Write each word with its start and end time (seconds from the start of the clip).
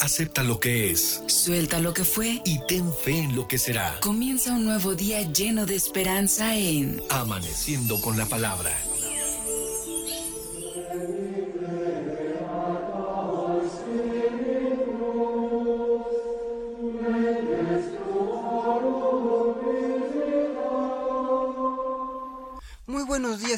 Acepta 0.00 0.44
lo 0.44 0.60
que 0.60 0.90
es. 0.90 1.22
Suelta 1.26 1.80
lo 1.80 1.92
que 1.92 2.04
fue. 2.04 2.40
Y 2.44 2.60
ten 2.66 2.92
fe 2.92 3.18
en 3.18 3.34
lo 3.34 3.48
que 3.48 3.58
será. 3.58 3.98
Comienza 4.00 4.52
un 4.52 4.64
nuevo 4.64 4.94
día 4.94 5.22
lleno 5.22 5.66
de 5.66 5.74
esperanza 5.74 6.56
en 6.56 7.02
Amaneciendo 7.10 8.00
con 8.00 8.16
la 8.16 8.26
palabra. 8.26 8.70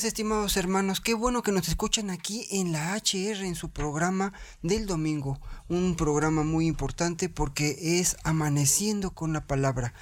Estimados 0.04 0.56
hermanos. 0.56 1.00
Qué 1.00 1.14
bueno 1.14 1.42
que 1.42 1.52
nos 1.52 1.68
escuchan 1.68 2.10
aquí 2.10 2.46
en 2.50 2.72
la 2.72 2.94
HR, 2.94 3.44
en 3.44 3.54
su 3.54 3.70
programa 3.70 4.32
del 4.62 4.86
domingo. 4.86 5.40
Un 5.68 5.96
programa 5.96 6.42
muy 6.42 6.66
importante 6.66 7.28
porque 7.28 7.98
es 8.00 8.16
Amaneciendo 8.24 9.10
con 9.10 9.32
la 9.32 9.46
Palabra, 9.46 9.94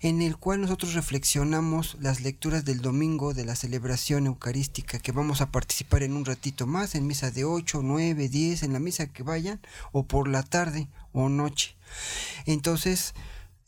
en 0.00 0.22
el 0.22 0.36
cual 0.36 0.60
nosotros 0.60 0.94
reflexionamos 0.94 1.96
las 2.00 2.20
lecturas 2.20 2.64
del 2.64 2.80
domingo 2.80 3.34
de 3.34 3.44
la 3.44 3.56
celebración 3.56 4.26
eucarística 4.26 4.98
que 4.98 5.12
vamos 5.12 5.40
a 5.40 5.50
participar 5.50 6.02
en 6.02 6.14
un 6.14 6.24
ratito 6.24 6.66
más, 6.66 6.94
en 6.94 7.06
misa 7.06 7.30
de 7.30 7.44
8, 7.44 7.80
9, 7.82 8.28
10, 8.28 8.62
en 8.62 8.72
la 8.72 8.78
misa 8.78 9.06
que 9.06 9.22
vayan, 9.22 9.60
o 9.92 10.06
por 10.06 10.28
la 10.28 10.42
tarde 10.42 10.88
o 11.12 11.28
noche. 11.28 11.76
Entonces, 12.46 13.14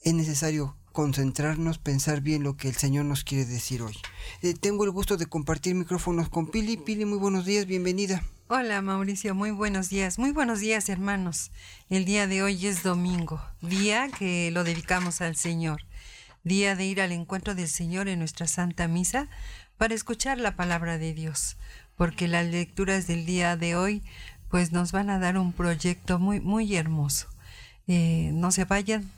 es 0.02 0.14
necesario 0.14 0.76
concentrarnos, 0.94 1.78
pensar 1.78 2.20
bien 2.20 2.44
lo 2.44 2.56
que 2.56 2.68
el 2.68 2.76
Señor 2.76 3.04
nos 3.04 3.24
quiere 3.24 3.44
decir 3.44 3.82
hoy. 3.82 3.96
Eh, 4.42 4.54
tengo 4.54 4.84
el 4.84 4.92
gusto 4.92 5.16
de 5.16 5.26
compartir 5.26 5.74
micrófonos 5.74 6.28
con 6.28 6.46
Pili. 6.46 6.76
Pili, 6.76 7.04
muy 7.04 7.18
buenos 7.18 7.44
días, 7.44 7.66
bienvenida. 7.66 8.22
Hola 8.46 8.80
Mauricio, 8.80 9.34
muy 9.34 9.50
buenos 9.50 9.88
días. 9.88 10.20
Muy 10.20 10.30
buenos 10.30 10.60
días 10.60 10.88
hermanos. 10.88 11.50
El 11.90 12.04
día 12.04 12.28
de 12.28 12.44
hoy 12.44 12.64
es 12.66 12.84
domingo, 12.84 13.42
día 13.60 14.08
que 14.08 14.52
lo 14.52 14.62
dedicamos 14.62 15.20
al 15.20 15.34
Señor, 15.34 15.82
día 16.44 16.76
de 16.76 16.86
ir 16.86 17.00
al 17.00 17.10
encuentro 17.10 17.56
del 17.56 17.68
Señor 17.68 18.06
en 18.06 18.20
nuestra 18.20 18.46
Santa 18.46 18.86
Misa 18.86 19.28
para 19.76 19.94
escuchar 19.94 20.38
la 20.38 20.54
palabra 20.54 20.96
de 20.96 21.12
Dios, 21.12 21.56
porque 21.96 22.28
las 22.28 22.46
lecturas 22.46 23.08
del 23.08 23.26
día 23.26 23.56
de 23.56 23.74
hoy 23.74 24.04
pues 24.48 24.70
nos 24.70 24.92
van 24.92 25.10
a 25.10 25.18
dar 25.18 25.38
un 25.38 25.52
proyecto 25.52 26.20
muy, 26.20 26.38
muy 26.38 26.76
hermoso. 26.76 27.26
Eh, 27.88 28.30
no 28.32 28.52
se 28.52 28.64
vayan, 28.64 29.10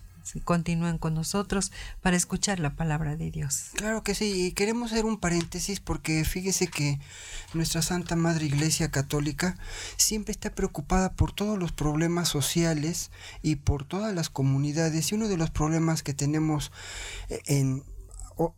continúen 0.45 0.99
con 0.99 1.15
nosotros 1.15 1.73
para 2.01 2.17
escuchar 2.17 2.61
la 2.61 2.75
palabra 2.75 3.17
de 3.17 3.31
Dios. 3.31 3.71
Claro 3.75 4.03
que 4.03 4.15
sí, 4.15 4.47
y 4.47 4.53
queremos 4.53 4.93
hacer 4.93 5.05
un 5.05 5.19
paréntesis 5.19 5.81
porque 5.81 6.25
fíjese 6.25 6.67
que 6.67 6.99
nuestra 7.55 7.83
Santa 7.83 8.17
Madre 8.17 8.47
Iglesia 8.47 8.91
Católica 8.91 9.57
siempre 9.97 10.33
está 10.33 10.55
preocupada 10.55 11.13
por 11.13 11.33
todos 11.33 11.59
los 11.59 11.73
problemas 11.73 12.29
sociales 12.29 13.11
y 13.43 13.57
por 13.57 13.85
todas 13.85 14.15
las 14.15 14.31
comunidades 14.31 15.11
y 15.11 15.15
uno 15.15 15.29
de 15.29 15.37
los 15.37 15.51
problemas 15.51 16.03
que 16.03 16.15
tenemos 16.15 16.73
eh, 17.29 17.83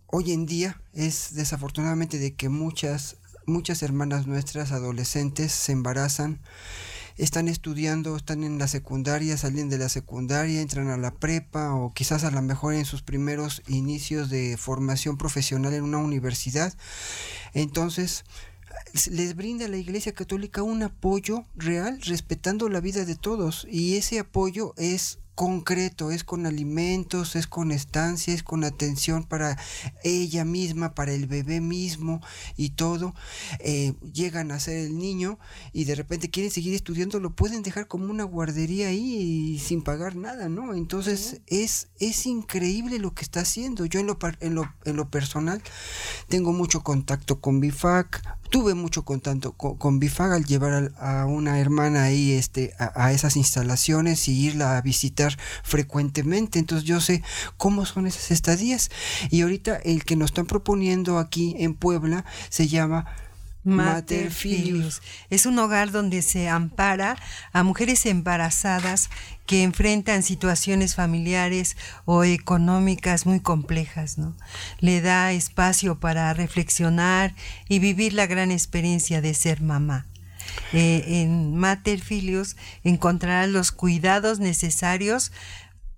hoy 0.06 0.32
en 0.32 0.46
día 0.46 0.80
es 0.92 1.34
desafortunadamente 1.34 2.18
de 2.18 2.34
que 2.34 2.48
muchas 2.48 3.16
muchas 3.46 3.82
hermanas 3.82 4.26
nuestras 4.26 4.72
adolescentes 4.72 5.52
se 5.52 5.72
embarazan 5.72 6.40
están 7.18 7.48
estudiando, 7.48 8.16
están 8.16 8.44
en 8.44 8.58
la 8.58 8.68
secundaria, 8.68 9.36
salen 9.36 9.68
de 9.68 9.78
la 9.78 9.88
secundaria, 9.88 10.60
entran 10.60 10.88
a 10.88 10.96
la 10.96 11.12
prepa 11.12 11.74
o 11.74 11.92
quizás 11.92 12.24
a 12.24 12.30
lo 12.30 12.40
mejor 12.42 12.74
en 12.74 12.84
sus 12.84 13.02
primeros 13.02 13.62
inicios 13.66 14.30
de 14.30 14.56
formación 14.56 15.18
profesional 15.18 15.74
en 15.74 15.82
una 15.82 15.98
universidad. 15.98 16.72
Entonces, 17.54 18.24
les 19.10 19.34
brinda 19.34 19.68
la 19.68 19.76
Iglesia 19.76 20.12
Católica 20.12 20.62
un 20.62 20.82
apoyo 20.82 21.44
real 21.56 22.00
respetando 22.02 22.68
la 22.68 22.80
vida 22.80 23.04
de 23.04 23.16
todos 23.16 23.66
y 23.68 23.96
ese 23.96 24.20
apoyo 24.20 24.72
es 24.76 25.18
concreto, 25.38 26.10
es 26.10 26.24
con 26.24 26.46
alimentos, 26.46 27.36
es 27.36 27.46
con 27.46 27.70
estancia, 27.70 28.34
es 28.34 28.42
con 28.42 28.64
atención 28.64 29.22
para 29.22 29.56
ella 30.02 30.44
misma, 30.44 30.96
para 30.96 31.12
el 31.12 31.28
bebé 31.28 31.60
mismo 31.60 32.20
y 32.56 32.70
todo. 32.70 33.14
Eh, 33.60 33.94
llegan 34.12 34.50
a 34.50 34.58
ser 34.58 34.78
el 34.78 34.98
niño 34.98 35.38
y 35.72 35.84
de 35.84 35.94
repente 35.94 36.28
quieren 36.28 36.50
seguir 36.50 36.74
estudiando, 36.74 37.20
lo 37.20 37.36
pueden 37.36 37.62
dejar 37.62 37.86
como 37.86 38.10
una 38.10 38.24
guardería 38.24 38.88
ahí 38.88 39.60
sin 39.64 39.82
pagar 39.82 40.16
nada, 40.16 40.48
¿no? 40.48 40.74
Entonces 40.74 41.40
es, 41.46 41.86
es 42.00 42.26
increíble 42.26 42.98
lo 42.98 43.14
que 43.14 43.22
está 43.22 43.42
haciendo. 43.42 43.86
Yo 43.86 44.00
en 44.00 44.08
lo, 44.08 44.18
en 44.40 44.56
lo, 44.56 44.74
en 44.86 44.96
lo 44.96 45.08
personal 45.08 45.62
tengo 46.26 46.52
mucho 46.52 46.82
contacto 46.82 47.40
con 47.40 47.60
BIFAC, 47.60 48.24
tuve 48.50 48.74
mucho 48.74 49.04
contacto 49.04 49.52
con, 49.52 50.00
BIFAC 50.00 50.32
al 50.32 50.44
llevar 50.46 50.92
a, 50.98 51.26
una 51.26 51.60
hermana 51.60 52.02
ahí 52.02 52.32
este, 52.32 52.74
a, 52.80 53.04
a 53.04 53.12
esas 53.12 53.36
instalaciones 53.36 54.26
y 54.26 54.46
irla 54.46 54.76
a 54.76 54.80
visitar 54.80 55.27
frecuentemente. 55.62 56.58
Entonces 56.58 56.86
yo 56.86 57.00
sé 57.00 57.22
cómo 57.56 57.84
son 57.84 58.06
esas 58.06 58.30
estadías. 58.30 58.90
Y 59.30 59.42
ahorita 59.42 59.76
el 59.76 60.04
que 60.04 60.16
nos 60.16 60.30
están 60.30 60.46
proponiendo 60.46 61.18
aquí 61.18 61.54
en 61.58 61.74
Puebla 61.74 62.24
se 62.48 62.68
llama 62.68 63.06
Mater 63.64 64.30
Filius. 64.30 65.02
Es 65.30 65.46
un 65.46 65.58
hogar 65.58 65.90
donde 65.90 66.22
se 66.22 66.48
ampara 66.48 67.16
a 67.52 67.62
mujeres 67.62 68.06
embarazadas 68.06 69.10
que 69.46 69.62
enfrentan 69.62 70.22
situaciones 70.22 70.94
familiares 70.94 71.76
o 72.04 72.24
económicas 72.24 73.26
muy 73.26 73.40
complejas, 73.40 74.18
¿no? 74.18 74.36
Le 74.78 75.00
da 75.00 75.32
espacio 75.32 76.00
para 76.00 76.32
reflexionar 76.34 77.34
y 77.68 77.78
vivir 77.78 78.14
la 78.14 78.26
gran 78.26 78.50
experiencia 78.50 79.20
de 79.20 79.34
ser 79.34 79.60
mamá. 79.60 80.06
Eh, 80.72 81.22
en 81.22 81.56
Mater 81.56 82.00
Filius 82.00 82.56
encontrarás 82.84 83.48
los 83.48 83.72
cuidados 83.72 84.38
necesarios 84.38 85.32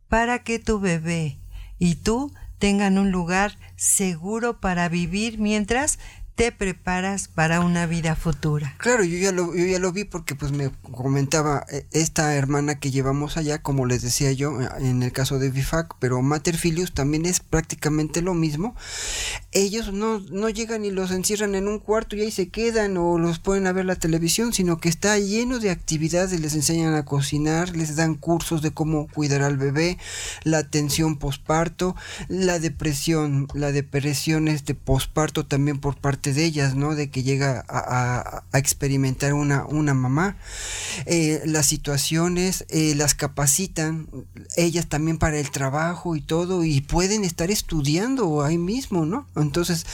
para 0.09 0.43
que 0.43 0.59
tu 0.59 0.79
bebé 0.81 1.39
y 1.79 1.97
tú 1.97 2.33
tengan 2.59 2.99
un 2.99 3.11
lugar 3.11 3.59
seguro 3.77 4.61
para 4.61 4.89
vivir 4.89 5.39
mientras 5.39 5.99
te 6.35 6.53
preparas 6.53 7.29
para 7.29 7.61
una 7.61 7.87
vida 7.87 8.17
futura. 8.17 8.75
Claro, 8.79 9.05
yo 9.05 9.19
ya 9.19 9.33
lo, 9.33 9.55
yo 9.55 9.67
ya 9.67 9.79
lo 9.79 9.93
vi 9.93 10.05
porque 10.05 10.35
pues 10.35 10.53
me 10.53 10.71
comentaba 10.91 11.65
eh, 11.71 11.87
esta 11.93 12.35
hermana 12.35 12.79
que 12.79 12.91
llevamos 12.91 13.37
allá, 13.37 13.63
como 13.63 13.87
les 13.87 14.03
decía 14.03 14.33
yo, 14.33 14.61
eh, 14.61 14.69
en 14.79 15.03
el 15.03 15.13
caso 15.13 15.39
de 15.39 15.51
Bifac, 15.51 15.97
pero 15.99 16.23
Mater 16.23 16.57
Filius 16.57 16.93
también 16.93 17.27
es 17.27 17.41
prácticamente 17.41 18.23
lo 18.23 18.35
mismo. 18.35 18.75
Ellos 19.53 19.93
no, 19.93 20.21
no 20.21 20.49
llegan 20.49 20.85
y 20.85 20.91
los 20.91 21.11
encierran 21.11 21.55
en 21.55 21.69
un 21.69 21.79
cuarto 21.79 22.17
y 22.17 22.23
ahí 22.23 22.31
se 22.31 22.49
quedan 22.49 22.97
o 22.97 23.19
los 23.19 23.39
pueden 23.39 23.67
a 23.67 23.73
ver 23.73 23.85
la 23.85 23.97
televisión, 23.97 24.53
sino 24.53 24.79
que 24.79 24.89
está 24.89 25.19
lleno 25.19 25.59
de 25.59 25.71
actividades, 25.71 26.39
les 26.39 26.55
enseñan 26.55 26.95
a 26.95 27.05
cocinar, 27.05 27.77
les 27.77 27.97
dan 27.97 28.15
cursos 28.15 28.63
de 28.63 28.71
cómo 28.71 29.09
cuidar 29.09 29.43
al 29.43 29.57
bebé, 29.57 29.99
la 30.45 30.59
atención 30.59 31.17
posparto, 31.17 31.97
la 32.29 32.59
depresión, 32.59 33.49
la 33.55 33.73
depresión 33.73 34.49
este 34.49 34.75
posparto 34.75 35.47
también 35.47 35.79
por 35.79 35.97
parte 35.97 36.20
de 36.23 36.45
ellas, 36.45 36.75
¿no? 36.75 36.95
De 36.95 37.11
que 37.11 37.23
llega 37.23 37.65
a, 37.69 38.43
experimentar 38.53 39.33
una, 39.33 39.65
una 39.65 39.95
mamá. 39.95 40.37
Eh, 41.07 41.41
las 41.47 41.67
situaciones 41.67 42.67
eh, 42.69 42.95
las 42.95 43.15
capacitan 43.15 44.09
ellas 44.57 44.87
también 44.89 45.19
para 45.19 45.39
el 45.39 45.51
trabajo 45.51 46.17
y 46.17 46.21
todo 46.21 46.65
y 46.65 46.81
pueden 46.83 47.25
estar 47.25 47.51
estudiando 47.51 48.43
ahí 48.43 48.59
mismo, 48.59 49.07
¿no? 49.07 49.27
Entonces 49.37 49.87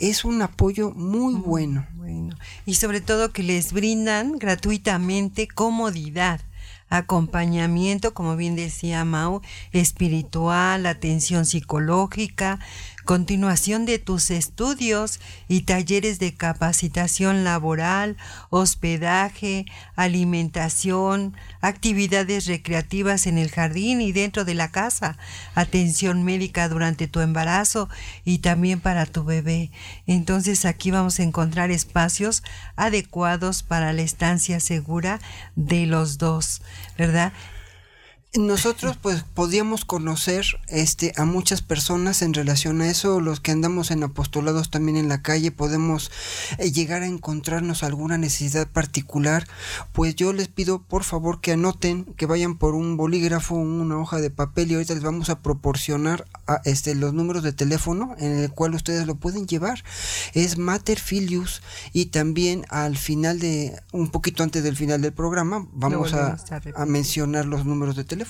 es 0.00 0.24
un 0.24 0.40
apoyo 0.42 0.90
muy 0.92 1.34
bueno. 1.34 1.86
Bueno, 1.94 2.36
y 2.66 2.74
sobre 2.74 3.00
todo 3.00 3.32
que 3.32 3.42
les 3.42 3.72
brindan 3.72 4.38
gratuitamente 4.38 5.48
comodidad 5.48 6.40
acompañamiento, 6.88 8.14
como 8.14 8.36
bien 8.36 8.56
decía 8.56 9.04
Mau, 9.04 9.42
espiritual, 9.72 10.86
atención 10.86 11.46
psicológica, 11.46 12.60
continuación 13.04 13.84
de 13.84 13.98
tus 13.98 14.30
estudios 14.30 15.20
y 15.48 15.62
talleres 15.62 16.18
de 16.18 16.34
capacitación 16.34 17.44
laboral, 17.44 18.16
hospedaje, 18.50 19.66
alimentación, 19.94 21.36
actividades 21.60 22.46
recreativas 22.46 23.26
en 23.26 23.38
el 23.38 23.50
jardín 23.50 24.00
y 24.00 24.12
dentro 24.12 24.44
de 24.44 24.54
la 24.54 24.70
casa, 24.70 25.18
atención 25.54 26.22
médica 26.24 26.68
durante 26.68 27.06
tu 27.06 27.20
embarazo 27.20 27.88
y 28.24 28.38
también 28.38 28.80
para 28.80 29.06
tu 29.06 29.24
bebé. 29.24 29.70
Entonces 30.06 30.64
aquí 30.64 30.90
vamos 30.90 31.20
a 31.20 31.22
encontrar 31.22 31.70
espacios 31.70 32.42
adecuados 32.76 33.62
para 33.62 33.92
la 33.92 34.02
estancia 34.02 34.60
segura 34.60 35.20
de 35.56 35.86
los 35.86 36.18
dos, 36.18 36.62
¿verdad? 36.96 37.32
Nosotros 38.36 38.98
pues 39.00 39.22
podíamos 39.22 39.84
conocer 39.84 40.44
este 40.68 41.12
a 41.16 41.24
muchas 41.24 41.62
personas 41.62 42.20
en 42.20 42.34
relación 42.34 42.80
a 42.80 42.88
eso 42.88 43.20
los 43.20 43.38
que 43.38 43.52
andamos 43.52 43.92
en 43.92 44.02
apostolados 44.02 44.70
también 44.70 44.96
en 44.96 45.08
la 45.08 45.22
calle 45.22 45.52
podemos 45.52 46.10
eh, 46.58 46.72
llegar 46.72 47.02
a 47.02 47.06
encontrarnos 47.06 47.84
alguna 47.84 48.18
necesidad 48.18 48.66
particular 48.66 49.46
pues 49.92 50.16
yo 50.16 50.32
les 50.32 50.48
pido 50.48 50.82
por 50.82 51.04
favor 51.04 51.40
que 51.40 51.52
anoten 51.52 52.04
que 52.16 52.26
vayan 52.26 52.56
por 52.56 52.74
un 52.74 52.96
bolígrafo 52.96 53.54
una 53.54 53.98
hoja 53.98 54.20
de 54.20 54.30
papel 54.30 54.70
y 54.70 54.74
ahorita 54.74 54.94
les 54.94 55.04
vamos 55.04 55.30
a 55.30 55.40
proporcionar 55.40 56.24
a, 56.48 56.60
este 56.64 56.96
los 56.96 57.14
números 57.14 57.44
de 57.44 57.52
teléfono 57.52 58.16
en 58.18 58.38
el 58.40 58.50
cual 58.50 58.74
ustedes 58.74 59.06
lo 59.06 59.14
pueden 59.14 59.46
llevar. 59.46 59.82
Es 60.32 60.58
Mater 60.58 60.98
Filius 60.98 61.62
y 61.92 62.06
también 62.06 62.64
al 62.68 62.96
final 62.96 63.38
de 63.38 63.80
un 63.92 64.10
poquito 64.10 64.42
antes 64.42 64.62
del 64.62 64.76
final 64.76 65.00
del 65.00 65.12
programa 65.12 65.66
vamos 65.72 66.14
a, 66.14 66.36
a 66.74 66.86
mencionar 66.86 67.46
los 67.46 67.64
números 67.64 67.96
de 67.96 68.04
teléfono 68.04 68.23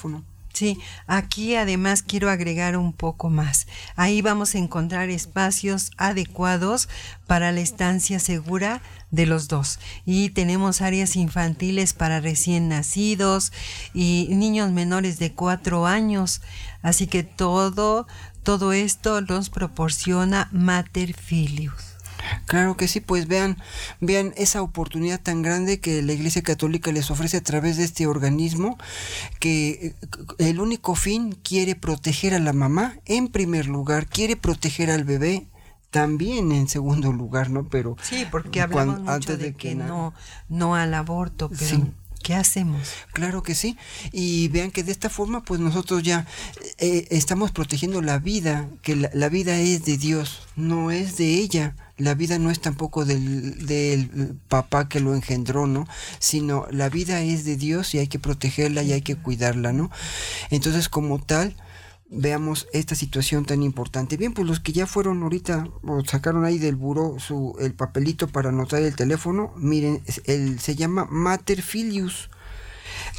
Sí, 0.55 0.79
aquí 1.08 1.56
además 1.56 2.05
quiero 2.05 2.31
agregar 2.31 2.76
un 2.76 2.93
poco 2.93 3.29
más. 3.29 3.67
Ahí 3.96 4.23
vamos 4.23 4.55
a 4.55 4.58
encontrar 4.58 5.11
espacios 5.11 5.91
adecuados 5.96 6.88
para 7.26 7.50
la 7.50 7.61
estancia 7.61 8.20
segura 8.20 8.81
de 9.11 9.26
los 9.26 9.49
dos. 9.49 9.81
Y 10.06 10.31
tenemos 10.31 10.81
áreas 10.81 11.17
infantiles 11.17 11.93
para 11.93 12.20
recién 12.20 12.69
nacidos 12.69 13.52
y 13.94 14.29
niños 14.31 14.70
menores 14.70 15.19
de 15.19 15.32
cuatro 15.32 15.87
años. 15.87 16.41
Así 16.82 17.08
que 17.08 17.25
todo, 17.25 18.06
todo 18.44 18.73
esto 18.73 19.23
nos 19.23 19.50
proporciona 19.50 20.49
Mater 20.52 21.14
Filius. 21.14 21.94
Claro 22.46 22.76
que 22.76 22.88
sí, 22.88 23.00
pues 23.00 23.26
vean, 23.28 23.58
vean 24.00 24.32
esa 24.36 24.62
oportunidad 24.62 25.20
tan 25.20 25.42
grande 25.42 25.80
que 25.80 26.02
la 26.02 26.12
Iglesia 26.12 26.42
Católica 26.42 26.92
les 26.92 27.10
ofrece 27.10 27.36
a 27.36 27.42
través 27.42 27.76
de 27.76 27.84
este 27.84 28.06
organismo, 28.06 28.78
que 29.40 29.68
eh, 29.70 29.94
el 30.38 30.60
único 30.60 30.94
fin 30.94 31.32
quiere 31.42 31.74
proteger 31.74 32.34
a 32.34 32.38
la 32.38 32.52
mamá 32.52 32.98
en 33.04 33.28
primer 33.28 33.66
lugar, 33.66 34.06
quiere 34.06 34.36
proteger 34.36 34.90
al 34.90 35.04
bebé 35.04 35.46
también 35.90 36.50
en 36.50 36.68
segundo 36.68 37.12
lugar, 37.12 37.50
¿no? 37.50 37.68
Pero 37.68 37.96
sí, 38.02 38.26
porque 38.30 38.60
hablamos 38.60 39.00
mucho 39.00 39.36
de, 39.36 39.54
que, 39.54 39.76
no, 39.76 40.12
no 40.48 40.74
al 40.74 40.92
aborto, 40.92 41.48
pero 41.48 41.86
¿Qué 42.24 42.34
hacemos? 42.34 42.88
Claro 43.12 43.42
que 43.42 43.54
sí. 43.54 43.76
Y 44.10 44.48
vean 44.48 44.70
que 44.70 44.82
de 44.82 44.92
esta 44.92 45.10
forma, 45.10 45.44
pues 45.44 45.60
nosotros 45.60 46.02
ya 46.02 46.26
eh, 46.78 47.06
estamos 47.10 47.52
protegiendo 47.52 48.00
la 48.00 48.18
vida, 48.18 48.66
que 48.80 48.96
la, 48.96 49.28
vida 49.28 49.58
es 49.58 49.84
de 49.84 49.98
Dios, 49.98 50.40
no 50.56 50.90
es 50.90 51.18
de 51.18 51.34
ella. 51.34 51.76
La 51.96 52.14
vida 52.14 52.38
no 52.38 52.50
es 52.50 52.61
tampoco 52.61 53.05
del, 53.05 53.67
del 53.67 54.37
papá 54.49 54.88
que 54.88 55.00
lo 55.00 55.14
engendró, 55.14 55.67
¿no? 55.67 55.87
Sino 56.19 56.67
la 56.70 56.88
vida 56.88 57.20
es 57.23 57.44
de 57.44 57.56
Dios 57.56 57.94
y 57.94 57.99
hay 57.99 58.08
que 58.08 58.19
protegerla 58.19 58.82
y 58.82 58.93
hay 58.93 59.02
que 59.02 59.17
cuidarla, 59.17 59.73
¿no? 59.73 59.91
Entonces, 60.50 60.88
como 60.88 61.20
tal, 61.20 61.56
veamos 62.14 62.69
esta 62.73 62.94
situación 62.94 63.44
tan 63.44 63.62
importante. 63.62 64.17
Bien, 64.17 64.32
pues 64.32 64.46
los 64.46 64.61
que 64.61 64.73
ya 64.73 64.87
fueron 64.87 65.23
ahorita 65.23 65.69
o 65.82 66.05
sacaron 66.05 66.44
ahí 66.44 66.58
del 66.58 66.76
buró 66.76 67.19
su, 67.19 67.56
el 67.61 67.75
papelito 67.75 68.29
para 68.29 68.50
anotar 68.50 68.82
el 68.82 68.94
teléfono, 68.96 69.52
miren, 69.56 70.02
el, 70.25 70.61
se 70.61 70.76
llama 70.76 71.06
Mater 71.11 71.62
Filius. 71.62 72.31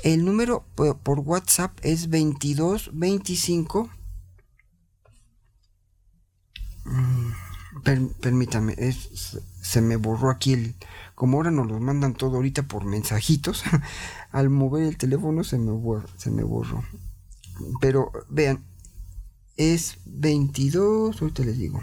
El 0.03 0.23
número 0.25 0.65
por, 0.75 1.19
WhatsApp 1.19 1.77
es 1.81 2.09
2225. 2.09 3.89
Permítame, 7.85 8.75
se 9.61 9.81
me 9.81 9.95
borró 9.95 10.31
aquí 10.31 10.53
el... 10.53 10.75
Como 11.13 11.37
ahora 11.37 11.51
nos 11.51 11.67
los 11.67 11.79
mandan 11.79 12.13
todo 12.13 12.35
ahorita 12.37 12.63
por 12.63 12.83
mensajitos, 12.83 13.63
al 14.31 14.49
mover 14.49 14.83
el 14.83 14.97
teléfono 14.97 15.43
se 15.43 15.57
me 15.57 15.71
se 16.17 16.31
me 16.31 16.43
borró. 16.43 16.83
Pero 17.79 18.11
vean, 18.27 18.65
es 19.55 19.97
22, 20.05 21.21
ahorita 21.21 21.43
les 21.43 21.57
digo. 21.57 21.81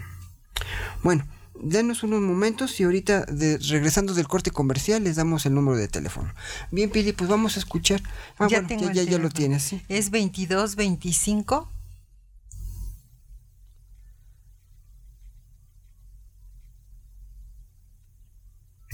Bueno, 1.01 1.25
denos 1.59 2.03
unos 2.03 2.21
momentos 2.21 2.79
y 2.79 2.83
ahorita 2.83 3.25
regresando 3.69 4.13
del 4.13 4.27
corte 4.27 4.51
comercial 4.51 5.03
les 5.03 5.15
damos 5.15 5.45
el 5.45 5.55
número 5.55 5.77
de 5.77 5.87
teléfono. 5.87 6.31
Bien, 6.69 6.89
Pili, 6.89 7.13
pues 7.13 7.29
vamos 7.29 7.55
a 7.55 7.59
escuchar. 7.59 8.03
Ah, 8.37 8.47
ya, 8.49 8.61
ya, 8.67 9.03
ya, 9.03 9.17
lo 9.17 9.29
tienes, 9.29 9.63
¿sí? 9.63 9.81
Es 9.87 10.11
2225. 10.11 11.72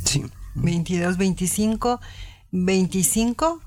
Sí. 0.10 0.24
2225 0.56 2.00
25 2.52 3.62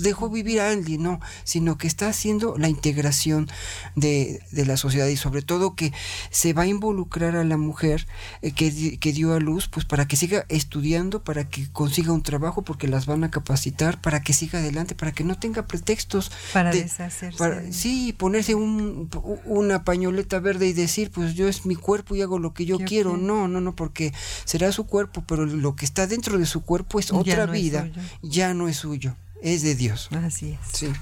dejó 0.01 0.29
vivir 0.29 0.61
a 0.61 0.69
alguien, 0.69 1.03
no, 1.03 1.19
sino 1.43 1.77
que 1.77 1.87
está 1.87 2.07
haciendo 2.07 2.57
la 2.57 2.69
integración 2.69 3.49
de, 3.95 4.41
de, 4.51 4.65
la 4.65 4.77
sociedad 4.77 5.07
y 5.07 5.17
sobre 5.17 5.41
todo 5.41 5.75
que 5.75 5.91
se 6.29 6.53
va 6.53 6.63
a 6.63 6.67
involucrar 6.67 7.35
a 7.35 7.43
la 7.43 7.57
mujer 7.57 8.07
eh, 8.41 8.53
que, 8.53 8.97
que, 8.97 9.11
dio 9.11 9.33
a 9.33 9.39
luz, 9.39 9.67
pues 9.67 9.85
para 9.85 10.07
que 10.07 10.15
siga 10.15 10.45
estudiando, 10.47 11.21
para 11.21 11.49
que 11.49 11.69
consiga 11.71 12.13
un 12.13 12.23
trabajo, 12.23 12.61
porque 12.61 12.87
las 12.87 13.05
van 13.05 13.25
a 13.25 13.31
capacitar, 13.31 13.99
para 13.99 14.21
que 14.21 14.31
siga 14.31 14.59
adelante, 14.59 14.95
para 14.95 15.11
que 15.11 15.25
no 15.25 15.37
tenga 15.37 15.67
pretextos. 15.67 16.31
Para 16.53 16.71
deshacerse. 16.71 17.73
sí, 17.73 18.13
ponerse 18.13 18.55
un, 18.55 19.09
una 19.43 19.83
pañoleta 19.83 20.39
verde 20.39 20.67
y 20.67 20.73
decir, 20.73 21.11
pues 21.11 21.33
yo 21.33 21.49
es 21.49 21.65
mi 21.65 21.75
cuerpo 21.75 22.15
y 22.15 22.21
hago 22.21 22.39
lo 22.39 22.53
que 22.53 22.65
yo, 22.65 22.79
quiero. 22.79 23.17
No, 23.17 23.49
no, 23.49 23.59
no, 23.59 23.75
porque 23.75 24.13
será 24.45 24.71
su 24.71 24.85
cuerpo, 24.93 25.23
pero 25.27 25.47
lo 25.47 25.75
que 25.75 25.85
está 25.85 26.05
dentro 26.05 26.37
de 26.37 26.45
su 26.45 26.61
cuerpo 26.61 26.99
es 26.99 27.11
otra 27.11 27.47
vida, 27.47 27.89
ya 28.21 28.53
no 28.53 28.67
es 28.67 28.77
suyo, 28.77 29.15
es 29.41 29.63
de 29.63 29.73
Dios. 29.73 30.07
Así 30.11 30.51
es. 30.51 30.59
Sí. 30.71 30.93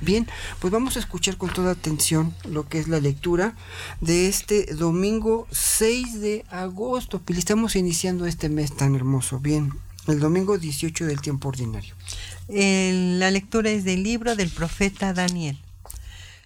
Bien, 0.00 0.28
pues 0.60 0.72
vamos 0.72 0.94
a 0.94 1.00
escuchar 1.00 1.36
con 1.36 1.52
toda 1.52 1.72
atención 1.72 2.32
lo 2.48 2.68
que 2.68 2.78
es 2.78 2.86
la 2.86 3.00
lectura 3.00 3.56
de 4.00 4.28
este 4.28 4.72
domingo 4.76 5.48
6 5.50 6.20
de 6.20 6.44
agosto. 6.50 7.20
Estamos 7.26 7.74
iniciando 7.74 8.26
este 8.26 8.48
mes 8.48 8.76
tan 8.76 8.94
hermoso. 8.94 9.40
Bien, 9.40 9.72
el 10.06 10.20
domingo 10.20 10.56
18 10.56 11.06
del 11.06 11.20
tiempo 11.20 11.48
ordinario. 11.48 11.96
la 12.46 13.32
lectura 13.32 13.70
es 13.70 13.82
del 13.82 14.04
libro 14.04 14.36
del 14.36 14.50
profeta 14.50 15.12
Daniel. 15.12 15.58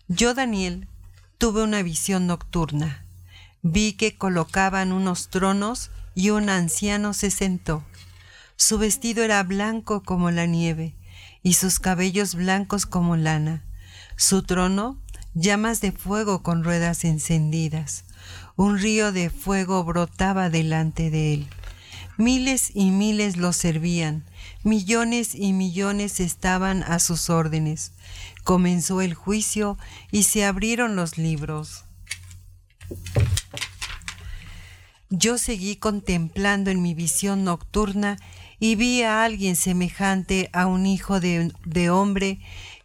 Yo, 0.08 0.32
Daniel, 0.32 0.88
tuve 1.36 1.62
una 1.62 1.82
visión 1.82 2.26
nocturna. 2.26 3.04
Vi 3.60 3.92
que 3.92 4.16
colocaban 4.16 4.92
unos 4.92 5.28
tronos 5.28 5.90
y 6.14 6.30
un 6.30 6.48
anciano 6.48 7.14
se 7.14 7.30
sentó. 7.30 7.84
Su 8.56 8.78
vestido 8.78 9.24
era 9.24 9.42
blanco 9.42 10.02
como 10.02 10.30
la 10.30 10.46
nieve 10.46 10.94
y 11.42 11.54
sus 11.54 11.78
cabellos 11.78 12.34
blancos 12.34 12.86
como 12.86 13.16
lana. 13.16 13.64
Su 14.16 14.42
trono, 14.42 14.98
llamas 15.34 15.80
de 15.80 15.92
fuego 15.92 16.42
con 16.42 16.64
ruedas 16.64 17.04
encendidas. 17.04 18.04
Un 18.56 18.78
río 18.78 19.12
de 19.12 19.30
fuego 19.30 19.82
brotaba 19.84 20.50
delante 20.50 21.10
de 21.10 21.34
él. 21.34 21.48
Miles 22.18 22.72
y 22.74 22.90
miles 22.90 23.38
lo 23.38 23.54
servían, 23.54 24.24
millones 24.62 25.34
y 25.34 25.54
millones 25.54 26.20
estaban 26.20 26.82
a 26.82 26.98
sus 26.98 27.30
órdenes. 27.30 27.92
Comenzó 28.44 29.00
el 29.00 29.14
juicio 29.14 29.78
y 30.10 30.24
se 30.24 30.44
abrieron 30.44 30.96
los 30.96 31.16
libros. 31.16 31.84
Yo 35.12 35.38
seguí 35.38 35.74
contemplando 35.74 36.70
en 36.70 36.80
mi 36.80 36.94
visión 36.94 37.42
nocturna 37.42 38.16
y 38.60 38.76
vi 38.76 39.02
a 39.02 39.24
alguien 39.24 39.56
semejante 39.56 40.48
a 40.52 40.66
un 40.66 40.86
hijo 40.86 41.18
de, 41.18 41.90
hombre 41.90 42.38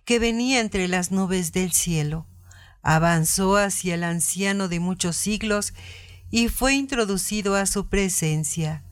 que 0.05 0.17
venía 0.17 0.59
entre 0.59 0.87
las 0.87 1.11
nubes 1.11 1.51
del 1.51 1.71
cielo. 1.71 2.25
avanzó 2.81 3.57
hacia 3.57 3.95
el 3.95 4.03
anciano 4.03 4.67
de 4.67 4.79
muchos 4.79 5.15
siglos 5.15 5.73
y 6.31 6.49
fue 6.49 6.73
introducido 6.73 7.55
a 7.55 7.67
su 7.67 7.87
presencia. 7.89 8.83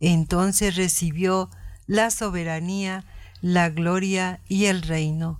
Entonces 0.00 0.76
recibió 0.76 1.50
la 1.86 2.10
soberanía, 2.10 3.04
la 3.42 3.68
gloria 3.68 4.40
y 4.48 4.66
el 4.66 4.80
reino. 4.80 5.38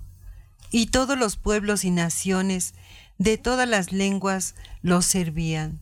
Y 0.69 0.87
todos 0.87 1.17
los 1.17 1.37
pueblos 1.37 1.85
y 1.85 1.89
naciones 1.89 2.75
de 3.17 3.39
todas 3.39 3.67
las 3.67 3.91
lenguas 3.91 4.53
lo 4.83 5.01
servían. 5.01 5.79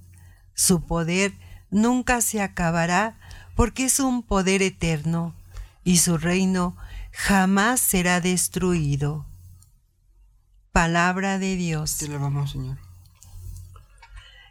Su 0.53 0.85
poder 0.85 1.33
nunca 1.71 2.21
se 2.21 2.41
acabará 2.41 3.17
porque 3.55 3.85
es 3.85 3.99
un 3.99 4.23
poder 4.23 4.61
eterno 4.61 5.35
y 5.83 5.97
su 5.97 6.17
reino 6.17 6.75
jamás 7.11 7.79
será 7.79 8.21
destruido. 8.21 9.25
Palabra 10.71 11.39
de 11.39 11.55
Dios. 11.55 11.97
Te 11.97 12.07
la 12.07 12.17
vamos, 12.17 12.51
Señor. 12.51 12.77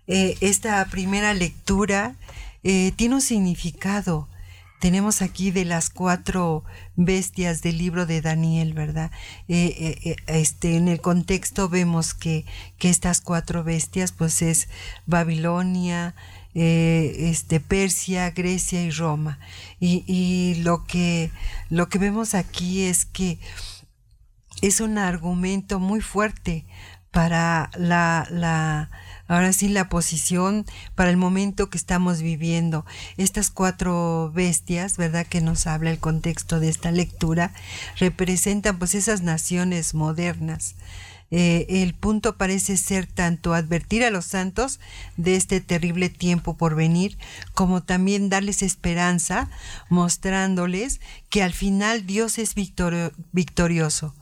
Eh, 0.08 0.37
esta 0.40 0.84
primera 0.87 1.34
lectura 1.34 2.16
eh, 2.64 2.92
tiene 2.96 3.16
un 3.16 3.20
significado. 3.20 4.28
Tenemos 4.80 5.22
aquí 5.22 5.50
de 5.50 5.64
las 5.64 5.90
cuatro 5.90 6.64
bestias 6.96 7.62
del 7.62 7.78
libro 7.78 8.06
de 8.06 8.20
Daniel, 8.20 8.75
¿verdad? 8.75 9.10
Eh, 9.48 10.16
este, 10.26 10.76
en 10.76 10.88
el 10.88 11.00
contexto 11.00 11.68
vemos 11.68 12.14
que, 12.14 12.46
que, 12.78 12.88
estas 12.88 13.20
cuatro 13.20 13.64
bestias, 13.64 14.12
pues 14.12 14.40
es 14.40 14.68
Babilonia, 15.04 16.14
este, 16.58 17.60
Persia, 17.60 18.30
Grecia 18.30 18.82
y 18.82 18.90
Roma. 18.90 19.38
Y, 19.80 20.04
y, 20.06 20.56
lo, 20.62 20.84
que, 20.84 21.30
lo 21.70 21.88
que 21.88 21.98
vemos 21.98 22.34
aquí 22.34 22.82
es 22.82 23.04
que 23.04 23.38
es 24.60 24.80
un 24.80 24.98
argumento 24.98 25.78
muy 25.78 26.00
fuerte 26.00 26.66
para 27.10 27.70
la, 27.76 28.26
la, 28.30 28.90
ahora 29.28 29.52
sí, 29.52 29.68
la 29.68 29.88
posición 29.88 30.66
para 30.94 31.10
el 31.10 31.16
momento 31.16 31.70
que 31.70 31.78
estamos 31.78 32.22
viviendo. 32.22 32.84
Estas 33.16 33.50
cuatro 33.50 34.32
bestias, 34.34 34.96
¿verdad? 34.96 35.26
Que 35.26 35.40
nos 35.40 35.66
habla 35.66 35.90
el 35.90 35.98
contexto 35.98 36.60
de 36.60 36.68
esta 36.68 36.90
lectura, 36.90 37.52
representan 37.96 38.78
pues 38.78 38.94
esas 38.94 39.22
naciones 39.22 39.94
modernas. 39.94 40.74
Eh, 41.30 41.66
el 41.82 41.94
punto 41.94 42.37
parece 42.37 42.76
ser 42.76 43.06
tanto 43.06 43.52
advertir 43.52 44.02
a 44.02 44.11
los 44.11 44.25
santos 44.25 44.80
de 45.16 45.37
este 45.37 45.61
terrible 45.61 46.08
tiempo 46.08 46.56
por 46.56 46.75
venir, 46.75 47.18
como 47.54 47.82
también 47.82 48.30
darles 48.30 48.62
esperanza, 48.62 49.50
mostrándoles 49.90 51.00
que 51.28 51.42
al 51.42 51.52
final 51.52 52.06
Dios 52.06 52.38
es 52.38 52.54
victorioso 52.54 54.14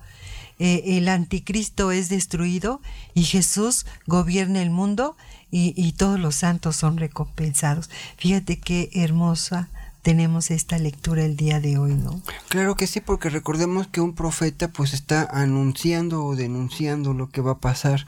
eh, 0.58 0.96
el 0.96 1.08
anticristo 1.08 1.92
es 1.92 2.08
destruido 2.08 2.80
y 3.14 3.24
Jesús 3.24 3.84
gobierna 4.06 4.62
el 4.62 4.70
mundo 4.70 5.16
y, 5.50 5.74
y 5.76 5.92
todos 5.92 6.18
los 6.18 6.34
santos 6.36 6.76
son 6.76 6.96
recompensados. 6.96 7.90
Fíjate 8.16 8.58
qué 8.58 8.90
hermosa 8.94 9.68
tenemos 10.06 10.52
esta 10.52 10.78
lectura 10.78 11.24
el 11.24 11.36
día 11.36 11.58
de 11.58 11.78
hoy, 11.78 11.94
¿no? 11.94 12.22
Claro 12.48 12.76
que 12.76 12.86
sí, 12.86 13.00
porque 13.00 13.28
recordemos 13.28 13.88
que 13.88 14.00
un 14.00 14.14
profeta 14.14 14.68
pues 14.68 14.94
está 14.94 15.24
anunciando 15.24 16.24
o 16.24 16.36
denunciando 16.36 17.12
lo 17.12 17.28
que 17.28 17.40
va 17.40 17.50
a 17.52 17.58
pasar 17.58 18.06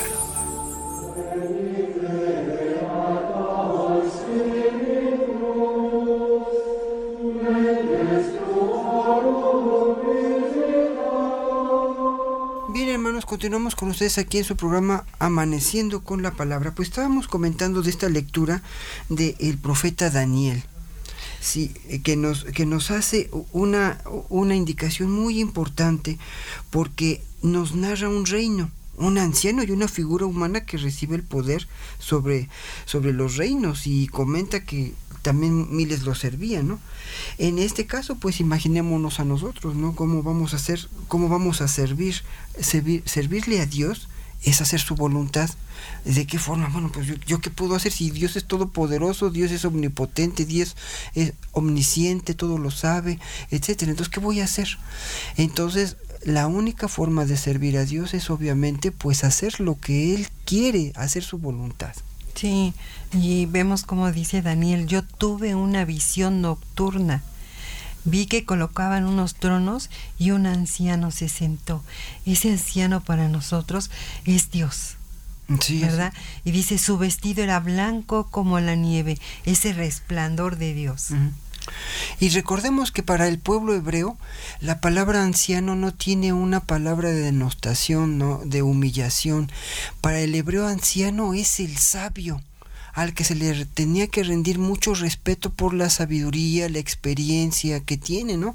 Continuamos 13.33 13.77
con 13.77 13.89
ustedes 13.89 14.19
aquí 14.19 14.37
en 14.37 14.45
su 14.45 14.57
programa 14.57 15.07
Amaneciendo 15.19 16.05
con 16.05 16.21
la 16.21 16.33
Palabra. 16.33 16.75
Pues 16.75 16.89
estábamos 16.89 17.29
comentando 17.29 17.81
de 17.81 17.89
esta 17.89 18.11
lectura 18.11 18.61
del 19.09 19.57
profeta 19.57 20.11
Daniel. 20.11 20.63
Sí, 21.41 21.73
eh, 21.89 22.03
que 22.03 22.15
nos, 22.15 22.45
que 22.45 22.67
nos 22.67 22.91
hace 22.91 23.31
una, 23.53 24.03
una 24.29 24.55
indicación 24.55 25.11
muy 25.11 25.41
importante 25.41 26.19
porque 26.69 27.23
nos 27.41 27.75
narra 27.75 28.11
un 28.11 28.27
reino, 28.27 28.71
un 28.97 29.19
anciano 29.19 29.63
y 29.63 29.71
una 29.71 29.89
figura 29.89 30.27
humana 30.27 30.65
que 30.65 30.77
recibe 30.77 31.17
el 31.17 31.23
poder 31.23 31.67
sobre, 31.99 32.49
sobre 32.85 33.13
los 33.13 33.37
reinos 33.37 33.87
y 33.87 34.07
comenta 34.07 34.65
que 34.65 34.95
también 35.23 35.75
miles 35.75 36.03
lo 36.03 36.15
servían, 36.15 36.69
¿no? 36.69 36.81
En 37.39 37.59
este 37.59 37.87
caso, 37.87 38.17
pues 38.17 38.41
imaginémonos 38.41 39.21
a 39.21 39.25
nosotros, 39.25 39.77
¿no? 39.77 39.95
¿Cómo 39.95 40.23
vamos 40.23 40.53
a 40.53 40.57
hacer, 40.57 40.89
cómo 41.09 41.29
vamos 41.29 41.61
a 41.61 41.69
servir, 41.69 42.23
servir 42.61 43.03
servirle 43.07 43.61
a 43.61 43.67
Dios? 43.67 44.09
es 44.45 44.61
hacer 44.61 44.81
su 44.81 44.95
voluntad. 44.95 45.49
¿De 46.05 46.27
qué 46.27 46.39
forma? 46.39 46.69
Bueno, 46.69 46.91
pues 46.93 47.07
yo, 47.27 47.41
qué 47.41 47.51
puedo 47.51 47.75
hacer 47.75 47.93
si 47.93 48.11
Dios 48.11 48.37
es 48.37 48.45
todopoderoso, 48.45 49.31
Dios 49.31 49.51
es 49.51 49.65
omnipotente, 49.65 50.45
Dios 50.45 50.77
es 51.15 51.33
omnisciente, 51.53 52.35
todo 52.35 52.59
lo 52.59 52.71
sabe, 52.71 53.19
etcétera. 53.51 53.91
Entonces, 53.91 54.13
¿qué 54.13 54.21
voy 54.21 54.41
a 54.41 54.45
hacer? 54.45 54.79
Entonces, 55.37 55.97
la 56.25 56.47
única 56.47 56.89
forma 56.89 57.25
de 57.25 57.37
servir 57.37 57.77
a 57.77 57.85
Dios 57.85 58.15
es 58.15 58.31
obviamente 58.31 58.93
pues 58.93 59.25
hacer 59.25 59.61
lo 59.61 59.79
que 59.79 60.15
Él 60.15 60.29
quiere, 60.45 60.93
hacer 60.95 61.23
su 61.25 61.39
voluntad. 61.39 61.95
Sí, 62.35 62.73
y 63.13 63.47
vemos 63.47 63.85
como 63.85 64.11
dice 64.11 64.43
Daniel, 64.43 64.87
yo 64.87 65.03
tuve 65.03 65.55
una 65.55 65.85
visión 65.85 66.41
nocturna. 66.41 67.23
Vi 68.05 68.27
que 68.27 68.45
colocaban 68.45 69.05
unos 69.07 69.35
tronos 69.37 69.91
y 70.19 70.33
un 70.33 70.47
anciano 70.47 71.11
se 71.11 71.29
sentó. 71.29 71.85
Ese 72.27 72.51
anciano 72.51 73.01
para 73.01 73.29
nosotros 73.29 73.91
es 74.25 74.51
Dios. 74.51 74.97
Sí, 75.61 75.81
¿Verdad? 75.81 76.13
Y 76.45 76.51
dice, 76.53 76.79
su 76.79 76.99
vestido 76.99 77.43
era 77.43 77.61
blanco 77.61 78.29
como 78.31 78.59
la 78.59 78.75
nieve, 78.75 79.19
ese 79.45 79.73
resplandor 79.73 80.57
de 80.57 80.73
Dios. 80.73 81.11
Uh 81.11 81.15
-huh. 81.15 81.31
Y 82.21 82.29
recordemos 82.31 82.93
que 82.93 83.03
para 83.03 83.29
el 83.29 83.39
pueblo 83.39 83.75
hebreo 83.75 84.17
la 84.61 84.81
palabra 84.81 85.23
anciano 85.23 85.75
no 85.75 85.93
tiene 85.93 86.33
una 86.33 86.61
palabra 86.61 87.11
de 87.11 87.21
denostación, 87.21 88.19
¿no? 88.19 88.41
de 88.45 88.63
humillación. 88.63 89.51
Para 90.01 90.21
el 90.21 90.35
hebreo 90.35 90.67
anciano 90.67 91.35
es 91.35 91.61
el 91.61 91.77
sabio 91.79 92.43
al 92.93 93.15
que 93.15 93.25
se 93.25 93.35
le 93.35 93.65
tenía 93.67 94.07
que 94.07 94.23
rendir 94.23 94.59
mucho 94.59 94.95
respeto 94.95 95.51
por 95.51 95.75
la 95.75 95.91
sabiduría, 95.91 96.69
la 96.69 96.79
experiencia 96.79 97.81
que 97.81 97.97
tiene, 97.97 98.37
¿no? 98.37 98.55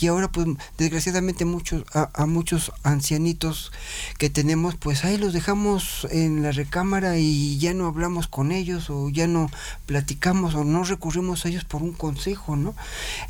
Y 0.00 0.06
ahora, 0.06 0.28
pues, 0.28 0.46
desgraciadamente 0.78 1.44
muchos, 1.44 1.84
a, 1.92 2.10
a, 2.14 2.26
muchos 2.26 2.72
ancianitos 2.82 3.72
que 4.18 4.30
tenemos, 4.30 4.76
pues 4.76 5.04
ahí 5.04 5.18
los 5.18 5.32
dejamos 5.32 6.06
en 6.10 6.42
la 6.42 6.52
recámara 6.52 7.18
y 7.18 7.58
ya 7.58 7.74
no 7.74 7.86
hablamos 7.86 8.26
con 8.26 8.52
ellos 8.52 8.90
o 8.90 9.10
ya 9.10 9.26
no 9.26 9.50
platicamos 9.86 10.54
o 10.54 10.64
no 10.64 10.84
recurrimos 10.84 11.44
a 11.44 11.48
ellos 11.48 11.64
por 11.64 11.82
un 11.82 11.92
consejo, 11.92 12.56
¿no? 12.56 12.74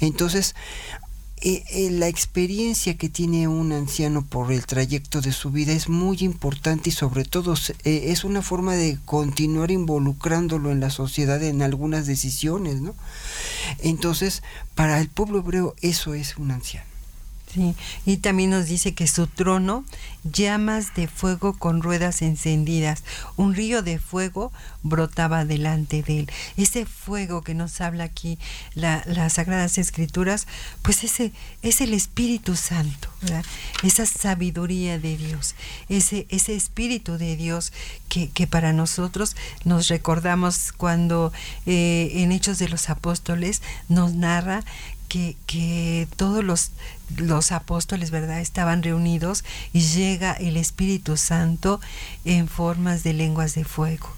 Entonces, 0.00 0.54
eh, 1.40 1.64
eh, 1.68 1.90
la 1.90 2.08
experiencia 2.08 2.96
que 2.96 3.08
tiene 3.08 3.48
un 3.48 3.72
anciano 3.72 4.24
por 4.24 4.52
el 4.52 4.64
trayecto 4.66 5.20
de 5.20 5.32
su 5.32 5.50
vida 5.50 5.72
es 5.72 5.88
muy 5.88 6.18
importante 6.20 6.90
y 6.90 6.92
sobre 6.92 7.24
todo 7.24 7.54
eh, 7.84 8.04
es 8.06 8.24
una 8.24 8.40
forma 8.40 8.74
de 8.74 8.98
continuar 9.04 9.70
involucrándolo 9.70 10.70
en 10.70 10.80
la 10.80 10.90
sociedad 10.90 11.42
en 11.42 11.60
algunas 11.62 12.06
decisiones, 12.06 12.80
¿no? 12.80 12.94
Entonces, 13.80 14.42
para 14.74 15.00
el 15.00 15.08
pueblo 15.08 15.40
hebreo 15.40 15.74
eso 15.82 16.14
es 16.14 16.38
un 16.38 16.50
anciano. 16.50 16.93
Sí, 17.54 17.76
y 18.04 18.16
también 18.16 18.50
nos 18.50 18.66
dice 18.66 18.94
que 18.94 19.06
su 19.06 19.28
trono 19.28 19.84
llamas 20.25 20.92
de 20.94 21.06
fuego 21.06 21.56
con 21.56 21.82
ruedas 21.82 22.20
encendidas, 22.20 23.04
un 23.37 23.54
río 23.54 23.80
de 23.82 24.00
fuego 24.00 24.52
brotaba 24.82 25.44
delante 25.44 26.02
de 26.02 26.20
él. 26.20 26.30
Ese 26.56 26.84
fuego 26.84 27.42
que 27.42 27.54
nos 27.54 27.80
habla 27.80 28.04
aquí 28.04 28.40
las 28.75 29.34
Sagradas 29.34 29.78
Escrituras, 29.78 30.49
pues 30.82 31.04
ese 31.04 31.30
es 31.62 31.80
el 31.80 31.94
Espíritu 31.94 32.56
Santo, 32.56 33.08
esa 33.84 34.04
sabiduría 34.04 34.99
de 34.99 35.16
Dios, 35.16 35.54
ese, 35.88 36.26
ese 36.30 36.56
Espíritu 36.56 37.18
de 37.18 37.37
Dios 37.37 37.73
que, 38.08 38.30
que 38.30 38.49
para 38.49 38.73
nosotros 38.73 39.37
nos 39.64 39.87
recordamos 39.87 40.73
cuando 40.73 41.32
eh, 41.66 42.11
en 42.14 42.32
Hechos 42.32 42.58
de 42.58 42.68
los 42.68 42.90
Apóstoles 42.90 43.62
nos 43.88 44.14
narra 44.14 44.64
que, 45.47 46.09
todos 46.16 46.42
los, 46.42 46.73
los, 47.16 47.52
apóstoles, 47.52 48.11
¿verdad?, 48.11 48.40
estaban 48.40 48.83
reunidos 48.83 49.44
y 49.73 49.80
llega 49.80 50.33
el 50.33 50.56
Espíritu 50.56 51.16
Santo 51.16 51.80
en 52.25 52.49
formas 52.49 53.02
de 53.02 53.12
lenguas 53.12 53.54
de 53.54 53.64
fuego. 53.64 54.11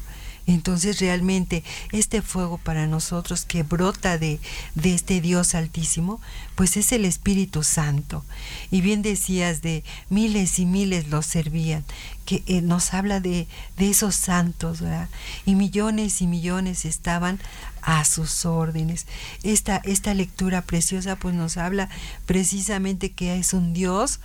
Entonces 0.49 1.01
realmente 1.01 1.65
este 1.91 2.23
fuego 2.23 2.57
para 2.57 2.87
nosotros 2.87 3.45
que 3.45 3.65
brota 3.65 4.17
de, 4.17 4.39
de, 4.77 4.95
este 4.95 5.21
Dios 5.21 5.57
altísimo, 5.57 6.21
pues 6.55 6.77
es 6.77 6.93
el 6.93 7.05
Espíritu 7.05 7.65
Santo. 7.65 8.25
Y 8.71 8.81
bien 8.81 9.03
decías 9.03 9.61
de 9.61 9.83
miles 10.09 10.61
y 10.61 10.67
miles 10.67 11.09
los 11.09 11.27
servían, 11.27 11.85
que 12.27 12.45
eh, 12.47 12.63
nos 12.63 12.95
habla 12.95 13.19
de, 13.19 13.49
de 13.77 13.91
esos 13.91 14.15
santos, 14.15 14.81
¿verdad? 14.81 15.09
Y 15.47 15.57
millones 15.57 16.23
y 16.23 16.29
millones 16.29 16.85
estaban 16.85 17.41
a 17.87 18.05
sus 18.05 18.45
órdenes. 18.45 19.07
Esta, 19.43 19.77
esta 19.79 20.13
lectura 20.13 20.61
preciosa 20.61 21.17
pues 21.17 21.35
nos 21.35 21.57
habla 21.57 21.89
precisamente 22.27 23.13
que 23.13 23.39
es 23.39 23.55
un 23.55 23.73
Dios 23.73 24.21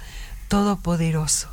todopoderoso, 0.50 1.48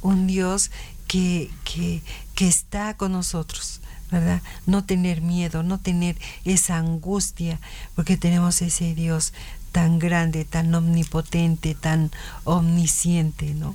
un 0.00 0.26
Dios 0.26 0.72
que, 1.06 1.50
que, 1.64 2.02
que 2.34 2.48
está 2.48 2.96
con 2.96 3.12
nosotros 3.12 3.80
¿verdad? 4.10 4.42
No 4.66 4.82
tener 4.82 5.20
miedo, 5.20 5.62
no 5.62 5.78
tener 5.78 6.16
esa 6.44 6.78
angustia, 6.78 7.60
porque 7.94 8.16
tenemos 8.16 8.60
ese 8.60 8.92
Dios 8.96 9.32
tan 9.70 10.00
grande, 10.00 10.44
tan 10.44 10.74
omnipotente, 10.74 11.76
tan 11.76 12.10
omnisciente, 12.42 13.54
¿no? 13.54 13.72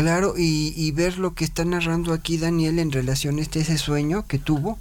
Claro, 0.00 0.32
y, 0.34 0.90
ver 0.92 1.18
lo 1.18 1.34
que 1.34 1.44
está 1.44 1.62
narrando 1.66 2.14
aquí 2.14 2.38
Daniel 2.38 2.78
en 2.78 2.90
relación 2.90 3.38
a 3.38 3.42
este, 3.42 3.60
ese 3.60 3.76
sueño 3.76 4.26
que 4.26 4.38
tuvo, 4.38 4.78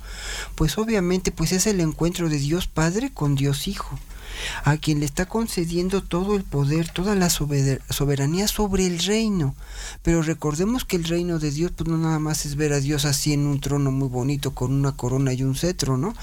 pues 0.55 0.77
obviamente 0.77 1.31
pues 1.31 1.51
es 1.51 1.67
el 1.67 1.81
encuentro 1.81 2.29
de 2.29 2.38
Dios 2.39 2.67
Padre 2.67 3.11
con 3.13 3.35
Dios 3.35 3.67
Hijo 3.67 3.99
a 4.63 4.77
quien 4.77 5.01
le 5.01 5.05
está 5.05 5.25
concediendo 5.25 6.01
todo 6.01 6.38
el 6.38 6.45
poder, 6.45 6.88
toda 6.88 7.15
la 7.15 7.29
soberanía 7.29 8.47
sobre 8.47 8.88
el 8.88 8.99
reino. 8.99 9.55
Pero 10.03 10.21
recordemos 10.21 10.85
que 10.85 10.95
el 10.95 11.03
reino 11.03 11.39
de 11.39 11.51
Dios, 11.51 11.73
pues 11.75 11.89
no 11.89 11.97
nada 11.97 12.19
más 12.19 12.45
es 12.45 12.55
ver 12.55 12.71
a 12.71 12.79
Dios 12.79 13.03
así 13.03 13.33
en 13.33 13.45
un 13.45 13.59
trono 13.59 13.91
muy 13.91 14.07
bonito 14.07 14.51
con 14.51 14.71
una 14.71 14.93
corona 14.93 15.33
y 15.33 15.43
un 15.43 15.55
cetro, 15.55 15.97
¿no? 15.97 16.13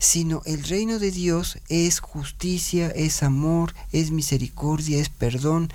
Sino 0.00 0.42
el 0.44 0.64
reino 0.64 0.98
de 0.98 1.12
Dios 1.12 1.58
es 1.68 2.00
justicia, 2.00 2.88
es 2.88 3.22
amor, 3.22 3.74
es 3.92 4.10
misericordia, 4.10 4.98
es 4.98 5.08
perdón, 5.08 5.72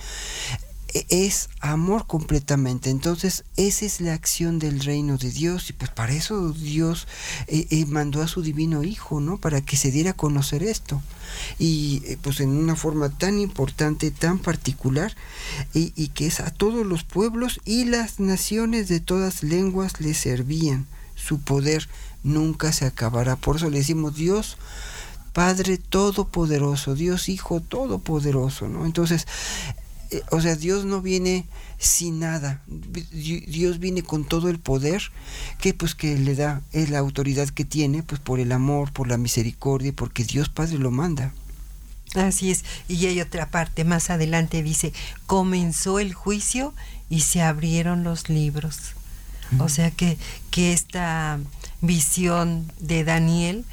es 1.09 1.49
amor 1.59 2.07
completamente. 2.07 2.89
Entonces, 2.89 3.43
esa 3.57 3.85
es 3.85 4.01
la 4.01 4.13
acción 4.13 4.59
del 4.59 4.79
reino 4.79 5.17
de 5.17 5.31
Dios. 5.31 5.69
Y 5.69 5.73
pues 5.73 5.91
para 5.91 6.13
eso 6.13 6.51
Dios 6.51 7.07
eh, 7.47 7.67
eh, 7.69 7.85
mandó 7.85 8.21
a 8.21 8.27
su 8.27 8.41
divino 8.41 8.83
Hijo, 8.83 9.19
¿no? 9.19 9.37
Para 9.37 9.61
que 9.61 9.77
se 9.77 9.91
diera 9.91 10.11
a 10.11 10.15
conocer 10.15 10.63
esto. 10.63 11.01
Y 11.59 12.01
eh, 12.05 12.17
pues 12.21 12.39
en 12.39 12.49
una 12.49 12.75
forma 12.75 13.09
tan 13.09 13.39
importante, 13.39 14.11
tan 14.11 14.39
particular, 14.39 15.15
y, 15.73 15.91
y, 15.95 16.09
que 16.09 16.27
es 16.27 16.39
a 16.39 16.51
todos 16.51 16.85
los 16.85 17.03
pueblos 17.03 17.59
y 17.65 17.85
las 17.85 18.19
naciones 18.19 18.87
de 18.87 18.99
todas 18.99 19.43
lenguas 19.43 19.99
le 19.99 20.13
servían. 20.13 20.85
Su 21.15 21.39
poder 21.39 21.87
nunca 22.23 22.71
se 22.71 22.85
acabará. 22.85 23.35
Por 23.35 23.57
eso 23.57 23.69
le 23.69 23.79
decimos 23.79 24.15
Dios. 24.15 24.57
Padre 25.33 25.77
Todopoderoso, 25.77 26.95
Dios 26.95 27.27
Hijo 27.27 27.59
Todopoderoso, 27.59 28.69
¿no? 28.69 28.85
Entonces, 28.85 29.27
o 30.31 30.41
sea, 30.41 30.55
Dios 30.55 30.85
no 30.85 31.01
viene 31.01 31.45
sin 31.77 32.19
nada. 32.19 32.61
Dios 32.67 33.79
viene 33.79 34.03
con 34.03 34.25
todo 34.25 34.49
el 34.49 34.59
poder 34.59 35.11
que 35.59 35.73
pues 35.73 35.95
que 35.95 36.17
le 36.17 36.35
da, 36.35 36.61
es 36.71 36.89
la 36.89 36.99
autoridad 36.99 37.49
que 37.49 37.65
tiene, 37.65 38.03
pues 38.03 38.21
por 38.21 38.39
el 38.39 38.51
amor, 38.51 38.91
por 38.91 39.07
la 39.07 39.17
misericordia, 39.17 39.93
porque 39.95 40.23
Dios 40.23 40.49
Padre 40.49 40.77
lo 40.77 40.91
manda. 40.91 41.33
Así 42.15 42.51
es. 42.51 42.63
Y 42.87 43.05
hay 43.07 43.19
otra 43.19 43.49
parte 43.49 43.83
más 43.83 44.09
adelante 44.09 44.63
dice, 44.63 44.93
comenzó 45.25 45.99
el 45.99 46.13
juicio 46.13 46.73
y 47.09 47.21
se 47.21 47.41
abrieron 47.41 48.03
los 48.03 48.29
libros. 48.29 48.93
O 49.59 49.69
sea 49.69 49.91
que, 49.91 50.17
que 50.49 50.73
esta 50.73 51.39
visión 51.81 52.71
de 52.79 53.03
Daniel 53.03 53.63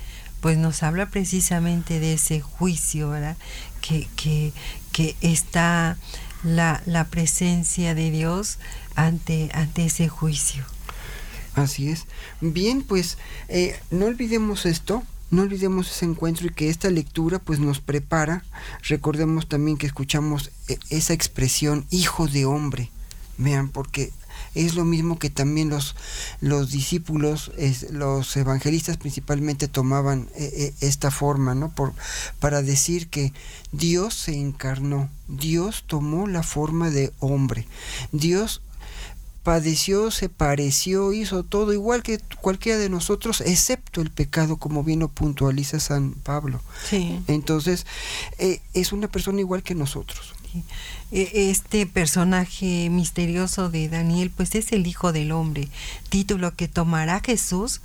pues 0.43 0.59
nos 0.59 0.83
habla 0.83 1.09
precisamente 1.09 2.01
de 2.01 2.15
ese 2.15 2.41
juicio, 2.41 3.11
¿verdad? 3.11 3.37
Que, 3.81 4.09
que, 4.17 4.53
que 4.91 5.17
está 5.21 5.97
la, 6.43 6.83
la 6.87 7.05
presencia 7.05 7.95
de 7.95 8.11
Dios 8.11 8.59
ante, 8.95 9.51
ante 9.55 9.87
ese 9.87 10.09
juicio. 10.09 10.65
Así 11.55 11.91
es. 11.91 12.07
Bien, 12.41 12.83
pues 12.83 13.19
eh, 13.49 13.79
no 13.91 14.07
olvidemos 14.07 14.65
esto, 14.65 15.03
no 15.31 15.43
olvidemos 15.43 15.91
ese 15.91 16.07
encuentro 16.07 16.47
y 16.47 16.51
que 16.51 16.69
esta 16.71 16.91
lectura 16.91 17.39
pues 17.39 17.59
nos 17.59 17.81
prepara. 17.81 18.45
Recordemos 18.89 19.49
también 19.49 19.77
que 19.77 19.87
escuchamos 19.87 20.51
eh, 20.69 20.79
esa 20.91 21.13
expresión 21.13 21.87
hijo 21.91 22.27
de 22.27 22.47
hombre. 22.47 22.91
Vean, 23.39 23.69
porque 23.69 24.13
es 24.55 24.75
lo 24.75 24.85
mismo 24.85 25.19
que 25.19 25.31
también 25.31 25.71
los, 25.71 25.95
los 26.41 26.71
discípulos, 26.71 27.53
los 27.91 28.37
evangelistas 28.37 28.97
principalmente 28.97 29.69
tomaban 29.69 30.29
eh, 30.37 30.53
eh, 30.55 30.75
esta 30.81 31.11
forma, 31.11 31.55
¿no? 31.55 31.71
Por, 31.71 31.93
para 32.41 32.63
decir 32.63 33.09
que 33.09 33.33
Dios 33.73 34.15
se 34.15 34.35
encarnó, 34.35 35.09
Dios 35.29 35.85
tomó 35.87 36.27
la 36.27 36.43
forma 36.43 36.91
de 36.91 37.13
hombre, 37.21 37.67
Dios 38.13 38.63
padeció, 39.43 40.11
se 40.11 40.29
pareció, 40.29 41.13
hizo 41.13 41.43
todo 41.43 41.73
igual 41.73 42.03
que 42.03 42.21
cualquiera 42.41 42.79
de 42.79 42.89
nosotros, 42.89 43.41
excepto 43.41 44.01
el 44.01 44.11
pecado, 44.11 44.57
como 44.57 44.85
bien 44.85 45.01
lo 45.01 45.09
puntualiza 45.09 45.81
San 45.81 46.13
Pablo. 46.13 46.61
Entonces, 47.27 47.87
eh, 48.39 48.61
es 48.75 48.93
una 48.93 49.09
persona 49.09 49.41
igual 49.41 49.63
que 49.63 49.75
nosotros. 49.75 50.35
E, 51.11 51.51
este 51.51 51.87
personaje 51.87 52.89
misterioso 52.91 53.71
de 53.71 53.89
Daniel, 53.89 54.31
pues 54.35 54.55
es 54.55 54.73
el 54.73 54.87
Hijo 54.87 55.13
del 55.13 55.33
Hombre, 55.33 55.69
título 56.09 56.55
que 56.55 56.69
tomará 56.69 57.21
Jesús 57.21 57.81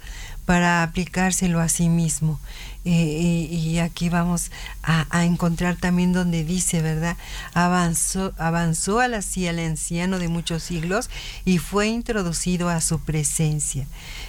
para 0.48 0.82
aplicárselo 0.82 1.60
a 1.60 1.68
sí 1.68 1.90
mismo. 1.90 2.40
Eh, 2.86 3.50
y, 3.52 3.80
aquí 3.80 4.08
vamos 4.08 4.50
a, 4.82 5.26
encontrar 5.26 5.76
también 5.76 6.14
donde 6.14 6.46
dice, 6.46 6.82
¿verdad? 6.82 7.18
Avanzó, 7.54 8.34
avanzó 8.38 9.02
al 9.02 9.14
anciano 9.14 10.20
de 10.20 10.30
muchos 10.30 10.64
siglos 10.64 11.10
y 11.44 11.58
fue 11.58 11.88
introducido 11.88 12.70
a 12.70 12.80
su 12.80 13.00
presencia. 13.00 13.86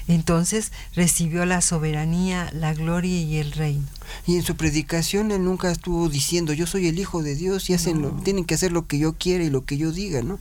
Entonces 0.09 0.73
recibió 0.93 1.47
la 1.47 1.61
soberanía, 1.61 2.51
la 2.53 2.75
gloria 2.75 3.21
y 3.21 3.37
el 3.37 3.53
reino. 3.53 3.87
Y 4.27 4.35
en 4.35 4.43
su 4.43 4.57
predicación 4.57 5.31
él 5.31 5.45
nunca 5.45 5.71
estuvo 5.71 6.09
diciendo, 6.09 6.53
yo 6.53 6.67
soy 6.67 6.89
el 6.89 6.99
Hijo 6.99 7.23
de 7.23 7.37
Dios 7.37 7.71
y 7.71 7.75
hacen 7.75 8.03
lo, 8.03 8.11
tienen 8.11 8.45
que 8.45 8.55
hacer 8.55 8.73
lo 8.73 8.89
que 8.89 8.99
yo 8.99 9.13
quiera 9.13 9.45
y 9.45 9.51
lo 9.51 9.65
que 9.65 9.77
yo 9.77 9.93
diga, 9.93 10.23
¿no? 10.23 10.41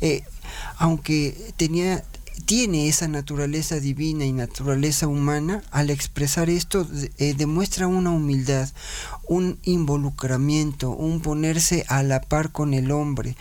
Eh, 0.00 0.24
aunque 0.78 1.52
tenía 1.56 2.02
tiene 2.44 2.88
esa 2.88 3.08
naturaleza 3.08 3.80
divina 3.80 4.24
y 4.24 4.32
naturaleza 4.32 5.08
humana, 5.08 5.62
al 5.70 5.90
expresar 5.90 6.50
esto 6.50 6.86
eh, 7.18 7.34
demuestra 7.36 7.86
una 7.86 8.10
humildad, 8.10 8.68
un 9.26 9.58
involucramiento, 9.62 10.90
un 10.90 11.20
ponerse 11.20 11.84
a 11.88 12.02
la 12.02 12.20
par 12.20 12.52
con 12.52 12.74
el 12.74 12.90
hombre. 12.90 13.36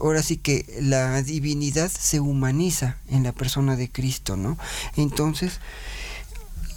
ahora 0.00 0.22
sí 0.22 0.36
que 0.36 0.66
la 0.80 1.22
divinidad 1.22 1.90
se 1.90 2.20
humaniza 2.20 2.96
en 3.08 3.22
la 3.22 3.32
persona 3.32 3.76
de 3.76 3.90
Cristo, 3.90 4.36
¿no? 4.36 4.58
Entonces, 4.96 5.60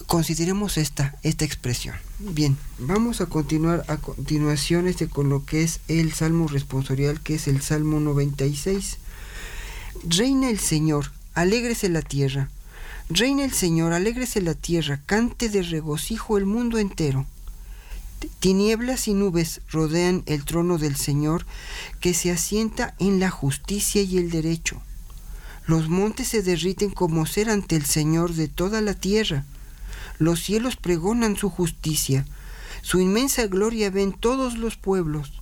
consideremos 0.07 0.77
esta, 0.77 1.15
esta 1.23 1.45
expresión. 1.45 1.95
Bien, 2.19 2.57
vamos 2.79 3.21
a 3.21 3.25
continuar 3.25 3.83
a 3.87 3.97
continuación 3.97 4.87
este 4.87 5.07
con 5.07 5.29
lo 5.29 5.45
que 5.45 5.63
es 5.63 5.79
el 5.87 6.13
Salmo 6.13 6.47
responsorial, 6.47 7.21
que 7.21 7.35
es 7.35 7.47
el 7.47 7.61
Salmo 7.61 7.99
96. 7.99 8.97
Reina 10.03 10.49
el 10.49 10.59
Señor, 10.59 11.11
alégrese 11.33 11.89
la 11.89 12.01
tierra. 12.01 12.49
Reina 13.09 13.43
el 13.43 13.53
Señor, 13.53 13.93
alégrese 13.93 14.41
la 14.41 14.53
tierra, 14.53 15.01
cante 15.05 15.49
de 15.49 15.63
regocijo 15.63 16.37
el 16.37 16.45
mundo 16.45 16.77
entero. 16.77 17.25
Tinieblas 18.39 19.07
y 19.07 19.13
nubes 19.13 19.61
rodean 19.71 20.23
el 20.25 20.45
trono 20.45 20.77
del 20.77 20.95
Señor, 20.95 21.45
que 21.99 22.13
se 22.13 22.31
asienta 22.31 22.95
en 22.99 23.19
la 23.19 23.29
justicia 23.29 24.01
y 24.01 24.17
el 24.17 24.29
derecho. 24.29 24.81
Los 25.65 25.89
montes 25.89 26.27
se 26.27 26.43
derriten 26.43 26.91
como 26.91 27.25
ser 27.25 27.49
ante 27.49 27.75
el 27.75 27.85
Señor 27.85 28.33
de 28.33 28.47
toda 28.47 28.81
la 28.81 28.93
tierra. 28.93 29.45
Los 30.19 30.43
cielos 30.43 30.75
pregonan 30.75 31.35
su 31.35 31.49
justicia. 31.49 32.25
Su 32.83 32.99
inmensa 32.99 33.47
gloria 33.47 33.89
ven 33.89 34.13
todos 34.13 34.57
los 34.57 34.77
pueblos. 34.77 35.33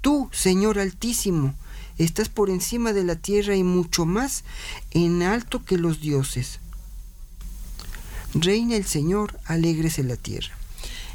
Tú, 0.00 0.28
Señor 0.32 0.78
Altísimo, 0.78 1.54
estás 1.98 2.28
por 2.28 2.50
encima 2.50 2.92
de 2.92 3.04
la 3.04 3.16
tierra 3.16 3.56
y 3.56 3.62
mucho 3.62 4.06
más 4.06 4.44
en 4.90 5.22
alto 5.22 5.64
que 5.64 5.78
los 5.78 6.00
dioses. 6.00 6.60
Reina 8.34 8.76
el 8.76 8.84
Señor, 8.84 9.38
alégrese 9.46 10.02
la 10.02 10.16
tierra. 10.16 10.56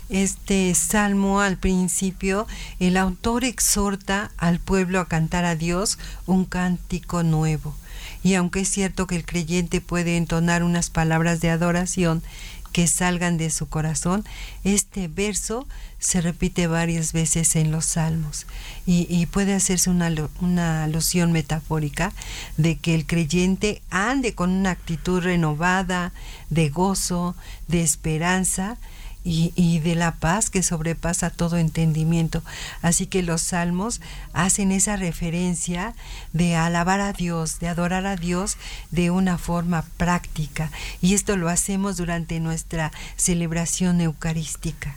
Este 0.10 0.74
salmo 0.76 1.39
al 1.39 1.58
principio, 1.58 2.46
el 2.80 2.98
autor 2.98 3.46
exhorta 3.46 4.32
al 4.38 4.60
pueblo 4.60 5.00
a 5.00 5.08
cantar 5.08 5.46
a 5.46 5.56
Dios 5.56 5.98
un 6.26 6.46
cántico 6.46 7.24
nuevo. 7.24 7.76
Y 8.24 8.34
aunque 8.34 8.62
es 8.62 8.70
cierto 8.70 9.08
que 9.08 9.15
el 9.15 9.26
creyente 9.26 9.80
puede 9.80 10.17
entonar 10.17 10.63
unas 10.63 10.89
palabras 10.89 11.39
de 11.39 11.50
adoración 11.50 12.22
que 12.71 12.88
salgan 12.88 13.38
de 13.38 13.49
su 13.49 13.67
corazón, 13.67 14.23
este 14.63 15.07
verso 15.07 15.67
se 15.99 16.19
repite 16.19 16.67
varias 16.67 17.13
veces 17.13 17.55
en 17.55 17.71
los 17.71 17.86
salmos 17.86 18.47
y, 18.88 19.25
puede 19.27 19.53
hacerse 19.53 19.89
una, 19.89 20.12
una, 20.41 20.84
alusión 20.84 21.31
metafórica 21.31 22.12
de 22.57 22.77
que 22.77 22.95
el 22.95 23.05
creyente 23.05 23.81
ande 23.91 24.34
con 24.34 24.49
una 24.49 24.71
actitud 24.71 25.21
renovada, 25.21 26.12
de 26.49 26.69
gozo, 26.69 27.36
de 27.67 27.81
esperanza, 27.81 28.77
y, 29.23 29.79
de 29.79 29.95
la 29.95 30.15
paz 30.15 30.49
que 30.49 30.63
sobrepasa 30.63 31.29
todo 31.29 31.57
entendimiento. 31.57 32.43
Así 32.81 33.05
que 33.05 33.23
los 33.23 33.41
salmos 33.41 34.01
hacen 34.34 34.71
esa 34.71 34.95
referencia 34.95 35.93
de 36.34 36.55
alabar 36.55 37.01
a 37.01 37.13
Dios, 37.13 37.60
de 37.60 37.67
adorar 37.67 38.05
a 38.05 38.15
Dios 38.15 38.57
de 38.89 39.12
una 39.12 39.38
forma 39.38 39.86
práctica. 39.97 40.71
Y 41.01 41.13
esto 41.13 41.38
lo 41.38 41.49
hacemos 41.49 41.97
durante 41.97 42.39
nuestra 42.39 42.91
celebración 43.15 44.01
eucarística. 44.01 44.95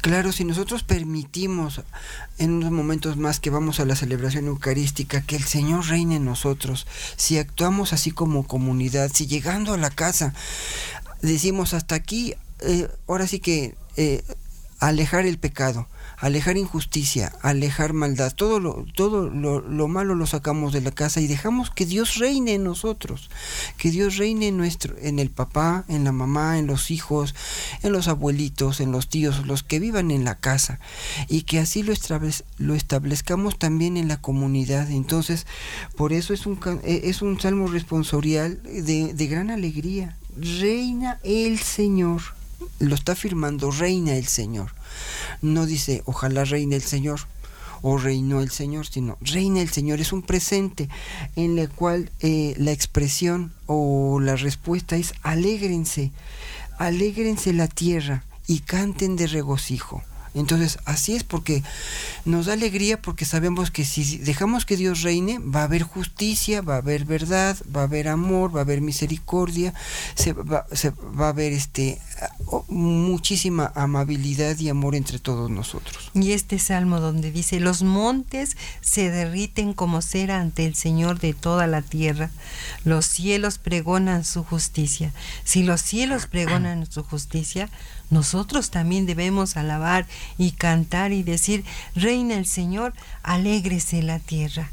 Claro, 0.00 0.30
si 0.30 0.44
nosotros 0.44 0.84
permitimos 0.84 1.82
en 2.38 2.52
unos 2.52 2.70
momentos 2.70 3.16
más 3.16 3.40
que 3.40 3.50
vamos 3.50 3.80
a 3.80 3.84
la 3.84 3.96
celebración 3.96 4.46
eucarística 4.46 5.22
que 5.22 5.34
el 5.34 5.42
Señor 5.42 5.88
reine 5.88 6.16
en 6.16 6.24
nosotros, 6.24 6.86
si 7.16 7.36
actuamos 7.36 7.92
así 7.92 8.12
como 8.12 8.46
comunidad, 8.46 9.10
si 9.12 9.26
llegando 9.26 9.74
a 9.74 9.76
la 9.76 9.90
casa 9.90 10.34
decimos 11.20 11.74
hasta 11.74 11.96
aquí, 11.96 12.36
eh, 12.60 12.88
ahora 13.06 13.26
sí 13.26 13.40
que 13.40 13.76
eh, 13.96 14.22
alejar 14.80 15.26
el 15.26 15.38
pecado, 15.38 15.88
alejar 16.16 16.56
injusticia, 16.56 17.32
alejar 17.42 17.92
maldad, 17.92 18.32
todo 18.34 18.60
lo, 18.60 18.86
todo 18.94 19.28
lo, 19.28 19.88
malo 19.88 20.14
lo 20.14 20.26
sacamos 20.26 20.72
de 20.72 20.80
la 20.80 20.92
casa 20.92 21.20
y 21.20 21.26
dejamos 21.26 21.70
que 21.70 21.84
Dios 21.84 22.16
reine 22.16 22.54
en 22.54 22.64
nosotros, 22.64 23.28
que 23.76 23.90
Dios 23.90 24.16
reine 24.16 24.48
en 24.48 24.56
nuestro, 24.56 24.96
en 25.00 25.18
el 25.18 25.30
papá, 25.30 25.84
en 25.88 26.04
la 26.04 26.12
mamá, 26.12 26.58
en 26.58 26.66
los 26.66 26.90
hijos, 26.92 27.34
en 27.82 27.92
los 27.92 28.06
abuelitos, 28.06 28.80
en 28.80 28.92
los 28.92 29.08
tíos, 29.08 29.46
los 29.46 29.64
que 29.64 29.80
vivan 29.80 30.10
en 30.10 30.24
la 30.24 30.36
casa, 30.36 30.78
y 31.28 31.42
que 31.42 31.58
así 31.58 31.82
lo, 31.82 31.92
lo 32.58 32.74
establezcamos 32.74 33.58
también 33.58 33.96
en 33.96 34.06
la 34.06 34.20
comunidad. 34.20 34.90
Entonces, 34.90 35.46
por 35.96 36.12
eso 36.12 36.34
es 36.34 36.46
un, 36.46 36.58
eh, 36.84 37.02
es 37.04 37.22
un 37.22 37.40
salmo 37.40 37.66
responsorial 37.66 38.62
de, 38.62 39.12
de 39.12 39.26
gran 39.26 39.50
alegría. 39.50 40.16
Reina 40.36 41.18
el 41.24 41.58
Señor 41.58 42.37
lo 42.78 42.94
está 42.94 43.12
afirmando 43.12 43.70
reina 43.70 44.16
el 44.16 44.26
Señor. 44.26 44.72
No 45.42 45.66
dice 45.66 46.02
ojalá 46.06 46.44
reine 46.44 46.76
el 46.76 46.82
Señor 46.82 47.20
o 47.82 47.96
reinó 47.96 48.40
el 48.40 48.50
Señor, 48.50 48.86
sino 48.86 49.16
reina 49.20 49.60
el 49.60 49.70
Señor. 49.70 50.00
Es 50.00 50.12
un 50.12 50.22
presente 50.22 50.88
en 51.36 51.58
el 51.58 51.68
cual 51.70 52.10
eh, 52.20 52.54
la 52.58 52.72
expresión 52.72 53.52
o 53.66 54.20
la 54.20 54.36
respuesta 54.36 54.96
es 54.96 55.14
alégrense, 55.22 56.12
alégrense 56.78 57.52
la 57.52 57.68
tierra 57.68 58.24
y 58.46 58.60
canten 58.60 59.16
de 59.16 59.26
regocijo. 59.26 60.02
Entonces, 60.34 60.78
así 60.84 61.14
es 61.14 61.24
porque 61.24 61.62
nos 62.24 62.46
da 62.46 62.52
alegría 62.52 63.00
porque 63.00 63.24
sabemos 63.24 63.70
que 63.70 63.84
si 63.84 64.18
dejamos 64.18 64.66
que 64.66 64.76
Dios 64.76 65.02
reine, 65.02 65.38
va 65.38 65.60
a 65.60 65.64
haber 65.64 65.82
justicia, 65.82 66.62
va 66.62 66.74
a 66.74 66.78
haber 66.78 67.04
verdad, 67.04 67.56
va 67.74 67.82
a 67.82 67.84
haber 67.84 68.08
amor, 68.08 68.54
va 68.54 68.60
a 68.60 68.62
haber 68.62 68.80
misericordia, 68.80 69.74
se 70.14 70.32
va, 70.32 70.66
se 70.72 70.90
va 70.90 71.26
a 71.26 71.30
haber 71.30 71.52
este 71.52 71.98
muchísima 72.68 73.72
amabilidad 73.74 74.58
y 74.58 74.68
amor 74.68 74.94
entre 74.94 75.18
todos 75.18 75.50
nosotros. 75.50 76.10
Y 76.14 76.32
este 76.32 76.58
salmo 76.58 77.00
donde 77.00 77.30
dice, 77.30 77.60
los 77.60 77.82
montes 77.82 78.56
se 78.80 79.10
derriten 79.10 79.72
como 79.72 80.02
cera 80.02 80.40
ante 80.40 80.66
el 80.66 80.74
Señor 80.74 81.20
de 81.20 81.34
toda 81.34 81.66
la 81.66 81.82
tierra, 81.82 82.30
los 82.84 83.06
cielos 83.06 83.58
pregonan 83.58 84.24
su 84.24 84.44
justicia. 84.44 85.12
Si 85.44 85.62
los 85.62 85.80
cielos 85.82 86.26
pregonan 86.26 86.90
su 86.90 87.02
justicia, 87.02 87.68
nosotros 88.10 88.70
también 88.70 89.06
debemos 89.06 89.56
alabar 89.56 90.06
y 90.38 90.52
cantar 90.52 91.12
y 91.12 91.22
decir, 91.22 91.64
reina 91.94 92.34
el 92.34 92.46
Señor, 92.46 92.94
alégrese 93.22 94.02
la 94.02 94.18
tierra. 94.18 94.70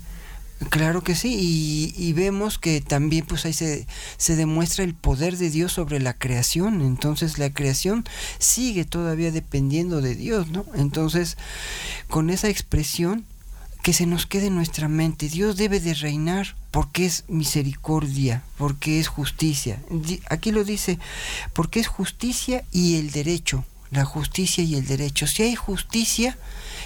Claro 0.69 1.03
que 1.03 1.15
sí, 1.15 1.93
y, 1.97 2.13
vemos 2.13 2.57
que 2.57 2.79
también 2.79 3.25
pues 3.25 3.45
ahí 3.45 3.51
se, 3.51 3.85
se, 4.15 4.37
demuestra 4.37 4.85
el 4.85 4.93
poder 4.93 5.35
de 5.35 5.49
Dios 5.49 5.73
sobre 5.73 5.99
la 5.99 6.13
creación, 6.13 6.81
entonces 6.81 7.37
la 7.37 7.53
creación 7.53 8.05
sigue 8.39 8.85
todavía 8.85 9.31
dependiendo 9.31 9.99
de 9.99 10.15
Dios, 10.15 10.47
¿no? 10.47 10.65
Entonces, 10.73 11.37
con 12.07 12.29
esa 12.29 12.47
expresión 12.47 13.25
que 13.85 13.93
se 13.93 14.07
nos 14.07 14.25
quede 14.25 14.47
en 14.47 14.55
nuestra 14.55 14.87
mente, 14.87 15.29
Dios 15.29 15.57
debe 15.57 15.79
de 15.79 15.93
reinar 15.93 16.55
porque 16.71 17.05
es 17.05 17.23
misericordia, 17.27 18.41
porque 18.57 18.99
es 18.99 19.07
justicia. 19.07 19.79
Aquí 20.27 20.51
lo 20.51 20.63
dice, 20.63 20.97
porque 21.53 21.81
es 21.81 21.87
justicia 21.87 22.65
y 22.71 22.95
el 22.95 23.11
derecho, 23.11 23.63
la 23.91 24.03
justicia 24.03 24.63
y 24.63 24.73
el 24.73 24.87
derecho. 24.87 25.27
Si 25.27 25.43
hay 25.43 25.53
justicia, 25.53 26.35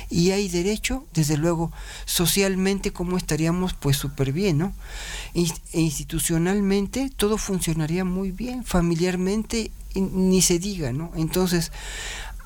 y 0.10 0.32
hay 0.32 0.50
derecho, 0.50 1.06
desde 1.14 1.38
luego, 1.38 1.72
socialmente, 2.06 2.92
¿cómo 2.92 3.16
estaríamos? 3.16 3.74
Pues 3.74 3.96
súper 3.96 4.34
bien, 4.34 4.58
¿no? 4.58 4.74
E 5.34 5.46
institucionalmente 5.80 7.12
todo 7.16 7.38
funcionaría 7.38 8.04
muy 8.04 8.32
bien, 8.32 8.66
familiarmente 8.66 9.72
ni 9.96 10.42
se 10.42 10.60
diga, 10.60 10.92
¿no? 10.92 11.12
Entonces, 11.16 11.72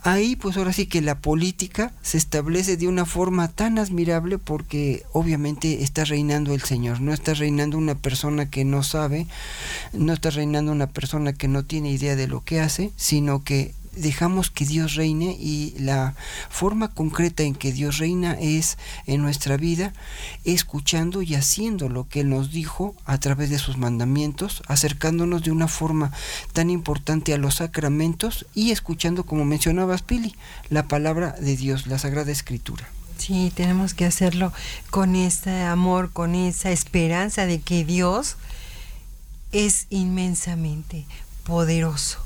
ahí 0.04 0.36
pues 0.36 0.58
ahora 0.58 0.74
sí 0.74 0.86
que 0.86 1.02
la 1.02 1.20
política 1.20 1.94
se 2.02 2.18
establece 2.18 2.78
de 2.78 2.88
una 2.88 3.06
forma 3.06 3.48
tan 3.48 3.80
admirable 3.80 4.38
porque 4.38 5.04
obviamente 5.14 5.84
está 5.84 6.04
reinando 6.04 6.54
el 6.54 6.62
Señor, 6.62 7.02
no 7.02 7.14
está 7.14 7.34
reinando 7.34 7.78
una 7.78 7.96
persona 7.96 8.50
que 8.50 8.66
no 8.66 8.84
sabe, 8.84 9.28
no 9.94 10.14
está 10.14 10.30
reinando 10.30 10.72
una 10.72 10.88
persona 10.88 11.34
que 11.34 11.48
no 11.48 11.64
tiene 11.64 11.92
idea 11.92 12.16
de 12.16 12.28
lo 12.28 12.44
que 12.44 12.60
hace, 12.60 12.92
sino 12.98 13.44
que 13.44 13.74
dejamos 13.96 14.52
que 14.52 14.66
Dios 14.66 14.96
reine 14.96 15.36
y 15.40 15.76
la 15.80 16.16
forma 16.50 16.90
concreta 16.90 17.44
en 17.44 17.56
que 17.56 17.72
Dios 17.72 17.98
reina 17.98 18.38
es 18.40 18.78
en 19.06 19.22
nuestra 19.22 19.58
vida 19.58 19.94
escuchando 20.44 21.22
y 21.22 21.36
haciendo 21.36 21.90
lo 21.90 22.08
que 22.08 22.22
Él 22.22 22.30
nos 22.30 22.52
dijo 22.52 22.96
a 23.06 23.18
través 23.20 23.50
de 23.50 23.60
sus 23.60 23.78
mandamientos, 23.78 24.64
acercándonos 24.68 25.44
de 25.44 25.52
una 25.52 25.68
forma 25.68 26.12
tan 26.54 26.70
importante 26.70 27.34
a 27.34 27.38
los 27.38 27.56
sacramentos 27.56 28.46
y 28.54 28.72
escuchando, 28.72 29.26
como 29.26 29.46
mencionabas 29.46 30.02
Pili, 30.02 30.36
la 30.70 30.88
palabra 30.88 31.36
de 31.40 31.56
Dios, 31.56 31.88
la 31.88 32.00
Sagrada 32.00 32.32
Escritura. 32.32 32.88
Sí, 33.18 33.52
tenemos 33.56 33.94
que 33.94 34.06
hacerlo 34.06 34.52
con 34.90 35.16
ese 35.16 35.62
amor, 35.62 36.12
con 36.12 36.36
esa 36.36 36.72
esperanza 36.72 37.46
de 37.46 37.62
que 37.62 37.86
Dios 37.86 38.38
es 39.52 39.86
inmensamente 39.90 41.06
poderoso 41.46 42.23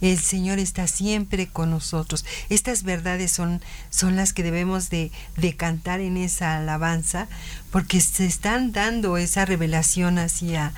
el 0.00 0.18
Señor 0.18 0.58
está 0.58 0.86
siempre 0.86 1.46
con 1.48 1.70
nosotros. 1.70 2.24
Estas 2.48 2.82
verdades 2.82 3.32
son, 3.32 3.60
son 3.90 4.16
las 4.16 4.32
que 4.32 4.42
debemos 4.42 4.90
de, 4.90 5.10
de 5.36 5.56
cantar 5.56 6.00
en 6.00 6.16
esa 6.16 6.56
alabanza, 6.56 7.28
porque 7.70 8.00
se 8.00 8.26
están 8.26 8.72
dando 8.72 9.16
esa 9.16 9.44
revelación 9.44 10.18
hacia 10.18 10.72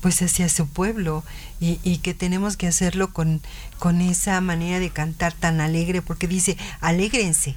pues 0.00 0.20
hacia 0.20 0.50
su 0.50 0.68
pueblo 0.68 1.24
y, 1.60 1.80
y, 1.82 1.96
que 1.96 2.12
tenemos 2.12 2.58
que 2.58 2.66
hacerlo 2.66 3.14
con, 3.14 3.40
con 3.78 4.02
esa 4.02 4.38
manera 4.42 4.78
de 4.78 4.90
cantar 4.90 5.32
tan 5.32 5.62
alegre 5.62 6.02
porque 6.02 6.28
dice 6.28 6.58
alégrense 6.82 7.56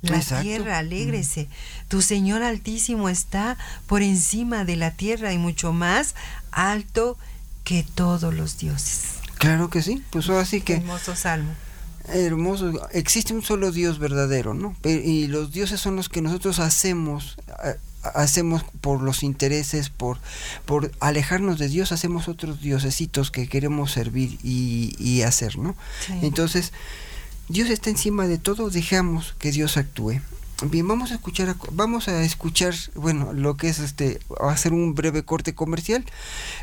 la 0.00 0.20
tierra 0.40 0.78
alégrese 0.78 1.42
mm. 1.42 1.88
tu 1.88 2.00
Señor 2.00 2.42
altísimo 2.42 3.10
está 3.10 3.58
por 3.86 4.00
encima 4.00 4.64
de 4.64 4.76
la 4.76 4.92
tierra 4.92 5.34
y 5.34 5.38
mucho 5.38 5.74
más 5.74 6.14
alto 6.50 7.18
que 7.62 7.82
todos 7.82 8.32
los 8.32 8.56
dioses 8.56 9.15
Claro 9.38 9.70
que 9.70 9.82
sí, 9.82 10.02
pues 10.10 10.28
así 10.30 10.60
que... 10.60 10.74
Hermoso 10.74 11.14
salmo. 11.14 11.52
Hermoso, 12.08 12.72
existe 12.92 13.34
un 13.34 13.42
solo 13.42 13.72
Dios 13.72 13.98
verdadero, 13.98 14.54
¿no? 14.54 14.76
Y 14.84 15.26
los 15.26 15.52
dioses 15.52 15.80
son 15.80 15.96
los 15.96 16.08
que 16.08 16.22
nosotros 16.22 16.60
hacemos, 16.60 17.36
hacemos 18.14 18.64
por 18.80 19.02
los 19.02 19.24
intereses, 19.24 19.90
por, 19.90 20.18
por 20.64 20.92
alejarnos 21.00 21.58
de 21.58 21.68
Dios, 21.68 21.90
hacemos 21.90 22.28
otros 22.28 22.60
diosesitos 22.60 23.32
que 23.32 23.48
queremos 23.48 23.90
servir 23.90 24.38
y, 24.44 25.22
hacer, 25.22 25.58
¿no? 25.58 25.74
Entonces, 26.22 26.72
Dios 27.48 27.70
está 27.70 27.90
encima 27.90 28.28
de 28.28 28.38
todo, 28.38 28.70
dejamos 28.70 29.34
que 29.38 29.50
Dios 29.50 29.76
actúe. 29.76 30.20
Bien, 30.62 30.88
vamos 30.88 31.10
a 31.10 31.14
escuchar, 31.14 31.54
vamos 31.72 32.08
a 32.08 32.22
escuchar, 32.22 32.74
bueno, 32.94 33.34
lo 33.34 33.58
que 33.58 33.68
es 33.68 33.78
este, 33.78 34.20
a 34.40 34.50
hacer 34.50 34.72
un 34.72 34.94
breve 34.94 35.22
corte 35.22 35.54
comercial. 35.54 36.02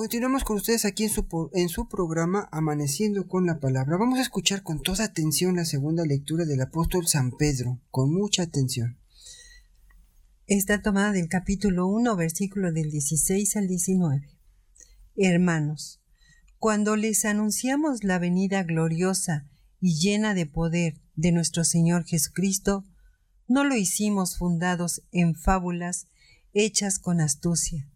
Continuamos 0.00 0.44
con 0.44 0.56
ustedes 0.56 0.86
aquí 0.86 1.04
en 1.04 1.10
su, 1.10 1.50
en 1.52 1.68
su 1.68 1.86
programa 1.86 2.48
Amaneciendo 2.52 3.28
con 3.28 3.44
la 3.44 3.60
Palabra. 3.60 3.98
Vamos 3.98 4.18
a 4.18 4.22
escuchar 4.22 4.62
con 4.62 4.80
toda 4.80 5.04
atención 5.04 5.56
la 5.56 5.66
segunda 5.66 6.06
lectura 6.06 6.46
del 6.46 6.62
apóstol 6.62 7.06
San 7.06 7.32
Pedro, 7.32 7.78
con 7.90 8.10
mucha 8.10 8.44
atención. 8.44 8.98
Está 10.46 10.80
tomada 10.80 11.12
del 11.12 11.28
capítulo 11.28 11.86
1, 11.86 12.16
versículo 12.16 12.72
del 12.72 12.90
16 12.90 13.56
al 13.56 13.68
19. 13.68 14.26
Hermanos, 15.16 16.00
cuando 16.58 16.96
les 16.96 17.26
anunciamos 17.26 18.02
la 18.02 18.18
venida 18.18 18.62
gloriosa 18.62 19.50
y 19.82 19.96
llena 20.00 20.32
de 20.32 20.46
poder 20.46 20.94
de 21.14 21.30
nuestro 21.32 21.62
Señor 21.62 22.06
Jesucristo, 22.06 22.86
no 23.48 23.64
lo 23.64 23.76
hicimos 23.76 24.38
fundados 24.38 25.02
en 25.12 25.34
fábulas 25.34 26.06
hechas 26.54 26.98
con 26.98 27.20
astucia 27.20 27.86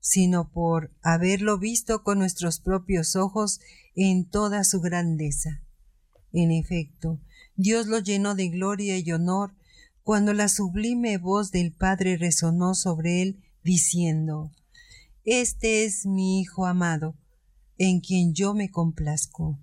sino 0.00 0.50
por 0.50 0.90
haberlo 1.02 1.58
visto 1.58 2.02
con 2.02 2.18
nuestros 2.18 2.58
propios 2.58 3.16
ojos 3.16 3.60
en 3.94 4.28
toda 4.28 4.64
su 4.64 4.80
grandeza. 4.80 5.62
En 6.32 6.50
efecto, 6.50 7.20
Dios 7.56 7.86
lo 7.86 7.98
llenó 7.98 8.34
de 8.34 8.48
gloria 8.48 8.98
y 8.98 9.12
honor 9.12 9.54
cuando 10.02 10.32
la 10.32 10.48
sublime 10.48 11.18
voz 11.18 11.52
del 11.52 11.72
Padre 11.72 12.16
resonó 12.16 12.74
sobre 12.74 13.22
él, 13.22 13.44
diciendo, 13.62 14.50
Este 15.24 15.84
es 15.84 16.06
mi 16.06 16.40
Hijo 16.40 16.66
amado, 16.66 17.16
en 17.76 18.00
quien 18.00 18.32
yo 18.32 18.54
me 18.54 18.70
complazco. 18.70 19.58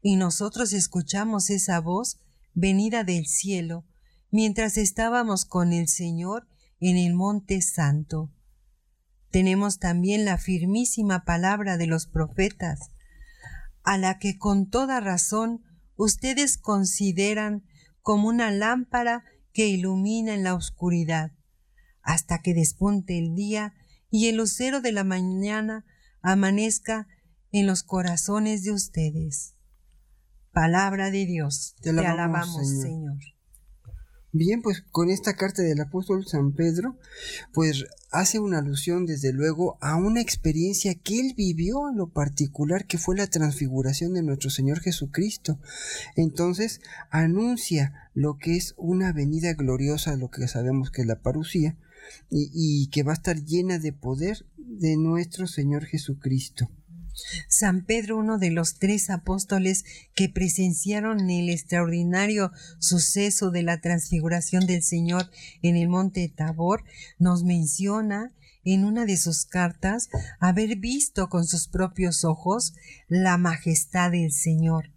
Y 0.00 0.16
nosotros 0.16 0.72
escuchamos 0.72 1.50
esa 1.50 1.80
voz 1.80 2.18
venida 2.54 3.04
del 3.04 3.26
cielo, 3.26 3.84
mientras 4.30 4.78
estábamos 4.78 5.44
con 5.44 5.72
el 5.72 5.88
Señor 5.88 6.48
en 6.80 6.96
el 6.96 7.14
Monte 7.14 7.60
Santo 7.60 8.30
tenemos 9.36 9.78
también 9.78 10.24
la 10.24 10.38
firmísima 10.38 11.26
palabra 11.26 11.76
de 11.76 11.86
los 11.86 12.06
profetas, 12.06 12.80
a 13.82 13.98
la 13.98 14.18
que 14.18 14.38
con 14.38 14.70
toda 14.70 14.98
razón 14.98 15.60
ustedes 15.94 16.56
consideran 16.56 17.62
como 18.00 18.28
una 18.28 18.50
lámpara 18.50 19.24
que 19.52 19.66
ilumina 19.66 20.32
en 20.32 20.42
la 20.42 20.54
oscuridad, 20.54 21.32
hasta 22.00 22.38
que 22.38 22.54
despunte 22.54 23.18
el 23.18 23.34
día 23.34 23.74
y 24.08 24.28
el 24.28 24.36
lucero 24.36 24.80
de 24.80 24.92
la 24.92 25.04
mañana 25.04 25.84
amanezca 26.22 27.06
en 27.52 27.66
los 27.66 27.82
corazones 27.82 28.64
de 28.64 28.72
ustedes. 28.72 29.54
Palabra 30.50 31.10
de 31.10 31.26
Dios, 31.26 31.76
te 31.82 31.90
alabamos, 31.90 32.80
Señor. 32.80 33.18
Bien, 34.38 34.60
pues 34.60 34.84
con 34.90 35.08
esta 35.08 35.32
carta 35.32 35.62
del 35.62 35.80
apóstol 35.80 36.26
San 36.26 36.52
Pedro, 36.52 36.98
pues 37.54 37.86
hace 38.10 38.38
una 38.38 38.58
alusión 38.58 39.06
desde 39.06 39.32
luego 39.32 39.78
a 39.80 39.96
una 39.96 40.20
experiencia 40.20 40.94
que 40.94 41.20
él 41.20 41.32
vivió 41.34 41.88
en 41.88 41.96
lo 41.96 42.08
particular 42.08 42.86
que 42.86 42.98
fue 42.98 43.16
la 43.16 43.28
transfiguración 43.28 44.12
de 44.12 44.22
nuestro 44.22 44.50
Señor 44.50 44.80
Jesucristo. 44.80 45.58
Entonces 46.16 46.82
anuncia 47.08 48.10
lo 48.12 48.36
que 48.36 48.56
es 48.56 48.74
una 48.76 49.10
venida 49.14 49.54
gloriosa, 49.54 50.16
lo 50.16 50.30
que 50.30 50.46
sabemos 50.48 50.90
que 50.90 51.00
es 51.00 51.08
la 51.08 51.22
parucía, 51.22 51.78
y, 52.28 52.50
y 52.52 52.88
que 52.88 53.04
va 53.04 53.12
a 53.12 53.14
estar 53.14 53.42
llena 53.42 53.78
de 53.78 53.94
poder 53.94 54.44
de 54.58 54.98
nuestro 54.98 55.46
Señor 55.46 55.86
Jesucristo. 55.86 56.68
San 57.48 57.84
Pedro, 57.84 58.18
uno 58.18 58.38
de 58.38 58.50
los 58.50 58.78
tres 58.78 59.10
apóstoles 59.10 59.84
que 60.14 60.28
presenciaron 60.28 61.30
el 61.30 61.48
extraordinario 61.48 62.52
suceso 62.78 63.50
de 63.50 63.62
la 63.62 63.80
transfiguración 63.80 64.66
del 64.66 64.82
Señor 64.82 65.30
en 65.62 65.76
el 65.76 65.88
monte 65.88 66.32
Tabor, 66.34 66.84
nos 67.18 67.44
menciona 67.44 68.32
en 68.64 68.84
una 68.84 69.06
de 69.06 69.16
sus 69.16 69.46
cartas 69.46 70.08
haber 70.40 70.76
visto 70.76 71.28
con 71.28 71.46
sus 71.46 71.68
propios 71.68 72.24
ojos 72.24 72.74
la 73.08 73.38
majestad 73.38 74.10
del 74.10 74.32
Señor. 74.32 74.92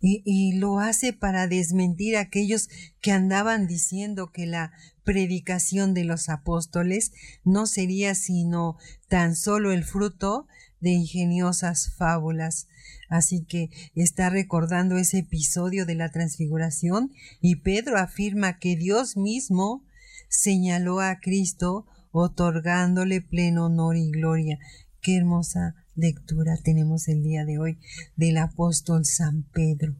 Y, 0.00 0.22
y, 0.24 0.58
lo 0.58 0.80
hace 0.80 1.12
para 1.12 1.46
desmentir 1.46 2.16
a 2.16 2.20
aquellos 2.20 2.68
que 3.00 3.12
andaban 3.12 3.66
diciendo 3.66 4.32
que 4.32 4.46
la 4.46 4.72
predicación 5.04 5.94
de 5.94 6.04
los 6.04 6.28
apóstoles 6.28 7.12
no 7.44 7.66
sería 7.66 8.14
sino 8.14 8.76
tan 9.08 9.36
solo 9.36 9.72
el 9.72 9.84
fruto 9.84 10.46
de 10.84 10.90
ingeniosas 10.90 11.94
fábulas. 11.96 12.68
Así 13.08 13.44
que 13.44 13.70
está 13.94 14.28
recordando 14.28 14.98
ese 14.98 15.20
episodio 15.20 15.86
de 15.86 15.94
la 15.94 16.10
transfiguración 16.10 17.10
y 17.40 17.56
Pedro 17.56 17.98
afirma 17.98 18.58
que 18.58 18.76
Dios 18.76 19.16
mismo 19.16 19.82
señaló 20.28 21.00
a 21.00 21.20
Cristo 21.20 21.86
otorgándole 22.12 23.22
pleno 23.22 23.66
honor 23.66 23.96
y 23.96 24.10
gloria. 24.10 24.58
Qué 25.00 25.16
hermosa 25.16 25.74
lectura 25.94 26.58
tenemos 26.62 27.08
el 27.08 27.22
día 27.22 27.46
de 27.46 27.58
hoy 27.58 27.78
del 28.16 28.36
apóstol 28.36 29.06
San 29.06 29.42
Pedro. 29.42 29.96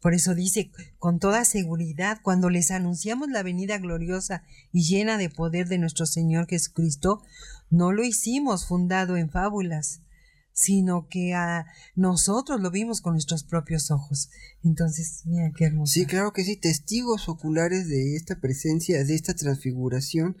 Por 0.00 0.12
eso 0.14 0.34
dice 0.34 0.70
con 0.98 1.18
toda 1.18 1.44
seguridad, 1.46 2.18
cuando 2.22 2.50
les 2.50 2.70
anunciamos 2.70 3.30
la 3.30 3.42
venida 3.42 3.78
gloriosa 3.78 4.44
y 4.72 4.84
llena 4.84 5.16
de 5.16 5.30
poder 5.30 5.68
de 5.68 5.78
nuestro 5.78 6.04
Señor 6.06 6.46
Jesucristo, 6.46 7.22
no 7.70 7.92
lo 7.92 8.04
hicimos 8.04 8.66
fundado 8.66 9.16
en 9.16 9.30
fábulas, 9.30 10.02
sino 10.58 11.06
que 11.08 11.34
a 11.34 11.66
nosotros 11.94 12.60
lo 12.60 12.72
vimos 12.72 13.00
con 13.00 13.12
nuestros 13.12 13.44
propios 13.44 13.92
ojos. 13.92 14.28
Entonces, 14.64 15.22
mira 15.24 15.52
qué 15.56 15.66
hermoso. 15.66 15.92
Sí, 15.92 16.04
claro 16.04 16.32
que 16.32 16.42
sí, 16.42 16.56
testigos 16.56 17.28
oculares 17.28 17.86
de 17.86 18.16
esta 18.16 18.40
presencia, 18.40 19.04
de 19.04 19.14
esta 19.14 19.34
transfiguración, 19.34 20.36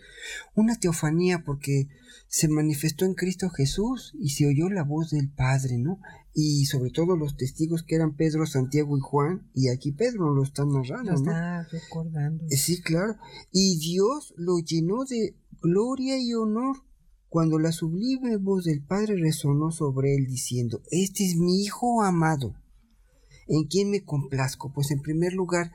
una 0.56 0.74
teofanía 0.74 1.44
porque 1.44 1.86
se 2.26 2.48
manifestó 2.48 3.04
en 3.04 3.14
Cristo 3.14 3.48
Jesús 3.48 4.12
y 4.18 4.30
se 4.30 4.48
oyó 4.48 4.68
la 4.68 4.82
voz 4.82 5.10
del 5.10 5.30
Padre, 5.30 5.78
¿no? 5.78 6.00
Y 6.34 6.66
sobre 6.66 6.90
todo 6.90 7.16
los 7.16 7.36
testigos 7.36 7.84
que 7.84 7.94
eran 7.94 8.16
Pedro, 8.16 8.44
Santiago 8.44 8.98
y 8.98 9.00
Juan, 9.00 9.48
y 9.54 9.68
aquí 9.68 9.92
Pedro 9.92 10.34
lo 10.34 10.42
está 10.42 10.64
narrando, 10.64 11.12
lo 11.12 11.16
está 11.16 11.62
recordando. 11.70 12.44
Sí, 12.50 12.82
claro. 12.82 13.14
Y 13.52 13.78
Dios 13.78 14.34
lo 14.36 14.58
llenó 14.58 15.04
de 15.04 15.36
gloria 15.62 16.18
y 16.18 16.34
honor 16.34 16.87
cuando 17.28 17.58
la 17.58 17.72
sublime 17.72 18.36
voz 18.36 18.64
del 18.64 18.82
Padre 18.82 19.16
resonó 19.16 19.70
sobre 19.70 20.14
él 20.14 20.26
diciendo, 20.26 20.82
Este 20.90 21.26
es 21.26 21.36
mi 21.36 21.62
Hijo 21.62 22.02
amado, 22.02 22.54
en 23.46 23.64
quien 23.64 23.90
me 23.90 24.04
complazco. 24.04 24.72
Pues 24.72 24.90
en 24.90 25.00
primer 25.00 25.32
lugar, 25.32 25.72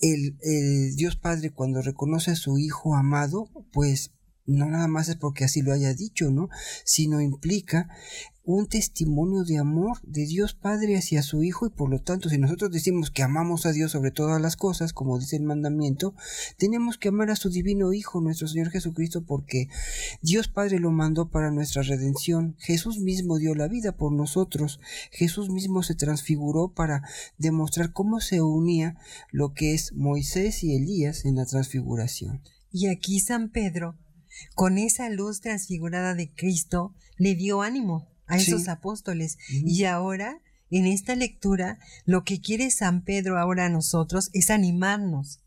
el, 0.00 0.36
el, 0.42 0.94
Dios 0.96 1.16
Padre 1.16 1.50
cuando 1.50 1.82
reconoce 1.82 2.32
a 2.32 2.36
su 2.36 2.58
Hijo 2.58 2.94
amado, 2.94 3.48
pues 3.72 4.12
no 4.44 4.66
nada 4.66 4.88
más 4.88 5.08
es 5.08 5.16
porque 5.16 5.44
así 5.44 5.62
lo 5.62 5.72
haya 5.72 5.94
dicho, 5.94 6.30
¿no? 6.30 6.48
Sino 6.84 7.20
implica 7.20 7.88
un 8.44 8.66
testimonio 8.66 9.44
de 9.44 9.58
amor 9.58 10.00
de 10.02 10.26
Dios 10.26 10.54
Padre 10.54 10.96
hacia 10.96 11.22
su 11.22 11.44
Hijo 11.44 11.66
y 11.66 11.70
por 11.70 11.88
lo 11.88 12.00
tanto 12.00 12.28
si 12.28 12.38
nosotros 12.38 12.72
decimos 12.72 13.12
que 13.12 13.22
amamos 13.22 13.66
a 13.66 13.72
Dios 13.72 13.92
sobre 13.92 14.10
todas 14.10 14.40
las 14.40 14.56
cosas, 14.56 14.92
como 14.92 15.18
dice 15.18 15.36
el 15.36 15.44
mandamiento, 15.44 16.14
tenemos 16.58 16.98
que 16.98 17.08
amar 17.08 17.30
a 17.30 17.36
su 17.36 17.50
divino 17.50 17.92
Hijo, 17.92 18.20
nuestro 18.20 18.48
Señor 18.48 18.70
Jesucristo, 18.70 19.24
porque 19.24 19.68
Dios 20.22 20.48
Padre 20.48 20.80
lo 20.80 20.90
mandó 20.90 21.30
para 21.30 21.52
nuestra 21.52 21.82
redención, 21.82 22.56
Jesús 22.58 22.98
mismo 22.98 23.38
dio 23.38 23.54
la 23.54 23.68
vida 23.68 23.96
por 23.96 24.12
nosotros, 24.12 24.80
Jesús 25.12 25.48
mismo 25.48 25.84
se 25.84 25.94
transfiguró 25.94 26.72
para 26.72 27.02
demostrar 27.38 27.92
cómo 27.92 28.20
se 28.20 28.42
unía 28.42 28.96
lo 29.30 29.52
que 29.54 29.74
es 29.74 29.92
Moisés 29.92 30.64
y 30.64 30.74
Elías 30.74 31.24
en 31.24 31.36
la 31.36 31.46
transfiguración. 31.46 32.42
Y 32.72 32.88
aquí 32.88 33.20
San 33.20 33.50
Pedro, 33.50 33.98
con 34.56 34.78
esa 34.78 35.10
luz 35.10 35.40
transfigurada 35.40 36.14
de 36.14 36.32
Cristo, 36.32 36.94
le 37.18 37.34
dio 37.36 37.62
ánimo 37.62 38.11
a 38.32 38.38
esos 38.38 38.68
apóstoles. 38.68 39.38
Y 39.48 39.84
ahora, 39.84 40.40
en 40.70 40.86
esta 40.86 41.14
lectura, 41.14 41.78
lo 42.04 42.24
que 42.24 42.40
quiere 42.40 42.70
San 42.70 43.02
Pedro 43.02 43.38
ahora 43.38 43.66
a 43.66 43.70
nosotros 43.70 44.30
es 44.32 44.50
animarnos 44.50 45.42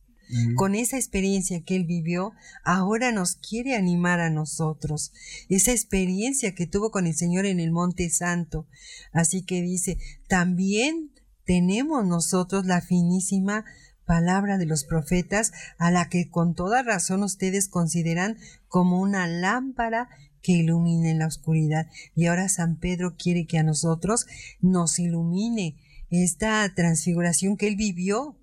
Con 0.56 0.74
esa 0.74 0.98
experiencia 0.98 1.63
que 1.63 1.76
él 1.76 1.86
vivió, 1.86 2.34
ahora 2.63 3.12
nos 3.12 3.36
quiere 3.36 3.76
animar 3.76 4.19
a 4.19 4.30
nosotros. 4.30 5.12
Esa 5.50 5.71
experiencia 5.71 6.56
que 6.56 6.65
tuvo 6.65 6.89
con 6.89 7.06
el 7.06 7.15
Señor 7.15 7.45
en 7.45 7.60
el 7.60 7.71
Monte 7.71 8.10
Santo. 8.10 8.67
Así 9.12 9.43
que 9.43 9.62
dice, 9.62 9.98
también 10.28 11.12
tenemos 11.45 12.06
nosotros 12.08 12.65
la 12.65 12.82
finísima 12.82 13.65
palabra 14.06 14.58
de 14.58 14.65
los 14.65 14.84
profetas, 14.84 15.52
a 15.78 15.91
la 15.91 16.10
que 16.10 16.30
con 16.30 16.56
toda 16.56 16.84
razón 16.84 17.24
ustedes 17.24 17.67
consideran 17.67 18.38
como 18.67 19.00
una 19.00 19.28
lámpara 19.28 20.10
que 20.45 20.51
ilumine 20.51 21.10
en 21.10 21.19
la 21.19 21.27
oscuridad. 21.27 21.88
Y 22.13 22.27
ahora 22.27 22.49
San 22.49 22.77
Pedro 22.77 23.15
quiere 23.17 23.47
que 23.47 23.58
a 23.58 23.63
nosotros 23.63 24.27
nos 24.62 24.99
ilumine 24.99 25.77
esta 26.12 26.71
transfiguración 26.75 27.58
que 27.58 27.67
él 27.67 27.75
vivió. 27.75 28.38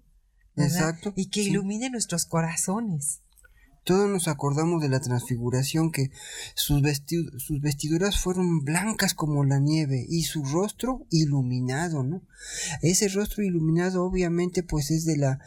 Exacto. 0.56 1.12
Y 1.14 1.26
que 1.26 1.42
ilumine 1.42 1.90
nuestros 1.90 2.26
corazones. 2.26 3.21
Todos 3.84 4.08
nos 4.08 4.28
acordamos 4.28 4.80
de 4.80 4.88
la 4.88 5.00
transfiguración 5.00 5.90
que 5.90 6.12
sus, 6.54 6.82
sus, 7.38 7.60
vestiduras 7.60 8.18
fueron 8.18 8.64
blancas 8.64 9.12
como 9.12 9.44
la 9.44 9.58
nieve 9.58 10.06
y 10.08 10.22
su 10.22 10.44
rostro 10.44 11.04
iluminado, 11.10 12.04
¿no? 12.04 12.22
Ese 12.80 13.08
rostro 13.08 13.42
iluminado 13.42 14.04
obviamente 14.04 14.62
pues 14.62 14.92
es 14.92 15.04
de 15.04 15.16
la, 15.16 15.40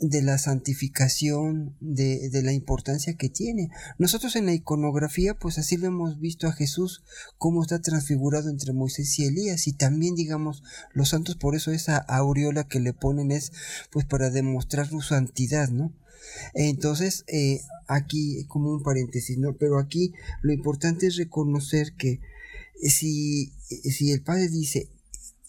de 0.00 0.22
la 0.22 0.38
santificación, 0.38 1.76
de, 1.80 2.30
de 2.30 2.42
la 2.42 2.52
importancia 2.52 3.16
que 3.16 3.28
tiene. 3.28 3.68
Nosotros 3.98 4.34
en 4.36 4.46
la 4.46 4.54
iconografía 4.54 5.38
pues 5.38 5.58
así 5.58 5.76
lo 5.76 5.86
hemos 5.86 6.18
visto 6.20 6.46
a 6.46 6.52
Jesús 6.52 7.02
como 7.36 7.62
está 7.62 7.82
transfigurado 7.82 8.48
entre 8.48 8.72
Moisés 8.72 9.18
y 9.18 9.26
Elías 9.26 9.66
y 9.66 9.72
también 9.74 10.14
digamos 10.14 10.62
los 10.92 11.10
santos 11.10 11.36
por 11.36 11.54
eso 11.54 11.70
esa 11.70 11.98
aureola 11.98 12.64
que 12.64 12.80
le 12.80 12.94
ponen 12.94 13.30
es 13.30 13.52
pues 13.90 14.06
para 14.06 14.30
demostrar 14.30 14.88
su 14.88 15.02
santidad, 15.02 15.68
¿no? 15.68 15.92
Entonces, 16.54 17.24
eh, 17.28 17.60
aquí 17.86 18.44
como 18.46 18.70
un 18.70 18.82
paréntesis, 18.82 19.38
¿no? 19.38 19.56
Pero 19.56 19.78
aquí 19.78 20.12
lo 20.42 20.52
importante 20.52 21.06
es 21.06 21.16
reconocer 21.16 21.94
que 21.96 22.20
si, 22.82 23.52
si 23.68 24.12
el 24.12 24.22
Padre 24.22 24.48
dice, 24.48 24.90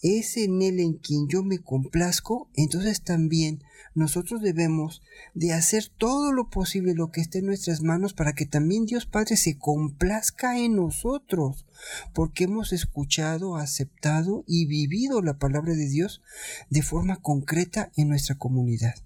es 0.02 0.36
en 0.36 0.62
Él 0.62 0.80
en 0.80 0.94
quien 0.94 1.28
yo 1.28 1.42
me 1.42 1.58
complazco, 1.58 2.48
entonces 2.54 3.02
también 3.02 3.62
nosotros 3.94 4.42
debemos 4.42 5.02
de 5.34 5.54
hacer 5.54 5.88
todo 5.88 6.30
lo 6.32 6.50
posible, 6.50 6.92
lo 6.94 7.10
que 7.10 7.22
esté 7.22 7.38
en 7.38 7.46
nuestras 7.46 7.82
manos, 7.82 8.12
para 8.12 8.34
que 8.34 8.44
también 8.44 8.84
Dios 8.84 9.06
Padre 9.06 9.36
se 9.38 9.58
complazca 9.58 10.58
en 10.58 10.76
nosotros, 10.76 11.64
porque 12.12 12.44
hemos 12.44 12.74
escuchado, 12.74 13.56
aceptado 13.56 14.44
y 14.46 14.66
vivido 14.66 15.22
la 15.22 15.38
palabra 15.38 15.74
de 15.74 15.88
Dios 15.88 16.22
de 16.68 16.82
forma 16.82 17.16
concreta 17.16 17.90
en 17.96 18.08
nuestra 18.08 18.36
comunidad. 18.36 19.05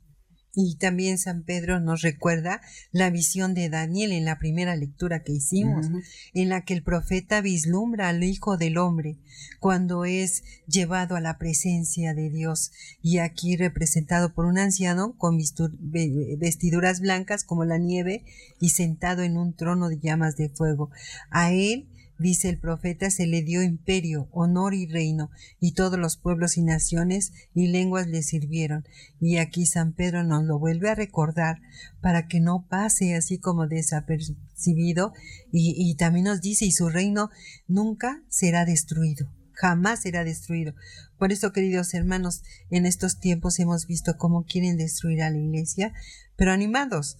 Y 0.55 0.77
también 0.77 1.19
San 1.19 1.45
Pedro 1.45 1.79
nos 1.79 2.03
recuerda 2.03 2.61
la 2.91 3.11
visión 3.11 3.55
de 3.55 3.69
Daniel 3.69 4.11
en 4.11 4.25
la 4.25 4.39
primera 4.39 4.75
lectura 4.75 5.23
que 5.23 5.33
hicimos, 5.33 5.87
en 6.35 6.49
la 6.49 6.65
que 6.65 6.75
el 6.75 6.83
profeta 6.83 7.41
vislumbra 7.41 8.09
al 8.09 8.25
Hijo 8.25 8.57
del 8.57 8.77
Hombre 8.79 9.19
cuando 9.61 10.05
es 10.05 10.43
llevado 10.67 11.15
a 11.15 11.21
la 11.21 11.39
presencia 11.39 12.15
de 12.15 12.31
Dios 12.31 12.73
y 13.01 13.19
aquí 13.19 13.57
representado 13.57 14.35
por 14.35 14.47
un 14.47 14.59
anciano 14.59 15.17
con 15.17 15.39
vestiduras 15.39 17.01
blancas 17.01 17.45
como 17.45 17.65
la 17.65 17.79
nieve 17.79 18.25
y 18.59 18.71
sentado 18.71 19.23
en 19.23 19.37
un 19.37 19.55
trono 19.55 19.89
de 19.89 20.01
llamas 20.01 20.37
de 20.37 20.49
fuego. 20.49 20.91
A 21.31 21.53
él 21.53 21.89
dice 22.21 22.49
el 22.51 22.59
profeta, 22.59 23.11
se 23.11 23.27
le 23.27 23.43
dio 23.43 23.63
imperio, 23.63 24.29
honor 24.31 24.75
y 24.75 24.87
reino, 24.87 25.31
y 25.59 25.73
todos 25.73 25.99
los 25.99 26.17
pueblos 26.17 26.57
y 26.57 26.63
naciones 26.63 27.33
y 27.55 27.69
lenguas 27.69 28.07
le 28.07 28.23
sirvieron. 28.23 28.85
Y 29.21 29.39
aquí 29.39 29.67
San 29.67 29.93
Pedro 29.93 30.23
nos 30.23 30.45
lo 30.45 30.59
vuelve 30.59 30.91
a 30.91 30.95
recordar 30.95 31.61
para 32.01 32.29
que 32.29 32.41
no 32.41 32.67
pase 32.69 33.15
así 33.15 33.39
como 33.39 33.67
desapercibido, 33.67 35.13
y, 35.51 35.75
y 35.77 35.95
también 35.97 36.27
nos 36.27 36.41
dice, 36.41 36.67
y 36.67 36.73
su 36.73 36.89
reino 36.89 37.31
nunca 37.67 38.23
será 38.29 38.65
destruido 38.65 39.29
jamás 39.61 40.01
será 40.01 40.25
destruido. 40.25 40.75
Por 41.19 41.33
eso, 41.33 41.53
queridos 41.53 41.93
hermanos, 41.93 42.43
en 42.71 42.87
estos 42.87 43.21
tiempos 43.21 43.59
hemos 43.59 43.87
visto 43.87 44.17
cómo 44.17 44.45
quieren 44.45 44.79
destruir 44.79 45.23
a 45.23 45.29
la 45.29 45.37
iglesia, 45.37 45.93
pero 46.35 46.53
animados. 46.53 47.19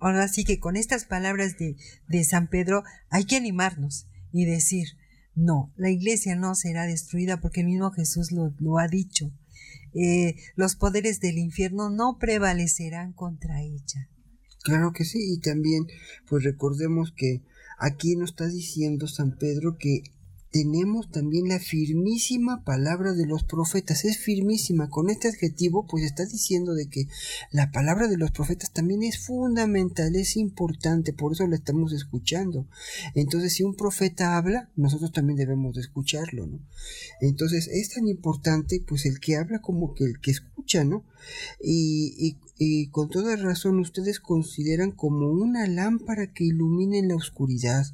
ahora 0.00 0.28
sí 0.28 0.44
que 0.44 0.60
con 0.60 0.76
estas 0.76 1.04
palabras 1.04 1.58
de, 1.58 1.76
de 2.08 2.24
San 2.24 2.48
Pedro 2.48 2.84
hay 3.10 3.24
que 3.24 3.36
animarnos 3.36 4.07
y 4.32 4.44
decir, 4.44 4.88
no, 5.34 5.72
la 5.76 5.90
iglesia 5.90 6.34
no 6.36 6.54
será 6.54 6.86
destruida 6.86 7.40
porque 7.40 7.60
el 7.60 7.66
mismo 7.66 7.90
Jesús 7.90 8.32
lo, 8.32 8.78
ha 8.78 8.88
dicho. 8.88 9.32
Eh, 9.94 10.36
los 10.56 10.76
poderes 10.76 11.20
del 11.20 11.38
infierno 11.38 11.90
no 11.90 12.18
prevalecerán 12.18 13.12
contra 13.12 13.62
ella. 13.62 14.08
Claro 14.64 14.92
que 14.92 15.04
sí, 15.04 15.34
y 15.34 15.40
también 15.40 15.86
pues 16.28 16.44
recordemos 16.44 17.12
que 17.16 17.42
aquí 17.78 18.16
nos 18.16 18.30
está 18.30 18.48
diciendo 18.48 19.06
San 19.06 19.36
Pedro 19.38 19.76
que 19.78 20.02
tenemos 20.50 21.10
también 21.10 21.48
la 21.48 21.58
firmísima 21.58 22.64
palabra 22.64 23.12
de 23.12 23.26
los 23.26 23.44
profetas. 23.44 24.04
Es 24.04 24.18
firmísima. 24.18 24.88
Con 24.88 25.10
este 25.10 25.28
adjetivo, 25.28 25.86
pues 25.86 26.04
está 26.04 26.24
diciendo 26.24 26.74
de 26.74 26.88
que 26.88 27.06
la 27.50 27.70
palabra 27.70 28.08
de 28.08 28.16
los 28.16 28.30
profetas 28.30 28.72
también 28.72 29.02
es 29.02 29.18
fundamental, 29.18 30.16
es 30.16 30.36
importante, 30.36 31.12
por 31.12 31.32
eso 31.32 31.46
la 31.46 31.56
estamos 31.56 31.92
escuchando. 31.92 32.66
Entonces, 33.14 33.52
si 33.52 33.62
un 33.62 33.74
profeta 33.74 34.36
habla, 34.36 34.70
nosotros 34.74 35.12
también 35.12 35.36
debemos 35.36 35.74
de 35.74 35.82
escucharlo, 35.82 36.46
¿no? 36.46 36.60
Entonces, 37.20 37.68
es 37.68 37.90
tan 37.90 38.08
importante, 38.08 38.82
pues, 38.86 39.04
el 39.04 39.20
que 39.20 39.36
habla 39.36 39.60
como 39.60 39.94
que 39.94 40.04
el 40.04 40.18
que 40.20 40.30
escucha, 40.30 40.82
¿no? 40.84 41.04
Y, 41.62 42.38
y 42.56 42.88
con 42.88 43.10
toda 43.10 43.36
razón 43.36 43.78
ustedes 43.80 44.18
consideran 44.18 44.92
como 44.92 45.30
una 45.30 45.66
lámpara 45.66 46.32
que 46.32 46.44
ilumina 46.44 46.96
en 46.96 47.08
la 47.08 47.16
oscuridad 47.16 47.86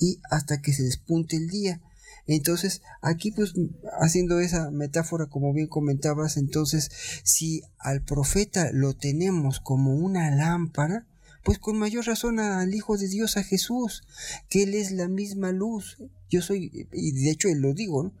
y, 0.00 0.20
hasta 0.30 0.60
que 0.60 0.72
se 0.72 0.82
despunte 0.82 1.36
el 1.36 1.48
día. 1.48 1.80
Entonces, 2.26 2.82
aquí 3.02 3.30
pues 3.32 3.54
haciendo 4.00 4.40
esa 4.40 4.70
metáfora 4.70 5.26
como 5.26 5.52
bien 5.52 5.66
comentabas, 5.66 6.36
entonces 6.36 6.90
si 7.24 7.62
al 7.78 8.02
profeta 8.02 8.70
lo 8.72 8.94
tenemos 8.94 9.58
como 9.60 9.94
una 9.94 10.30
lámpara, 10.34 11.06
pues 11.42 11.58
con 11.58 11.78
mayor 11.78 12.06
razón 12.06 12.38
al 12.38 12.74
Hijo 12.74 12.98
de 12.98 13.08
Dios, 13.08 13.36
a 13.36 13.42
Jesús, 13.42 14.02
que 14.48 14.64
Él 14.64 14.74
es 14.74 14.92
la 14.92 15.08
misma 15.08 15.52
luz. 15.52 15.96
Yo 16.28 16.42
soy, 16.42 16.86
y 16.92 17.12
de 17.12 17.30
hecho 17.30 17.48
Él 17.48 17.60
lo 17.60 17.72
digo. 17.72 18.12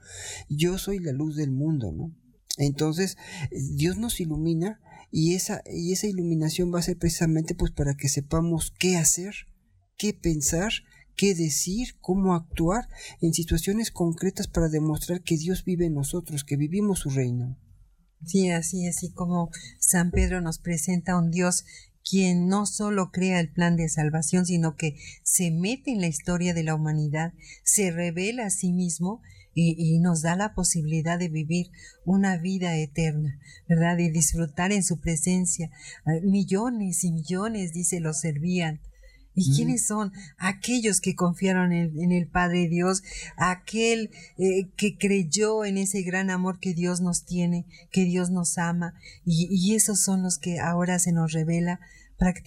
Yo 0.48 0.78
soy 0.78 0.98
la 0.98 1.12
luz 1.12 1.36
del 1.36 1.50
mundo, 1.50 1.92
¿no? 1.92 2.14
Entonces, 2.56 3.16
Dios 3.50 3.98
nos 3.98 4.20
ilumina 4.20 4.80
y 5.10 5.34
esa, 5.34 5.62
y 5.70 5.92
esa 5.92 6.06
iluminación 6.06 6.72
va 6.72 6.78
a 6.78 6.82
ser 6.82 6.96
precisamente 6.96 7.54
pues 7.54 7.72
para 7.72 7.94
que 7.94 8.08
sepamos 8.08 8.72
qué 8.78 8.96
hacer, 8.96 9.34
qué 9.96 10.14
pensar 10.14 10.72
qué 11.20 11.34
decir, 11.34 11.96
cómo 12.00 12.34
actuar 12.34 12.88
en 13.20 13.34
situaciones 13.34 13.90
concretas 13.90 14.48
para 14.48 14.70
demostrar 14.70 15.22
que 15.22 15.36
Dios 15.36 15.66
vive 15.66 15.84
en 15.84 15.92
nosotros, 15.92 16.44
que 16.44 16.56
vivimos 16.56 17.00
su 17.00 17.10
reino. 17.10 17.58
Sí, 18.24 18.48
así, 18.48 18.86
así 18.88 19.12
como 19.12 19.50
San 19.78 20.12
Pedro 20.12 20.40
nos 20.40 20.58
presenta 20.58 21.12
a 21.12 21.18
un 21.18 21.30
Dios 21.30 21.66
quien 22.10 22.46
no 22.46 22.64
solo 22.64 23.10
crea 23.10 23.38
el 23.38 23.52
plan 23.52 23.76
de 23.76 23.90
salvación, 23.90 24.46
sino 24.46 24.76
que 24.76 24.96
se 25.22 25.50
mete 25.50 25.90
en 25.90 26.00
la 26.00 26.06
historia 26.06 26.54
de 26.54 26.62
la 26.62 26.74
humanidad, 26.74 27.34
se 27.64 27.90
revela 27.90 28.46
a 28.46 28.50
sí 28.50 28.72
mismo 28.72 29.20
y, 29.52 29.74
y, 29.76 29.98
nos 29.98 30.22
da 30.22 30.36
la 30.36 30.54
posibilidad 30.54 31.18
de 31.18 31.28
vivir 31.28 31.66
una 32.06 32.38
vida 32.38 32.78
eterna, 32.78 33.38
¿verdad? 33.68 33.98
Y 33.98 34.08
disfrutar 34.08 34.72
en 34.72 34.84
su 34.84 35.00
presencia. 35.00 35.70
Millones 36.22 37.04
y 37.04 37.12
millones, 37.12 37.74
dice, 37.74 38.00
lo 38.00 38.14
servían 38.14 38.80
¿Y 39.34 39.54
quiénes 39.54 39.86
son? 39.86 40.12
Aquellos 40.38 41.00
que 41.00 41.14
confiaron 41.14 41.72
en, 41.72 42.12
el 42.12 42.26
Padre 42.26 42.68
Dios, 42.68 43.02
aquel 43.36 44.10
eh, 44.38 44.68
que 44.76 44.98
creyó 44.98 45.64
en 45.64 45.78
ese 45.78 46.02
gran 46.02 46.30
amor 46.30 46.58
que 46.58 46.74
Dios 46.74 47.00
nos 47.00 47.24
tiene, 47.24 47.64
que 47.92 48.04
Dios 48.04 48.30
nos 48.30 48.58
ama, 48.58 48.94
y, 49.24 49.74
esos 49.74 50.00
son 50.00 50.22
los 50.22 50.38
que 50.38 50.58
ahora 50.58 50.98
se 50.98 51.12
nos 51.12 51.32
revela 51.32 51.80
para 52.18 52.34
que 52.34 52.42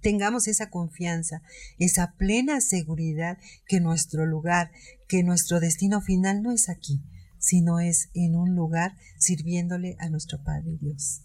tengamos 0.00 0.48
esa 0.48 0.70
confianza, 0.70 1.42
esa 1.78 2.14
plena 2.16 2.60
seguridad 2.60 3.38
que 3.68 3.80
nuestro 3.80 4.26
lugar, 4.26 4.72
que 5.06 5.22
nuestro 5.22 5.60
destino 5.60 6.00
final 6.00 6.42
no 6.42 6.50
es 6.52 6.68
aquí, 6.68 7.04
sino 7.38 7.78
es 7.78 8.08
en 8.14 8.34
un 8.34 8.56
lugar 8.56 8.96
sirviéndole 9.18 9.96
a 10.00 10.08
nuestro 10.08 10.42
Padre 10.42 10.78
Dios. 10.80 11.23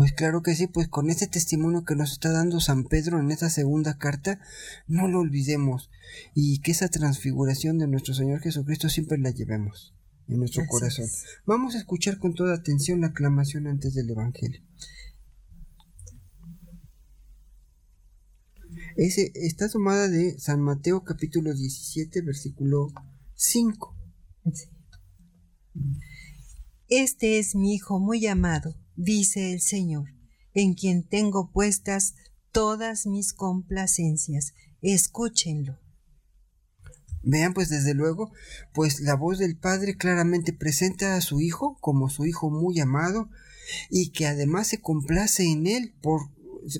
Pues 0.00 0.14
claro 0.14 0.42
que 0.42 0.54
sí, 0.54 0.66
pues 0.66 0.88
con 0.88 1.10
este 1.10 1.26
testimonio 1.26 1.84
que 1.84 1.94
nos 1.94 2.12
está 2.12 2.32
dando 2.32 2.58
San 2.58 2.84
Pedro 2.84 3.20
en 3.20 3.30
esta 3.30 3.50
segunda 3.50 3.98
carta, 3.98 4.40
no 4.86 5.08
lo 5.08 5.20
olvidemos 5.20 5.90
y 6.34 6.60
que 6.60 6.70
esa 6.70 6.88
transfiguración 6.88 7.76
de 7.76 7.86
nuestro 7.86 8.14
Señor 8.14 8.40
Jesucristo 8.40 8.88
siempre 8.88 9.18
la 9.18 9.28
llevemos 9.28 9.94
en 10.26 10.38
nuestro 10.38 10.64
corazón. 10.66 11.04
Vamos 11.44 11.74
a 11.74 11.78
escuchar 11.80 12.18
con 12.18 12.32
toda 12.32 12.54
atención 12.54 13.02
la 13.02 13.08
aclamación 13.08 13.66
antes 13.66 13.92
del 13.92 14.08
Evangelio. 14.08 14.62
Ese 18.96 19.32
está 19.34 19.68
tomada 19.68 20.08
de 20.08 20.40
San 20.40 20.62
Mateo 20.62 21.04
capítulo 21.04 21.52
17 21.52 22.22
versículo 22.22 22.86
5. 23.34 23.94
Este 26.88 27.38
es 27.38 27.54
mi 27.54 27.74
Hijo 27.74 28.00
muy 28.00 28.26
amado 28.26 28.79
dice 29.00 29.52
el 29.52 29.60
Señor, 29.60 30.14
en 30.52 30.74
quien 30.74 31.02
tengo 31.02 31.50
puestas 31.50 32.14
todas 32.52 33.06
mis 33.06 33.32
complacencias. 33.32 34.52
Escúchenlo. 34.82 35.78
Vean, 37.22 37.52
pues 37.52 37.68
desde 37.68 37.94
luego, 37.94 38.32
pues 38.72 39.00
la 39.00 39.14
voz 39.14 39.38
del 39.38 39.56
Padre 39.56 39.96
claramente 39.96 40.52
presenta 40.52 41.16
a 41.16 41.20
su 41.20 41.40
Hijo 41.40 41.76
como 41.80 42.08
su 42.08 42.24
Hijo 42.26 42.50
muy 42.50 42.80
amado 42.80 43.28
y 43.90 44.10
que 44.10 44.26
además 44.26 44.68
se 44.68 44.80
complace 44.80 45.44
en 45.44 45.66
él. 45.66 45.94
¿Por, 46.02 46.30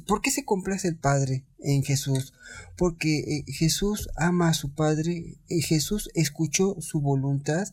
¿por 0.07 0.23
qué 0.23 0.31
se 0.31 0.45
complace 0.45 0.89
el 0.89 0.97
Padre 0.97 1.47
en 1.59 1.83
Jesús? 1.83 2.33
Porque 2.77 3.19
eh, 3.19 3.45
Jesús 3.53 4.09
ama 4.17 4.49
a 4.49 4.55
su 4.55 4.75
Padre, 4.75 5.39
eh, 5.49 5.61
Jesús 5.63 6.11
escuchó 6.15 6.77
su 6.81 7.01
voluntad, 7.01 7.69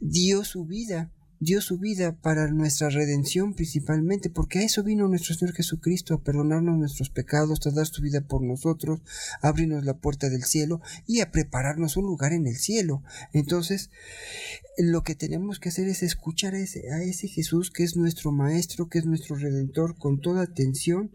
dio 0.00 0.44
su 0.44 0.66
vida 0.66 1.12
dio 1.42 1.60
su 1.60 1.76
vida 1.76 2.16
para 2.20 2.46
nuestra 2.52 2.88
redención 2.88 3.54
principalmente, 3.54 4.30
porque 4.30 4.60
a 4.60 4.62
eso 4.62 4.84
vino 4.84 5.08
nuestro 5.08 5.34
Señor 5.34 5.54
Jesucristo, 5.54 6.14
a 6.14 6.22
perdonarnos 6.22 6.78
nuestros 6.78 7.10
pecados, 7.10 7.66
a 7.66 7.70
dar 7.72 7.86
su 7.86 8.00
vida 8.00 8.20
por 8.20 8.42
nosotros, 8.42 9.00
a 9.40 9.48
abrirnos 9.48 9.84
la 9.84 9.98
puerta 9.98 10.28
del 10.28 10.44
cielo 10.44 10.80
y 11.06 11.20
a 11.20 11.32
prepararnos 11.32 11.96
un 11.96 12.04
lugar 12.04 12.32
en 12.32 12.46
el 12.46 12.56
cielo. 12.56 13.02
Entonces, 13.32 13.90
lo 14.78 15.02
que 15.02 15.16
tenemos 15.16 15.58
que 15.58 15.70
hacer 15.70 15.88
es 15.88 16.04
escuchar 16.04 16.54
a 16.54 16.60
ese, 16.60 16.92
a 16.92 17.02
ese 17.02 17.26
Jesús 17.26 17.72
que 17.72 17.82
es 17.82 17.96
nuestro 17.96 18.30
Maestro, 18.30 18.88
que 18.88 19.00
es 19.00 19.04
nuestro 19.04 19.34
Redentor, 19.34 19.98
con 19.98 20.20
toda 20.20 20.42
atención 20.42 21.10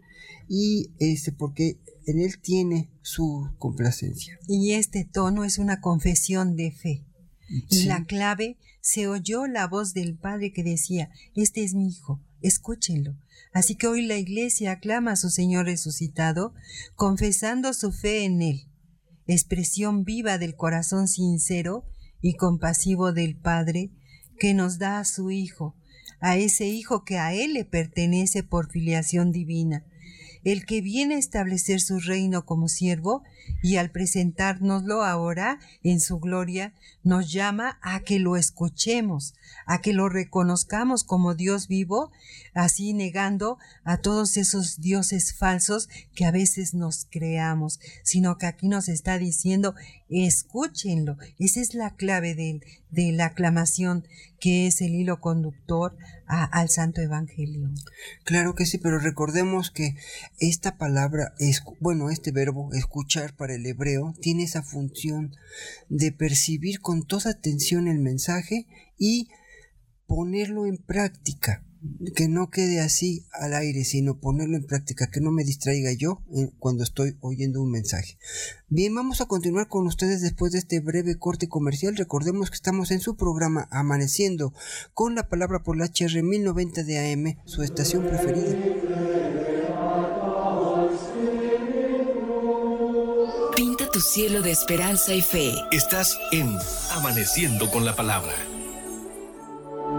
y 0.46 0.92
este, 0.98 1.32
porque 1.32 1.78
en 2.06 2.20
Él 2.20 2.38
tiene 2.38 2.90
su 3.00 3.48
complacencia. 3.58 4.38
Y 4.46 4.72
este 4.72 5.08
tono 5.10 5.44
es 5.44 5.58
una 5.58 5.80
confesión 5.80 6.54
de 6.54 6.72
fe. 6.72 7.07
Y 7.48 7.84
la 7.84 8.04
clave 8.04 8.58
se 8.80 9.08
oyó 9.08 9.46
la 9.46 9.66
voz 9.66 9.94
del 9.94 10.16
Padre 10.16 10.52
que 10.52 10.62
decía, 10.62 11.10
Este 11.34 11.64
es 11.64 11.74
mi 11.74 11.88
Hijo, 11.88 12.20
escúchenlo. 12.42 13.16
Así 13.52 13.74
que 13.74 13.86
hoy 13.86 14.02
la 14.02 14.16
Iglesia 14.16 14.72
aclama 14.72 15.12
a 15.12 15.16
su 15.16 15.30
Señor 15.30 15.66
resucitado, 15.66 16.54
confesando 16.94 17.72
su 17.72 17.92
fe 17.92 18.24
en 18.24 18.42
Él, 18.42 18.68
expresión 19.26 20.04
viva 20.04 20.38
del 20.38 20.54
corazón 20.54 21.08
sincero 21.08 21.84
y 22.20 22.34
compasivo 22.34 23.12
del 23.12 23.36
Padre 23.36 23.90
que 24.38 24.54
nos 24.54 24.78
da 24.78 24.98
a 24.98 25.04
su 25.04 25.30
Hijo, 25.30 25.74
a 26.20 26.36
ese 26.36 26.66
Hijo 26.66 27.04
que 27.04 27.18
a 27.18 27.34
Él 27.34 27.54
le 27.54 27.64
pertenece 27.64 28.42
por 28.42 28.70
filiación 28.70 29.32
divina, 29.32 29.84
el 30.44 30.64
que 30.64 30.80
viene 30.80 31.16
a 31.16 31.18
establecer 31.18 31.80
su 31.80 31.98
reino 32.00 32.44
como 32.44 32.68
siervo 32.68 33.22
y 33.62 33.76
al 33.76 33.90
presentárnoslo 33.90 35.04
ahora 35.04 35.58
en 35.82 36.00
su 36.00 36.18
gloria, 36.18 36.72
nos 37.02 37.32
llama 37.32 37.78
a 37.82 38.00
que 38.00 38.18
lo 38.18 38.36
escuchemos, 38.36 39.34
a 39.66 39.80
que 39.80 39.92
lo 39.92 40.08
reconozcamos 40.08 41.04
como 41.04 41.34
Dios 41.34 41.68
vivo, 41.68 42.12
así 42.58 42.92
negando 42.92 43.56
a 43.84 43.98
todos 43.98 44.36
esos 44.36 44.80
dioses 44.80 45.32
falsos 45.32 45.88
que 46.12 46.24
a 46.24 46.32
veces 46.32 46.74
nos 46.74 47.06
creamos, 47.08 47.78
sino 48.02 48.36
que 48.36 48.46
aquí 48.46 48.66
nos 48.66 48.88
está 48.88 49.16
diciendo, 49.16 49.76
escúchenlo. 50.08 51.16
Esa 51.38 51.60
es 51.60 51.74
la 51.74 51.94
clave 51.94 52.34
de, 52.34 53.12
la 53.12 53.26
aclamación, 53.26 54.08
que 54.40 54.66
es 54.66 54.80
el 54.80 54.96
hilo 54.96 55.20
conductor 55.20 55.96
al 56.26 56.68
Santo 56.68 57.00
Evangelio. 57.00 57.70
Claro 58.24 58.56
que 58.56 58.66
sí, 58.66 58.78
pero 58.78 58.98
recordemos 58.98 59.70
que 59.70 59.94
esta 60.40 60.76
palabra, 60.78 61.34
es, 61.38 61.62
bueno, 61.78 62.10
este 62.10 62.32
verbo, 62.32 62.70
escuchar 62.72 63.36
para 63.36 63.54
el 63.54 63.64
hebreo, 63.66 64.14
tiene 64.20 64.42
esa 64.42 64.64
función 64.64 65.36
de 65.88 66.10
percibir 66.10 66.80
con 66.80 67.06
toda 67.06 67.30
atención 67.30 67.86
el 67.86 68.00
mensaje 68.00 68.66
y 68.98 69.28
ponerlo 70.08 70.66
en 70.66 70.78
práctica 70.78 71.62
que 72.14 72.28
no 72.28 72.50
quede 72.50 72.80
así 72.80 73.26
al 73.32 73.54
aire, 73.54 73.84
sino 73.84 74.18
ponerlo 74.18 74.56
en 74.56 74.66
práctica, 74.66 75.10
que 75.10 75.20
no 75.20 75.30
me 75.30 75.44
distraiga 75.44 75.92
yo 75.92 76.22
eh, 76.34 76.50
cuando 76.58 76.82
estoy 76.82 77.16
oyendo 77.20 77.62
un 77.62 77.70
mensaje. 77.70 78.18
Bien, 78.68 78.94
vamos 78.94 79.20
a 79.20 79.26
continuar 79.26 79.68
con 79.68 79.86
ustedes 79.86 80.20
después 80.20 80.52
de 80.52 80.58
este 80.58 80.80
breve 80.80 81.18
corte 81.18 81.48
comercial. 81.48 81.96
Recordemos 81.96 82.50
que 82.50 82.56
estamos 82.56 82.90
en 82.90 83.00
su 83.00 83.16
programa 83.16 83.68
Amaneciendo 83.70 84.52
con 84.94 85.14
la 85.14 85.28
palabra 85.28 85.62
por 85.62 85.76
la 85.76 85.86
HR 85.86 86.22
1090 86.22 86.82
de 86.82 87.12
AM, 87.12 87.38
su 87.44 87.62
estación 87.62 88.06
preferida. 88.06 88.56
Pinta 93.54 93.90
tu 93.90 94.00
cielo 94.00 94.42
de 94.42 94.50
esperanza 94.50 95.14
y 95.14 95.22
fe. 95.22 95.52
Estás 95.72 96.16
en 96.32 96.48
Amaneciendo 96.92 97.70
con 97.70 97.84
la 97.84 97.96
palabra. 97.96 98.34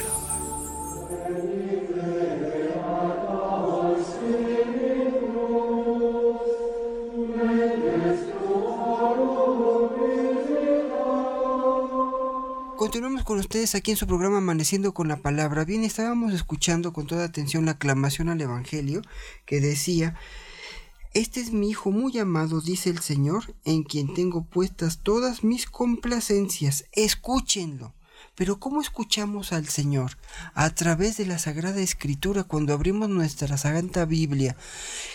Continuamos 12.83 13.23
con 13.23 13.39
ustedes 13.39 13.75
aquí 13.75 13.93
en 13.93 13.97
su 13.97 14.07
programa 14.07 14.39
Amaneciendo 14.39 14.93
con 14.93 15.07
la 15.07 15.17
Palabra. 15.17 15.65
Bien, 15.65 15.85
estábamos 15.85 16.35
escuchando 16.35 16.93
con 16.93 17.07
toda 17.07 17.25
atención 17.25 17.65
la 17.65 17.73
aclamación 17.73 18.29
al 18.29 18.41
Evangelio 18.41 19.03
que 19.47 19.61
decía 19.61 20.17
este 21.15 21.41
es 21.41 21.53
mi 21.53 21.71
Hijo 21.71 21.91
muy 21.91 22.19
amado, 22.19 22.61
dice 22.61 22.91
el 22.91 23.01
Señor, 23.01 23.55
en 23.65 23.83
quien 23.83 24.15
tengo 24.15 24.45
puestas 24.45 25.01
todas 25.03 25.45
mis 25.45 25.67
complacencias. 25.67 26.87
Escúchenlo. 26.93 27.93
Pero 28.35 28.59
¿cómo 28.59 28.81
escuchamos 28.81 29.53
al 29.53 29.69
Señor? 29.69 30.17
A 30.55 30.71
través 30.71 31.17
de 31.17 31.27
la 31.27 31.39
Sagrada 31.39 31.81
Escritura, 31.81 32.45
cuando 32.45 32.73
abrimos 32.73 33.09
nuestra 33.09 33.57
Santa 33.59 34.05
Biblia 34.05 34.57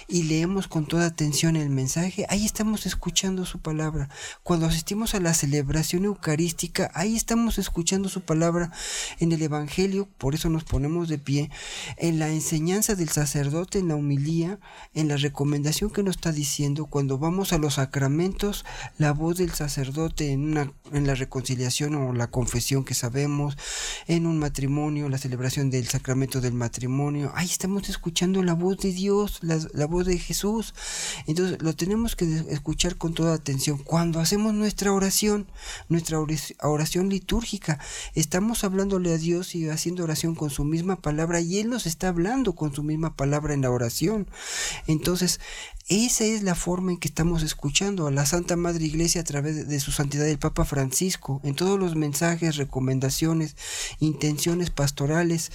y 0.08 0.24
leemos 0.24 0.68
con 0.68 0.86
toda 0.86 1.08
atención 1.08 1.55
el 1.55 1.70
mensaje, 1.70 2.26
ahí 2.30 2.45
estamos 2.45 2.86
escuchando 2.86 3.45
su 3.45 3.60
palabra. 3.60 4.10
Cuando 4.43 4.68
asistimos 4.68 5.16
a 5.16 5.20
la 5.20 5.34
celebración 5.34 6.05
eucarística, 6.05 6.91
ahí 6.93 7.16
estamos 7.16 7.58
escuchando 7.58 8.08
su 8.08 8.22
palabra 8.22 8.72
en 9.20 9.32
el 9.32 9.41
Evangelio, 9.41 10.08
por 10.18 10.36
eso 10.36 10.49
nos 10.49 10.64
ponemos 10.64 11.10
de 11.10 11.18
pie, 11.18 11.49
en 11.97 12.20
la 12.20 12.30
enseñanza 12.30 12.95
del 12.95 13.10
sacerdote, 13.10 13.80
en 13.80 13.88
la 13.88 13.95
humilía, 13.95 14.60
en 14.93 15.08
la 15.08 15.18
recomendación 15.18 15.89
que 15.89 16.03
nos 16.03 16.18
está 16.18 16.32
diciendo, 16.32 16.86
cuando 16.86 17.18
vamos 17.18 17.53
a 17.53 17.58
los 17.58 17.76
sacramentos, 17.76 18.66
la 18.97 19.12
voz 19.12 19.38
del 19.38 19.51
sacerdote 19.53 20.32
en, 20.32 20.51
una, 20.51 20.72
en 20.91 21.08
la 21.08 21.16
reconciliación 21.16 21.95
o 21.95 22.14
la 22.14 22.28
confesión 22.28 22.84
que 22.84 22.93
sabemos, 22.98 23.58
en 24.08 24.26
un 24.26 24.39
matrimonio, 24.39 25.10
la 25.10 25.18
celebración 25.18 25.70
del 25.70 25.88
sacramento 25.88 26.41
del 26.41 26.54
matrimonio, 26.54 27.32
ahí 27.36 27.48
estamos 27.48 27.89
escuchando 27.89 28.43
la 28.43 28.54
voz 28.54 28.78
de 28.78 28.91
Dios, 28.91 29.39
la, 29.41 29.86
voz 29.86 30.06
de 30.06 30.18
Jesús. 30.18 30.74
Entonces 31.26 31.62
lo 31.62 31.74
tenemos 31.76 32.16
que 32.16 32.26
escuchar 32.50 32.98
con 32.98 33.14
toda 33.14 33.34
atención. 33.34 33.78
Cuando 33.78 34.20
hacemos 34.20 34.54
nuestra 34.54 34.91
oración, 34.91 35.48
nuestra 35.89 36.20
oración 36.62 37.10
litúrgica, 37.10 37.80
estamos 38.16 38.64
hablándole 38.64 39.14
a 39.14 39.18
Dios 39.18 39.56
y 39.56 39.70
haciendo 39.70 40.04
oración 40.04 40.36
con 40.36 40.50
su 40.50 40.64
misma 40.64 40.98
palabra 40.98 41.39
y 41.41 41.60
Él 41.60 41.70
nos 41.70 41.86
está 41.86 42.10
hablando 42.10 42.56
con 42.56 42.74
su 42.74 42.84
misma 42.84 43.16
palabra 43.16 43.54
en 43.54 43.62
la 43.62 43.72
oración. 43.72 44.28
Entonces, 44.88 45.39
esa 45.90 46.26
es 46.26 46.44
la 46.44 46.54
forma 46.54 46.92
en 46.92 46.98
que 46.98 47.08
estamos 47.08 47.44
escuchando 47.44 48.08
a 48.08 48.12
la 48.12 48.26
Santa 48.26 48.58
Madre 48.58 48.86
Iglesia 48.86 49.22
a 49.22 49.24
través 49.24 49.70
de 49.70 49.80
su 49.80 49.92
santidad 49.92 50.28
el 50.28 50.38
Papa 50.38 50.66
Francisco, 50.66 51.40
en 51.46 51.56
todos 51.56 51.80
los 51.80 51.96
mensajes, 51.96 52.58
recomendaciones, 52.58 53.56
intenciones 54.00 54.70
pastorales 54.70 55.52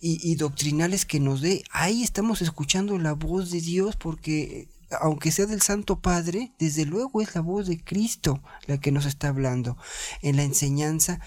y, 0.00 0.34
doctrinales 0.36 1.04
que 1.04 1.20
nos 1.20 1.42
dé. 1.42 1.64
Ahí 1.70 2.02
estamos 2.02 2.40
escuchando 2.40 2.98
la 2.98 3.12
voz 3.12 3.50
de 3.50 3.60
Dios 3.60 3.96
porque 3.96 4.68
aunque 5.00 5.30
sea 5.30 5.46
del 5.46 5.62
Santo 5.62 6.00
Padre, 6.00 6.52
desde 6.58 6.84
luego 6.84 7.20
es 7.20 7.34
la 7.34 7.40
voz 7.40 7.66
de 7.66 7.82
Cristo 7.82 8.42
la 8.66 8.78
que 8.78 8.92
nos 8.92 9.06
está 9.06 9.28
hablando. 9.28 9.76
En 10.22 10.36
la 10.36 10.42
enseñanza, 10.42 11.20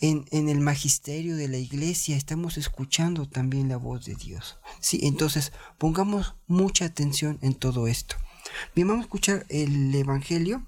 en, 0.00 0.26
el 0.30 0.60
magisterio 0.60 1.36
de 1.36 1.48
la 1.48 1.58
iglesia, 1.58 2.16
estamos 2.16 2.58
escuchando 2.58 3.28
también 3.28 3.68
la 3.68 3.76
voz 3.76 4.04
de 4.04 4.14
Dios. 4.14 4.58
Sí, 4.80 5.00
entonces 5.02 5.52
pongamos 5.78 6.36
mucha 6.46 6.84
atención 6.84 7.38
en 7.42 7.54
todo 7.54 7.86
esto. 7.86 8.16
Bien, 8.74 8.88
vamos 8.88 9.02
a 9.02 9.06
escuchar 9.06 9.46
el 9.48 9.94
Evangelio 9.94 10.66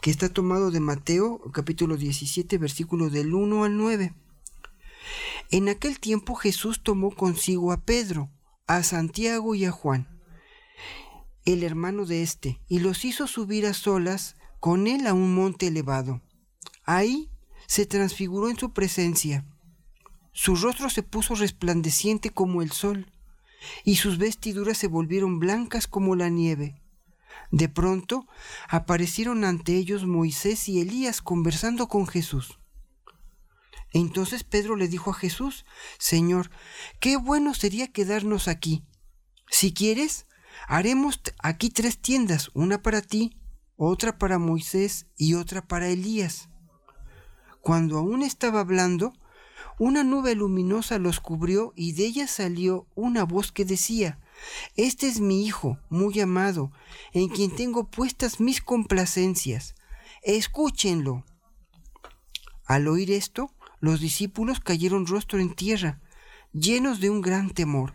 que 0.00 0.10
está 0.10 0.28
tomado 0.28 0.70
de 0.70 0.80
Mateo 0.80 1.40
capítulo 1.52 1.96
17 1.96 2.58
versículo 2.58 3.10
del 3.10 3.34
1 3.34 3.64
al 3.64 3.76
9. 3.76 4.14
En 5.50 5.68
aquel 5.68 6.00
tiempo 6.00 6.34
Jesús 6.34 6.82
tomó 6.82 7.10
consigo 7.14 7.72
a 7.72 7.84
Pedro, 7.84 8.30
a 8.66 8.82
Santiago 8.82 9.54
y 9.54 9.64
a 9.64 9.70
Juan 9.70 10.11
el 11.44 11.62
hermano 11.62 12.04
de 12.06 12.22
éste, 12.22 12.60
y 12.68 12.80
los 12.80 13.04
hizo 13.04 13.26
subir 13.26 13.66
a 13.66 13.74
solas 13.74 14.36
con 14.60 14.86
él 14.86 15.06
a 15.06 15.14
un 15.14 15.34
monte 15.34 15.66
elevado. 15.68 16.20
Ahí 16.84 17.30
se 17.66 17.86
transfiguró 17.86 18.48
en 18.48 18.58
su 18.58 18.72
presencia. 18.72 19.44
Su 20.32 20.56
rostro 20.56 20.88
se 20.88 21.02
puso 21.02 21.34
resplandeciente 21.34 22.30
como 22.30 22.62
el 22.62 22.70
sol, 22.72 23.10
y 23.84 23.96
sus 23.96 24.18
vestiduras 24.18 24.78
se 24.78 24.88
volvieron 24.88 25.38
blancas 25.38 25.86
como 25.86 26.16
la 26.16 26.28
nieve. 26.28 26.80
De 27.50 27.68
pronto 27.68 28.26
aparecieron 28.68 29.44
ante 29.44 29.76
ellos 29.76 30.06
Moisés 30.06 30.68
y 30.68 30.80
Elías 30.80 31.20
conversando 31.20 31.88
con 31.88 32.06
Jesús. 32.06 32.58
Entonces 33.92 34.42
Pedro 34.42 34.76
le 34.76 34.88
dijo 34.88 35.10
a 35.10 35.14
Jesús, 35.14 35.66
Señor, 35.98 36.50
qué 36.98 37.16
bueno 37.16 37.52
sería 37.54 37.92
quedarnos 37.92 38.48
aquí. 38.48 38.84
Si 39.50 39.74
quieres, 39.74 40.26
haremos 40.66 41.20
aquí 41.38 41.70
tres 41.70 41.98
tiendas, 41.98 42.50
una 42.54 42.82
para 42.82 43.02
ti, 43.02 43.36
otra 43.76 44.18
para 44.18 44.38
Moisés 44.38 45.06
y 45.16 45.34
otra 45.34 45.66
para 45.66 45.88
Elías. 45.88 46.48
Cuando 47.60 47.98
aún 47.98 48.22
estaba 48.22 48.60
hablando, 48.60 49.12
una 49.78 50.04
nube 50.04 50.34
luminosa 50.34 50.98
los 50.98 51.20
cubrió 51.20 51.72
y 51.76 51.92
de 51.92 52.06
ella 52.06 52.26
salió 52.26 52.86
una 52.94 53.24
voz 53.24 53.52
que 53.52 53.64
decía, 53.64 54.20
Este 54.76 55.08
es 55.08 55.20
mi 55.20 55.44
Hijo, 55.46 55.78
muy 55.88 56.20
amado, 56.20 56.72
en 57.12 57.28
quien 57.28 57.54
tengo 57.54 57.90
puestas 57.90 58.40
mis 58.40 58.60
complacencias. 58.60 59.74
Escúchenlo. 60.22 61.24
Al 62.66 62.88
oír 62.88 63.10
esto, 63.10 63.52
los 63.80 64.00
discípulos 64.00 64.60
cayeron 64.60 65.06
rostro 65.06 65.40
en 65.40 65.54
tierra, 65.54 66.00
llenos 66.52 67.00
de 67.00 67.10
un 67.10 67.20
gran 67.20 67.50
temor. 67.50 67.94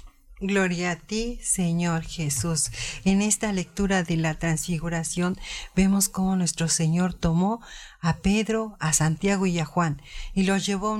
Gloria 0.43 0.89
a 0.89 0.95
ti, 0.95 1.37
Señor 1.43 2.01
Jesús. 2.01 2.71
En 3.05 3.21
esta 3.21 3.53
lectura 3.53 4.01
de 4.01 4.17
la 4.17 4.33
transfiguración 4.33 5.37
vemos 5.75 6.09
cómo 6.09 6.35
nuestro 6.35 6.67
Señor 6.67 7.13
tomó 7.13 7.61
a 7.99 8.17
Pedro, 8.17 8.75
a 8.79 8.91
Santiago 8.91 9.45
y 9.45 9.59
a 9.59 9.65
Juan 9.65 10.01
y 10.33 10.45
los 10.45 10.65
llevó 10.65 10.95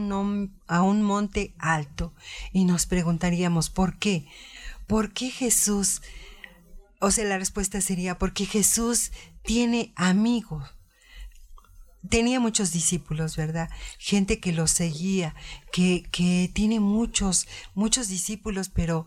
a 0.67 0.81
un, 0.83 1.01
monte 1.01 1.55
alto. 1.57 2.13
Y 2.53 2.65
nos 2.65 2.85
preguntaríamos, 2.85 3.71
¿por 3.71 3.97
qué? 3.97 4.27
¿Por 4.85 5.11
qué 5.11 5.31
Jesús? 5.31 6.03
O 6.99 7.09
sea, 7.09 7.25
la 7.25 7.39
respuesta 7.39 7.81
sería, 7.81 8.19
porque 8.19 8.45
Jesús 8.45 9.11
tiene 9.41 9.91
amigos 9.95 10.75
tenía 12.09 12.39
muchos 12.39 12.71
discípulos, 12.71 13.35
¿verdad? 13.35 13.69
Gente 13.97 14.39
que 14.39 14.51
lo 14.51 14.67
seguía, 14.67 15.35
que, 15.71 16.03
que 16.11 16.49
tiene 16.53 16.79
muchos, 16.79 17.47
muchos 17.73 18.07
discípulos, 18.07 18.69
pero 18.69 19.05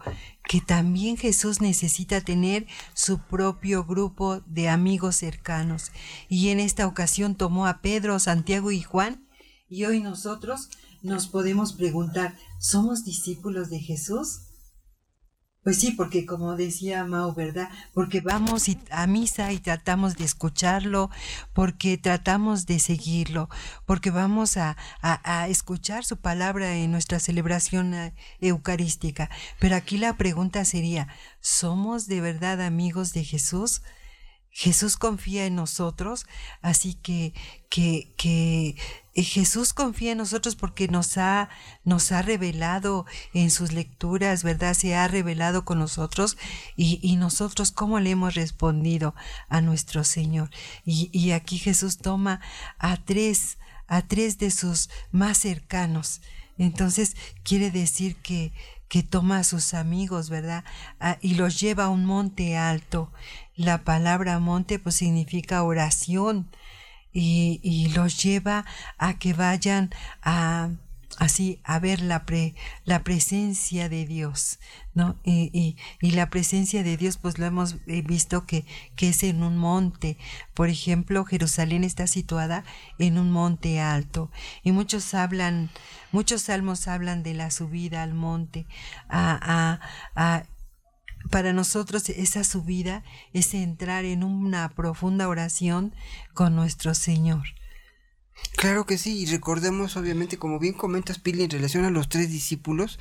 que 0.49 0.61
también 0.61 1.17
Jesús 1.17 1.61
necesita 1.61 2.21
tener 2.21 2.67
su 2.93 3.19
propio 3.19 3.85
grupo 3.85 4.41
de 4.47 4.69
amigos 4.69 5.17
cercanos. 5.17 5.93
Y 6.29 6.49
en 6.51 6.61
esta 6.61 6.87
ocasión 6.87 7.35
tomó 7.35 7.67
a 7.67 7.81
Pedro, 7.81 8.19
Santiago 8.19 8.71
y 8.71 8.83
Juan, 8.83 9.27
y 9.69 9.85
hoy 9.87 10.01
nosotros 10.01 10.69
nos 11.03 11.27
podemos 11.27 11.73
preguntar, 11.73 12.37
¿somos 12.59 13.05
discípulos 13.05 13.71
de 13.71 13.81
Jesús? 13.81 14.44
Pues 15.65 15.79
sí, 15.81 15.93
porque 15.93 16.27
como 16.27 16.57
decía 16.57 17.05
Mau, 17.05 17.35
¿verdad? 17.35 17.71
Porque 17.95 18.21
vamos 18.21 18.67
a 18.91 19.07
misa 19.07 19.51
y 19.51 19.59
tratamos 19.59 20.15
de 20.15 20.25
escucharlo, 20.25 21.11
porque 21.55 21.97
tratamos 21.97 22.67
de 22.67 22.79
seguirlo, 22.79 23.49
porque 23.87 24.11
vamos 24.11 24.59
a, 24.59 24.77
a, 25.01 25.49
escuchar 25.49 26.05
su 26.05 26.19
palabra 26.19 26.77
en 26.77 26.93
nuestra 26.93 27.19
celebración 27.19 27.95
eh, 27.95 28.15
eucarística. 28.41 29.31
Pero 29.59 29.77
aquí 29.77 29.97
la 29.97 30.19
pregunta 30.19 30.67
sería, 30.67 31.09
¿somos 31.41 32.09
de 32.09 32.21
verdad 32.21 32.61
amigos 32.61 33.15
de 33.15 33.25
Jesús? 33.25 33.81
Jesús 34.57 34.97
confía 34.97 35.47
en 35.47 35.57
nosotros, 35.57 36.27
así 36.63 36.95
que, 36.95 37.35
que, 37.69 38.15
que 38.17 38.77
eh, 39.15 39.23
Jesús 39.25 39.73
confía 39.73 40.13
en 40.13 40.19
nosotros 40.19 40.55
porque 40.55 40.87
nos 40.87 41.19
ha, 41.19 41.49
nos 41.83 42.13
ha 42.13 42.23
revelado 42.23 43.05
en 43.33 43.51
sus 43.51 43.73
lecturas, 43.73 44.45
¿verdad? 44.45 44.75
Se 44.75 44.95
ha 44.95 45.09
revelado 45.09 45.65
con 45.65 45.81
nosotros 45.81 46.39
y, 46.77 47.01
y 47.03 47.17
nosotros 47.17 47.73
cómo 47.73 47.99
le 47.99 48.11
hemos 48.11 48.35
respondido 48.35 49.17
a 49.49 49.61
nuestro 49.61 50.05
Señor. 50.05 50.51
Y, 50.85 51.11
y 51.13 51.33
aquí 51.33 51.59
Jesús 51.59 51.99
toma 51.99 52.41
a 52.79 52.97
tres, 52.97 53.59
a 53.89 54.03
tres 54.03 54.39
de 54.39 54.53
sus 54.53 54.89
más 55.11 55.37
cercanos. 55.37 56.21
Entonces 56.59 57.17
quiere 57.43 57.73
decir 57.73 58.15
que, 58.23 58.53
que 58.95 59.03
toma 59.03 59.39
a 59.39 59.43
sus 59.43 59.75
amigos, 59.75 60.31
¿verdad? 60.31 60.63
Ah, 61.01 61.19
y 61.21 61.35
los 61.35 61.59
lleva 61.59 61.87
a 61.87 61.89
un 61.89 62.07
monte 62.07 62.57
alto. 62.57 63.11
La 63.57 63.79
palabra 63.83 64.39
monte 64.39 64.79
pues 64.79 64.95
significa 64.95 65.65
oración 65.65 66.49
y, 67.13 67.59
y 67.65 67.89
los 67.89 68.23
lleva 68.23 68.65
a 68.97 69.19
que 69.19 69.33
vayan 69.33 69.91
a 70.23 70.71
así 71.19 71.61
a 71.65 71.79
ver 71.79 72.01
la, 72.01 72.25
pre, 72.25 72.55
la 72.85 73.03
presencia 73.03 73.89
de 73.89 74.07
Dios, 74.07 74.59
¿no? 74.95 75.19
Y, 75.25 75.77
y, 76.01 76.11
la 76.13 76.31
presencia 76.31 76.83
de 76.83 76.97
Dios, 76.97 77.19
pues 77.19 77.39
lo 77.39 77.47
hemos 77.47 77.77
eh, 77.87 78.03
visto 78.03 78.47
que, 78.47 78.65
que 78.97 79.09
es 79.11 79.23
en 79.23 79.43
un 79.43 79.57
monte. 79.57 80.17
Por 80.55 80.69
ejemplo, 80.69 81.25
Jerusalén 81.25 81.85
está 81.85 82.07
situada 82.07 82.65
en 82.99 83.19
un 83.19 83.31
monte 83.31 83.81
alto. 83.81 84.31
Y 84.63 84.73
muchos 84.73 85.15
hablan, 85.15 85.71
muchos 86.13 86.43
salmos 86.43 86.89
hablan 86.89 87.23
de 87.23 87.35
la 87.35 87.51
subida 87.51 88.03
al 88.03 88.15
monte, 88.15 88.67
a, 89.09 89.39
a, 89.41 89.81
a 90.15 90.45
para 91.31 91.55
nosotros 91.55 92.09
esa 92.11 92.45
subida 92.45 93.03
es 93.33 93.55
entrar 93.55 94.05
en 94.05 94.25
una 94.25 94.69
profunda 94.69 95.27
oración 95.27 95.95
con 96.35 96.55
nuestro 96.55 96.95
Señor. 96.95 97.45
Claro 98.57 98.87
que 98.87 98.99
sí, 98.99 99.19
y 99.19 99.27
recordemos 99.27 99.97
obviamente, 99.97 100.39
como 100.39 100.59
bien 100.59 100.75
comentas 100.75 101.19
Pili, 101.19 101.45
en 101.45 101.51
relación 101.51 101.85
a 101.85 101.91
los 101.91 102.09
tres 102.09 102.31
discípulos, 102.31 102.99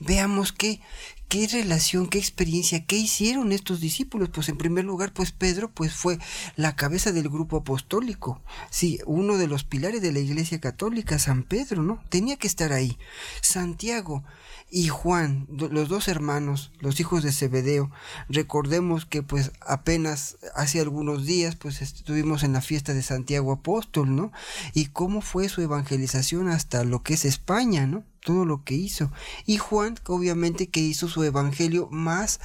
veamos 0.00 0.52
qué, 0.52 0.80
qué 1.28 1.46
relación, 1.48 2.08
qué 2.08 2.18
experiencia, 2.18 2.84
qué 2.86 2.96
hicieron 2.96 3.52
estos 3.52 3.80
discípulos. 3.80 4.30
Pues 4.30 4.48
en 4.48 4.58
primer 4.58 4.84
lugar, 4.84 5.12
pues 5.12 5.32
Pedro, 5.32 5.70
pues 5.70 5.94
fue 5.94 6.18
la 6.56 6.76
cabeza 6.76 7.12
del 7.12 7.28
grupo 7.28 7.58
apostólico, 7.58 8.40
sí, 8.70 9.00
uno 9.06 9.36
de 9.38 9.46
los 9.46 9.64
pilares 9.64 10.02
de 10.02 10.12
la 10.12 10.20
Iglesia 10.20 10.60
Católica, 10.60 11.18
San 11.18 11.42
Pedro, 11.42 11.82
¿no? 11.82 12.02
Tenía 12.08 12.36
que 12.36 12.46
estar 12.46 12.72
ahí. 12.72 12.98
Santiago, 13.40 14.24
y 14.68 14.88
Juan, 14.88 15.46
los 15.48 15.88
dos 15.88 16.08
hermanos, 16.08 16.72
los 16.80 16.98
hijos 16.98 17.22
de 17.22 17.32
Zebedeo. 17.32 17.90
Recordemos 18.28 19.06
que 19.06 19.22
pues 19.22 19.52
apenas 19.60 20.38
hace 20.54 20.80
algunos 20.80 21.24
días 21.24 21.54
pues 21.54 21.82
estuvimos 21.82 22.42
en 22.42 22.52
la 22.52 22.60
fiesta 22.60 22.92
de 22.92 23.02
Santiago 23.02 23.52
Apóstol, 23.52 24.16
¿no? 24.16 24.32
Y 24.74 24.86
cómo 24.86 25.20
fue 25.20 25.48
su 25.48 25.62
evangelización 25.62 26.48
hasta 26.48 26.82
lo 26.82 27.02
que 27.02 27.14
es 27.14 27.24
España, 27.24 27.86
¿no? 27.86 28.04
Todo 28.26 28.44
lo 28.44 28.64
que 28.64 28.74
hizo. 28.74 29.12
Y 29.46 29.58
Juan, 29.58 29.94
obviamente, 30.08 30.66
que 30.66 30.80
hizo 30.80 31.06
su 31.06 31.22
evangelio 31.22 31.88
más 31.92 32.40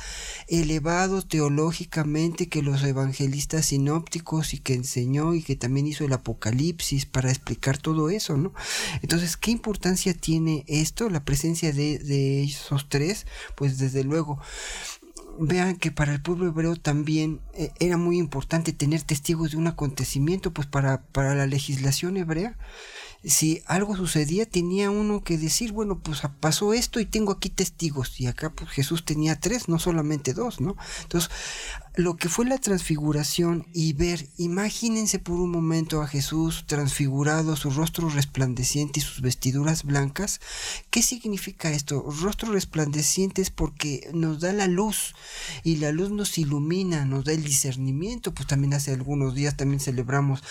elevado 0.48 1.24
teológicamente 1.24 2.48
que 2.50 2.62
los 2.62 2.84
evangelistas 2.84 3.66
sinópticos 3.66 4.54
y 4.54 4.60
que 4.60 4.76
enseñó 4.76 5.34
y 5.34 5.42
que 5.42 5.56
también 5.56 5.88
hizo 5.88 6.06
el 6.06 6.14
Apocalipsis 6.14 7.08
para 7.08 7.32
explicar 7.32 7.80
todo 7.80 8.12
eso, 8.12 8.38
¿no? 8.38 8.54
Entonces, 9.02 9.38
¿qué 9.38 9.50
importancia 9.50 10.14
tiene 10.14 10.66
esto, 10.68 11.10
la 11.10 11.26
presencia 11.26 11.74
de, 11.74 11.98
de 11.98 12.44
esos 12.44 12.88
tres? 12.88 13.26
Pues 13.56 13.80
desde 13.80 14.04
luego 14.04 14.40
vean 15.40 15.78
que 15.78 15.92
para 15.92 16.14
el 16.14 16.22
pueblo 16.22 16.46
hebreo 16.46 16.76
también 16.76 17.40
eh, 17.56 17.72
era 17.80 17.98
muy 17.98 18.20
importante 18.20 18.72
tener 18.72 19.02
testigos 19.02 19.52
de 19.52 19.58
un 19.58 19.66
acontecimiento, 19.66 20.52
pues 20.52 20.68
para, 20.68 21.02
para 21.02 21.34
la 21.34 21.48
legislación 21.48 22.18
hebrea 22.18 22.56
si 23.24 23.62
algo 23.68 23.96
sucedía, 23.96 24.48
tenía 24.48 24.90
uno 24.90 25.24
que 25.24 25.38
decir, 25.38 25.72
bueno, 25.72 26.00
pues 26.00 26.22
pasó 26.40 26.74
esto 26.74 27.00
y 27.00 27.06
tengo 27.06 27.32
aquí 27.32 27.50
testigos. 27.50 28.20
Y 28.20 28.28
acá 28.28 28.52
pues, 28.52 28.70
Jesús 28.72 29.06
tenía 29.06 29.40
tres, 29.40 29.70
no 29.70 29.78
solamente 29.78 30.34
dos, 30.34 30.60
¿no? 30.60 30.76
Entonces, 31.04 31.30
lo 31.96 32.16
que 32.16 32.30
fue 32.30 32.46
la 32.46 32.58
transfiguración 32.58 33.68
y 33.74 33.94
ver, 33.94 34.28
imagínense 34.38 35.20
por 35.20 35.40
un 35.40 35.52
momento 35.52 36.02
a 36.02 36.08
Jesús 36.08 36.64
transfigurado, 36.66 37.56
su 37.58 37.70
rostro 37.70 38.10
resplandeciente 38.10 39.02
y 39.02 39.04
sus 39.04 39.22
vestiduras 39.22 39.84
blancas. 39.84 40.40
¿Qué 40.90 41.04
significa 41.04 41.70
esto? 41.70 42.02
Rostro 42.22 42.54
resplandeciente 42.54 43.42
es 43.42 43.50
porque 43.50 44.10
nos 44.14 44.40
da 44.40 44.54
la 44.54 44.68
luz 44.68 45.14
y 45.64 45.76
la 45.76 45.92
luz 45.92 46.12
nos 46.12 46.38
ilumina, 46.38 47.06
nos 47.06 47.26
da 47.26 47.34
el 47.34 47.44
discernimiento. 47.44 48.34
Pues 48.34 48.48
también 48.48 48.74
hace 48.74 48.94
algunos 48.94 49.36
días 49.36 49.58
también 49.58 49.80
celebramos 49.80 50.42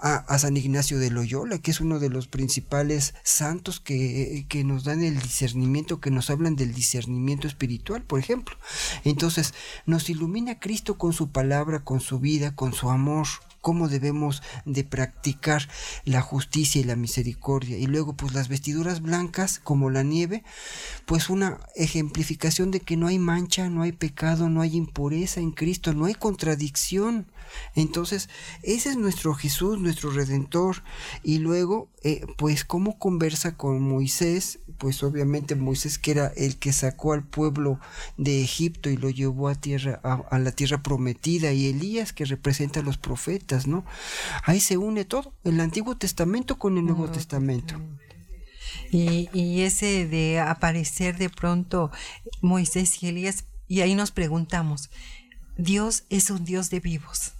a, 0.00 0.16
a 0.16 0.38
San 0.38 0.56
Ignacio 0.56 0.98
de 0.98 1.10
Loyola, 1.10 1.58
que 1.58 1.70
es 1.70 1.80
uno 1.80 2.00
de 2.00 2.09
los 2.10 2.28
principales 2.28 3.14
santos 3.22 3.80
que, 3.80 4.46
que 4.48 4.64
nos 4.64 4.84
dan 4.84 5.02
el 5.02 5.20
discernimiento, 5.20 6.00
que 6.00 6.10
nos 6.10 6.30
hablan 6.30 6.56
del 6.56 6.74
discernimiento 6.74 7.46
espiritual, 7.46 8.02
por 8.02 8.18
ejemplo. 8.18 8.56
Entonces, 9.04 9.54
nos 9.86 10.10
ilumina 10.10 10.60
Cristo 10.60 10.98
con 10.98 11.12
su 11.12 11.30
palabra, 11.30 11.80
con 11.80 12.00
su 12.00 12.18
vida, 12.18 12.54
con 12.54 12.72
su 12.72 12.90
amor, 12.90 13.26
cómo 13.60 13.88
debemos 13.88 14.42
de 14.64 14.84
practicar 14.84 15.68
la 16.04 16.20
justicia 16.20 16.80
y 16.80 16.84
la 16.84 16.96
misericordia. 16.96 17.78
Y 17.78 17.86
luego 17.86 18.14
pues 18.14 18.32
las 18.34 18.48
vestiduras 18.48 19.02
blancas 19.02 19.60
como 19.62 19.90
la 19.90 20.02
nieve, 20.02 20.42
pues 21.06 21.30
una 21.30 21.60
ejemplificación 21.76 22.70
de 22.70 22.80
que 22.80 22.96
no 22.96 23.06
hay 23.06 23.18
mancha, 23.18 23.68
no 23.68 23.82
hay 23.82 23.92
pecado, 23.92 24.48
no 24.48 24.62
hay 24.62 24.76
impureza 24.76 25.40
en 25.40 25.52
Cristo, 25.52 25.94
no 25.94 26.06
hay 26.06 26.14
contradicción. 26.14 27.26
Entonces, 27.74 28.28
ese 28.62 28.90
es 28.90 28.96
nuestro 28.96 29.34
Jesús, 29.34 29.78
nuestro 29.78 30.10
Redentor. 30.10 30.82
Y 31.22 31.38
luego, 31.38 31.88
eh, 32.02 32.26
pues, 32.36 32.64
cómo 32.64 32.98
conversa 32.98 33.56
con 33.56 33.80
Moisés, 33.82 34.60
pues 34.78 35.02
obviamente 35.02 35.54
Moisés 35.54 35.98
que 35.98 36.12
era 36.12 36.28
el 36.36 36.56
que 36.56 36.72
sacó 36.72 37.12
al 37.12 37.22
pueblo 37.22 37.78
de 38.16 38.42
Egipto 38.42 38.88
y 38.88 38.96
lo 38.96 39.10
llevó 39.10 39.48
a 39.48 39.54
tierra, 39.54 40.00
a, 40.02 40.38
la 40.38 40.52
tierra 40.52 40.82
prometida, 40.82 41.52
y 41.52 41.66
Elías 41.66 42.12
que 42.12 42.24
representa 42.24 42.80
a 42.80 42.82
los 42.82 42.96
profetas, 42.96 43.66
¿no? 43.66 43.84
Ahí 44.44 44.58
se 44.58 44.78
une 44.78 45.04
todo, 45.04 45.34
el 45.44 45.60
Antiguo 45.60 45.96
Testamento 45.96 46.58
con 46.58 46.78
el 46.78 46.86
Nuevo 46.86 47.10
Testamento. 47.10 47.80
Y, 48.90 49.28
y 49.32 49.60
ese 49.62 50.08
de 50.08 50.40
aparecer 50.40 51.18
de 51.18 51.28
pronto 51.28 51.90
Moisés 52.40 53.02
y 53.02 53.08
Elías, 53.08 53.44
y 53.68 53.82
ahí 53.82 53.94
nos 53.94 54.10
preguntamos, 54.10 54.90
Dios 55.58 56.04
es 56.08 56.30
un 56.30 56.44
Dios 56.44 56.70
de 56.70 56.80
vivos 56.80 57.34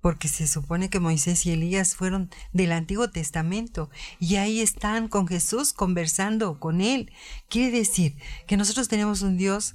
porque 0.00 0.28
se 0.28 0.46
supone 0.46 0.88
que 0.88 1.00
Moisés 1.00 1.44
y 1.46 1.52
Elías 1.52 1.94
fueron 1.94 2.30
del 2.52 2.72
Antiguo 2.72 3.10
Testamento 3.10 3.90
y 4.18 4.36
ahí 4.36 4.60
están 4.60 5.08
con 5.08 5.26
Jesús 5.26 5.72
conversando 5.72 6.58
con 6.58 6.80
él. 6.80 7.12
Quiere 7.48 7.78
decir 7.78 8.16
que 8.46 8.56
nosotros 8.56 8.88
tenemos 8.88 9.22
un 9.22 9.36
Dios 9.36 9.74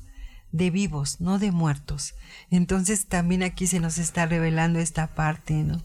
de 0.55 0.69
vivos, 0.69 1.19
no 1.19 1.37
de 1.37 1.51
muertos. 1.51 2.15
Entonces 2.49 3.07
también 3.07 3.43
aquí 3.43 3.67
se 3.67 3.81
nos 3.81 3.97
está 3.97 4.25
revelando 4.25 4.79
esta 4.79 5.13
parte, 5.13 5.53
¿no? 5.53 5.83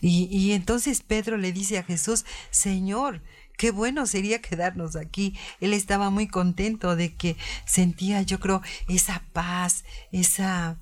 Y, 0.00 0.52
entonces 0.52 1.02
Pedro 1.02 1.36
le 1.36 1.52
dice 1.52 1.78
a 1.78 1.82
Jesús, 1.82 2.24
Señor, 2.50 3.22
qué 3.58 3.72
bueno 3.72 4.06
sería 4.06 4.40
quedarnos 4.40 4.94
aquí. 4.94 5.36
Él 5.60 5.72
estaba 5.72 6.10
muy 6.10 6.28
contento 6.28 6.94
de 6.94 7.14
que 7.16 7.36
sentía, 7.66 8.22
yo 8.22 8.38
creo, 8.38 8.62
esa 8.88 9.24
paz, 9.32 9.84
esa 10.12 10.78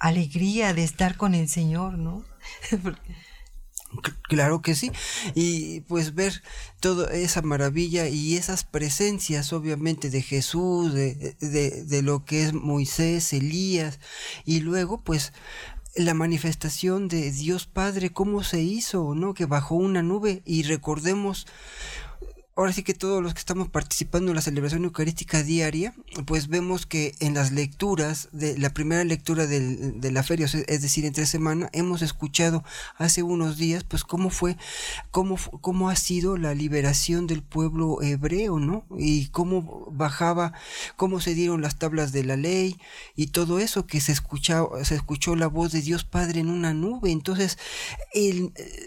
alegría 0.00 0.74
de 0.74 0.82
estar 0.82 1.16
con 1.16 1.34
el 1.34 1.48
Señor, 1.48 1.98
¿no? 1.98 2.24
Claro 4.22 4.62
que 4.62 4.74
sí. 4.74 4.90
Y 5.34 5.80
pues 5.82 6.14
ver 6.14 6.42
toda 6.80 7.12
esa 7.12 7.42
maravilla 7.42 8.08
y 8.08 8.36
esas 8.36 8.64
presencias 8.64 9.52
obviamente 9.52 10.08
de 10.08 10.22
Jesús, 10.22 10.94
de, 10.94 11.36
de, 11.40 12.02
lo 12.02 12.24
que 12.24 12.44
es 12.44 12.54
Moisés, 12.54 13.32
Elías, 13.34 14.00
y 14.46 14.60
luego 14.60 15.02
pues 15.04 15.32
la 15.94 16.14
manifestación 16.14 17.08
de 17.08 17.30
Dios 17.30 17.66
Padre, 17.66 18.10
cómo 18.10 18.42
se 18.42 18.62
hizo, 18.62 19.14
¿no? 19.14 19.34
Que 19.34 19.44
bajó 19.44 19.74
una 19.74 20.02
nube 20.02 20.42
y 20.46 20.62
recordemos 20.62 21.46
ahora 22.54 22.72
sí 22.72 22.82
que 22.82 22.92
todos 22.92 23.22
los 23.22 23.32
que 23.32 23.40
estamos 23.40 23.68
participando 23.70 24.30
en 24.30 24.36
la 24.36 24.42
celebración 24.42 24.84
eucarística 24.84 25.42
diaria, 25.42 25.94
pues 26.26 26.48
vemos 26.48 26.84
que 26.84 27.14
en 27.20 27.34
las 27.34 27.50
lecturas, 27.50 28.28
de 28.32 28.58
la 28.58 28.70
primera 28.70 29.04
lectura 29.04 29.46
de 29.46 30.10
la 30.12 30.22
feria, 30.22 30.46
es 30.46 30.82
decir, 30.82 31.06
entre 31.06 31.24
semana, 31.24 31.70
hemos 31.72 32.02
escuchado 32.02 32.62
hace 32.96 33.22
unos 33.22 33.56
días, 33.56 33.84
pues 33.84 34.04
cómo 34.04 34.28
fue, 34.28 34.58
cómo, 35.10 35.38
cómo 35.62 35.88
ha 35.88 35.96
sido 35.96 36.36
la 36.36 36.54
liberación 36.54 37.26
del 37.26 37.42
pueblo 37.42 38.02
hebreo, 38.02 38.58
¿no? 38.58 38.84
Y 38.98 39.28
cómo 39.28 39.88
bajaba, 39.90 40.52
cómo 40.96 41.20
se 41.20 41.34
dieron 41.34 41.62
las 41.62 41.78
tablas 41.78 42.12
de 42.12 42.24
la 42.24 42.36
ley 42.36 42.78
y 43.16 43.28
todo 43.28 43.60
eso 43.60 43.86
que 43.86 44.00
se 44.00 44.12
escuchó, 44.12 44.72
se 44.82 44.94
escuchó 44.94 45.36
la 45.36 45.46
voz 45.46 45.72
de 45.72 45.80
Dios 45.80 46.04
Padre 46.04 46.40
en 46.40 46.50
una 46.50 46.74
nube. 46.74 47.12
Entonces, 47.12 47.56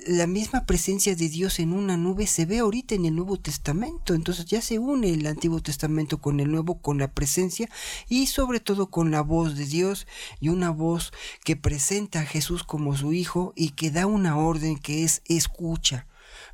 la 0.06 0.28
misma 0.28 0.66
presencia 0.66 1.16
de 1.16 1.30
Dios 1.30 1.60
en 1.60 1.74
una 1.74 1.98
nube 1.98 2.28
se 2.28 2.46
ve 2.46 2.60
ahorita 2.60 2.94
en 2.94 3.06
el 3.06 3.16
Nuevo 3.16 3.38
Testamento 3.38 3.56
entonces 3.68 4.46
ya 4.46 4.62
se 4.62 4.78
une 4.78 5.10
el 5.12 5.26
Antiguo 5.26 5.60
Testamento 5.60 6.20
con 6.20 6.40
el 6.40 6.52
Nuevo, 6.52 6.80
con 6.82 7.00
la 7.00 7.12
presencia 7.12 7.68
y 8.08 8.28
sobre 8.28 8.60
todo 8.60 8.92
con 8.92 9.10
la 9.10 9.22
voz 9.22 9.56
de 9.56 9.66
Dios 9.66 10.06
y 10.40 10.50
una 10.50 10.70
voz 10.70 11.12
que 11.44 11.56
presenta 11.56 12.20
a 12.20 12.26
Jesús 12.26 12.64
como 12.64 12.96
su 12.96 13.14
Hijo 13.14 13.54
y 13.56 13.72
que 13.72 13.90
da 13.90 14.06
una 14.06 14.38
orden 14.38 14.78
que 14.78 15.04
es 15.04 15.24
escucha. 15.26 16.06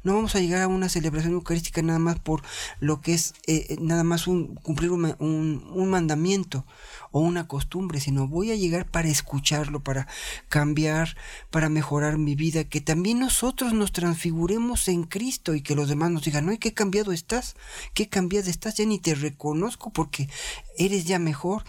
No 0.03 0.15
vamos 0.15 0.35
a 0.35 0.39
llegar 0.39 0.61
a 0.61 0.67
una 0.67 0.89
celebración 0.89 1.33
eucarística 1.33 1.81
nada 1.81 1.99
más 1.99 2.19
por 2.19 2.43
lo 2.79 3.01
que 3.01 3.13
es 3.13 3.33
eh, 3.45 3.65
eh, 3.69 3.77
nada 3.81 4.03
más 4.03 4.27
un, 4.27 4.55
cumplir 4.55 4.91
un, 4.91 5.15
un 5.19 5.89
mandamiento 5.89 6.65
o 7.11 7.19
una 7.19 7.47
costumbre, 7.47 7.99
sino 7.99 8.27
voy 8.27 8.51
a 8.51 8.55
llegar 8.55 8.85
para 8.89 9.09
escucharlo, 9.09 9.81
para 9.81 10.07
cambiar, 10.49 11.15
para 11.49 11.69
mejorar 11.69 12.17
mi 12.17 12.35
vida, 12.35 12.63
que 12.63 12.81
también 12.81 13.19
nosotros 13.19 13.73
nos 13.73 13.91
transfiguremos 13.91 14.87
en 14.87 15.03
Cristo 15.03 15.55
y 15.55 15.61
que 15.61 15.75
los 15.75 15.89
demás 15.89 16.11
nos 16.11 16.23
digan, 16.23 16.45
no, 16.45 16.57
¿qué 16.59 16.73
cambiado 16.73 17.11
estás? 17.11 17.55
¿Qué 17.93 18.09
cambiado 18.09 18.49
estás? 18.49 18.75
Ya 18.75 18.85
ni 18.85 18.99
te 18.99 19.15
reconozco 19.15 19.91
porque 19.91 20.29
eres 20.77 21.05
ya 21.05 21.19
mejor, 21.19 21.63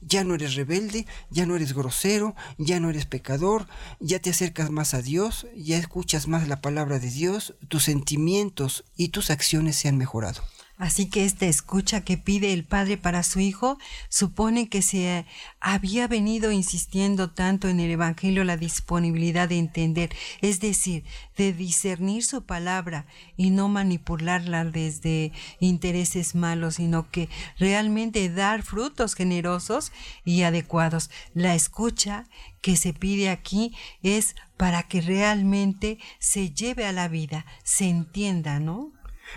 ya 0.00 0.24
no 0.24 0.34
eres 0.34 0.54
rebelde, 0.54 1.06
ya 1.30 1.46
no 1.46 1.56
eres 1.56 1.72
grosero, 1.72 2.34
ya 2.58 2.80
no 2.80 2.90
eres 2.90 3.06
pecador, 3.06 3.66
ya 4.00 4.18
te 4.18 4.30
acercas 4.30 4.70
más 4.70 4.94
a 4.94 5.02
Dios, 5.02 5.46
ya 5.56 5.78
escuchas 5.78 6.28
más 6.28 6.48
la 6.48 6.60
palabra 6.60 6.98
de 6.98 7.10
Dios, 7.10 7.54
tus 7.68 7.84
sentimientos 7.84 8.84
y 8.96 9.08
tus 9.08 9.30
acciones 9.30 9.76
se 9.76 9.88
han 9.88 9.96
mejorado. 9.96 10.42
Así 10.78 11.10
que 11.10 11.24
esta 11.24 11.46
escucha 11.46 12.02
que 12.02 12.16
pide 12.16 12.52
el 12.52 12.64
Padre 12.64 12.96
para 12.96 13.24
su 13.24 13.40
Hijo 13.40 13.78
supone 14.08 14.68
que 14.68 14.80
se 14.80 15.26
había 15.58 16.06
venido 16.06 16.52
insistiendo 16.52 17.30
tanto 17.30 17.68
en 17.68 17.80
el 17.80 17.90
Evangelio 17.90 18.44
la 18.44 18.56
disponibilidad 18.56 19.48
de 19.48 19.58
entender, 19.58 20.10
es 20.40 20.60
decir, 20.60 21.04
de 21.36 21.52
discernir 21.52 22.24
su 22.24 22.46
palabra 22.46 23.06
y 23.36 23.50
no 23.50 23.68
manipularla 23.68 24.64
desde 24.64 25.32
intereses 25.58 26.36
malos, 26.36 26.76
sino 26.76 27.10
que 27.10 27.28
realmente 27.58 28.28
dar 28.28 28.62
frutos 28.62 29.14
generosos 29.14 29.90
y 30.24 30.42
adecuados. 30.42 31.10
La 31.34 31.56
escucha 31.56 32.28
que 32.62 32.76
se 32.76 32.92
pide 32.92 33.30
aquí 33.30 33.74
es 34.04 34.36
para 34.56 34.84
que 34.84 35.00
realmente 35.00 35.98
se 36.20 36.50
lleve 36.50 36.86
a 36.86 36.92
la 36.92 37.08
vida, 37.08 37.46
se 37.64 37.88
entienda, 37.88 38.60
¿no? 38.60 38.92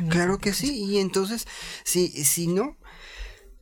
Claro 0.10 0.38
que 0.39 0.54
sí, 0.54 0.86
y 0.86 1.00
entonces, 1.00 1.48
si, 1.84 2.10
si 2.24 2.48
no, 2.48 2.78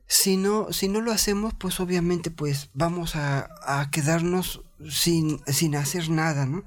si 0.08 0.38
no, 0.38 0.72
si 0.74 0.88
no 0.88 1.02
lo 1.02 1.12
hacemos, 1.12 1.54
pues 1.54 1.80
obviamente 1.80 2.32
pues 2.32 2.70
vamos 2.74 3.16
a, 3.16 3.50
a 3.64 3.92
quedarnos 3.92 4.64
sin, 4.90 5.42
sin 5.46 5.76
hacer 5.76 6.10
nada, 6.10 6.46
¿no? 6.46 6.64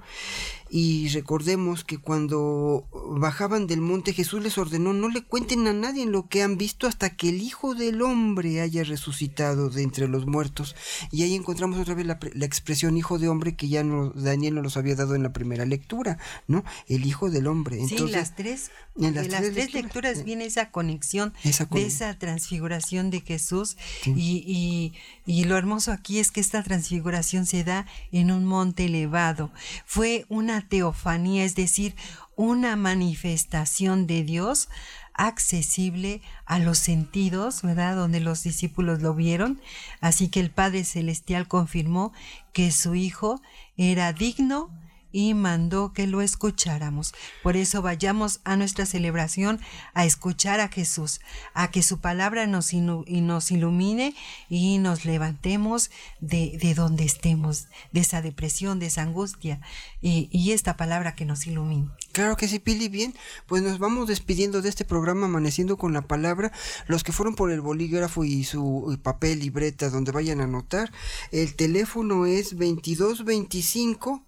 Y 0.74 1.08
recordemos 1.08 1.84
que 1.84 1.98
cuando 1.98 2.88
bajaban 3.10 3.66
del 3.66 3.82
monte 3.82 4.14
Jesús 4.14 4.42
les 4.42 4.56
ordenó 4.56 4.94
no 4.94 5.10
le 5.10 5.22
cuenten 5.22 5.66
a 5.66 5.74
nadie 5.74 6.06
lo 6.06 6.28
que 6.28 6.42
han 6.42 6.56
visto 6.56 6.86
hasta 6.86 7.14
que 7.14 7.28
el 7.28 7.42
Hijo 7.42 7.74
del 7.74 8.00
Hombre 8.00 8.62
haya 8.62 8.82
resucitado 8.82 9.68
de 9.68 9.82
entre 9.82 10.08
los 10.08 10.24
muertos. 10.24 10.74
Y 11.10 11.24
ahí 11.24 11.34
encontramos 11.34 11.78
otra 11.78 11.92
vez 11.94 12.06
la, 12.06 12.18
expresión 12.46 12.96
Hijo 12.96 13.18
de 13.18 13.28
Hombre 13.28 13.54
que 13.54 13.68
ya 13.68 13.84
no, 13.84 14.12
Daniel 14.14 14.54
nos 14.54 14.64
los 14.64 14.76
había 14.78 14.94
dado 14.94 15.14
en 15.14 15.22
la 15.22 15.34
primera 15.34 15.66
lectura, 15.66 16.16
¿no? 16.46 16.64
El 16.88 17.04
Hijo 17.04 17.28
del 17.28 17.48
Hombre. 17.48 17.76
Entonces, 17.76 18.06
sí, 18.06 18.10
las 18.10 18.34
tres, 18.34 18.70
en 18.98 19.14
las, 19.14 19.28
tres, 19.28 19.74
lecturas, 19.74 20.20
eh, 20.20 20.22
viene 20.22 20.46
esa 20.46 20.70
conexión 20.70 21.34
de 21.70 21.82
esa 21.86 22.18
transfiguración 22.18 23.10
de 23.10 23.20
Jesús 23.20 23.76
y, 24.06 24.42
y, 24.46 24.94
y 25.26 25.44
lo 25.44 25.58
hermoso 25.58 25.92
aquí 25.92 26.18
es 26.18 26.30
que 26.30 26.40
esta 26.40 26.62
transfiguración 26.62 27.44
se 27.44 27.62
da 27.62 27.84
en 28.10 28.30
un 28.30 28.46
monte 28.46 28.86
elevado. 28.86 29.52
Fue 29.84 30.24
una 30.30 30.61
teofanía, 30.68 31.44
es 31.44 31.54
decir, 31.54 31.94
una 32.36 32.76
manifestación 32.76 34.06
de 34.06 34.24
Dios 34.24 34.68
accesible 35.14 36.22
a 36.46 36.58
los 36.58 36.78
sentidos, 36.78 37.62
¿verdad? 37.62 37.96
Donde 37.96 38.20
los 38.20 38.42
discípulos 38.42 39.02
lo 39.02 39.14
vieron. 39.14 39.60
Así 40.00 40.28
que 40.28 40.40
el 40.40 40.50
Padre 40.50 40.84
Celestial 40.84 41.48
confirmó 41.48 42.12
que 42.52 42.70
su 42.72 42.94
Hijo 42.94 43.40
era 43.76 44.12
digno 44.12 44.70
y 45.12 45.34
mandó 45.34 45.92
que 45.92 46.06
lo 46.06 46.22
escucháramos. 46.22 47.14
Por 47.42 47.56
eso 47.56 47.82
vayamos 47.82 48.40
a 48.44 48.56
nuestra 48.56 48.86
celebración 48.86 49.60
a 49.94 50.04
escuchar 50.04 50.60
a 50.60 50.68
Jesús, 50.68 51.20
a 51.54 51.70
que 51.70 51.82
su 51.82 52.00
palabra 52.00 52.46
nos, 52.46 52.72
nos 52.72 53.50
ilumine 53.50 54.14
y 54.48 54.78
nos 54.78 55.04
levantemos 55.04 55.90
de, 56.20 56.58
de, 56.60 56.74
donde 56.74 57.04
estemos, 57.04 57.68
de 57.92 58.00
esa 58.00 58.22
depresión, 58.22 58.78
de 58.78 58.86
esa 58.86 59.02
angustia, 59.02 59.60
y, 60.00 60.28
y 60.32 60.52
esta 60.52 60.76
palabra 60.76 61.14
que 61.14 61.24
nos 61.24 61.46
ilumine. 61.46 61.88
Claro 62.12 62.36
que 62.36 62.48
sí, 62.48 62.58
Pili, 62.58 62.88
bien. 62.88 63.14
Pues 63.46 63.62
nos 63.62 63.78
vamos 63.78 64.08
despidiendo 64.08 64.62
de 64.62 64.68
este 64.68 64.84
programa 64.84 65.26
Amaneciendo 65.26 65.76
con 65.76 65.92
la 65.92 66.02
Palabra. 66.02 66.52
Los 66.86 67.04
que 67.04 67.12
fueron 67.12 67.34
por 67.34 67.50
el 67.50 67.60
bolígrafo 67.60 68.24
y 68.24 68.44
su 68.44 68.98
papel, 69.02 69.40
libreta, 69.40 69.90
donde 69.90 70.12
vayan 70.12 70.40
a 70.40 70.44
anotar, 70.44 70.92
el 71.30 71.54
teléfono 71.54 72.26
es 72.26 72.50
2225 72.50 74.22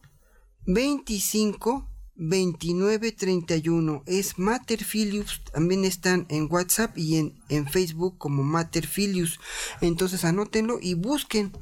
25 0.66 1.90
29 2.16 3.12
31 3.12 4.02
es 4.06 4.38
Materfilius 4.38 5.42
también 5.52 5.84
están 5.84 6.26
en 6.28 6.46
WhatsApp 6.50 6.96
y 6.96 7.16
en, 7.16 7.34
en 7.48 7.68
Facebook 7.68 8.18
como 8.18 8.42
Materfilius 8.44 9.40
entonces 9.80 10.24
anótenlo 10.24 10.78
y 10.80 10.94
busquen 10.94 11.52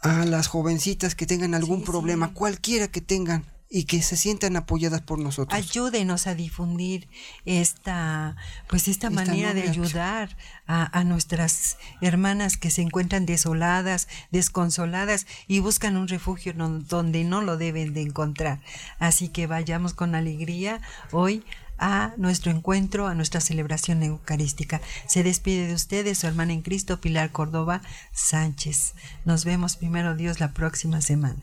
a 0.00 0.24
las 0.24 0.46
jovencitas 0.46 1.14
que 1.14 1.26
tengan 1.26 1.54
algún 1.54 1.84
problema 1.84 2.32
cualquiera 2.34 2.88
que 2.88 3.00
tengan 3.00 3.44
y 3.74 3.84
que 3.84 4.02
se 4.02 4.18
sientan 4.18 4.54
apoyadas 4.56 5.00
por 5.00 5.18
nosotros. 5.18 5.58
Ayúdenos 5.58 6.26
a 6.26 6.34
difundir 6.34 7.08
esta, 7.46 8.36
pues 8.68 8.86
esta, 8.86 9.08
manera 9.08 9.54
de 9.54 9.62
ayudar 9.62 10.36
a, 10.66 10.98
a, 10.98 11.04
nuestras 11.04 11.78
hermanas 12.02 12.58
que 12.58 12.70
se 12.70 12.82
encuentran 12.82 13.24
desoladas, 13.24 14.08
desconsoladas 14.30 15.26
y 15.48 15.60
buscan 15.60 15.96
un 15.96 16.06
refugio 16.06 16.52
donde 16.52 17.24
no 17.24 17.40
lo 17.40 17.56
deben 17.56 17.94
de 17.94 18.02
encontrar. 18.02 18.60
Así 18.98 19.28
que 19.28 19.46
vayamos 19.46 19.94
con 19.94 20.14
alegría 20.14 20.82
hoy 21.10 21.42
a 21.82 22.14
nuestro 22.16 22.52
encuentro, 22.52 23.08
a 23.08 23.14
nuestra 23.14 23.40
celebración 23.40 24.04
eucarística. 24.04 24.80
Se 25.08 25.24
despide 25.24 25.66
de 25.66 25.74
ustedes 25.74 26.16
su 26.16 26.28
hermana 26.28 26.52
en 26.52 26.62
Cristo, 26.62 27.00
Pilar 27.00 27.32
Córdoba 27.32 27.82
Sánchez. 28.12 28.94
Nos 29.24 29.44
vemos 29.44 29.74
primero 29.74 30.14
Dios 30.14 30.38
la 30.38 30.52
próxima 30.52 31.00
semana. 31.00 31.34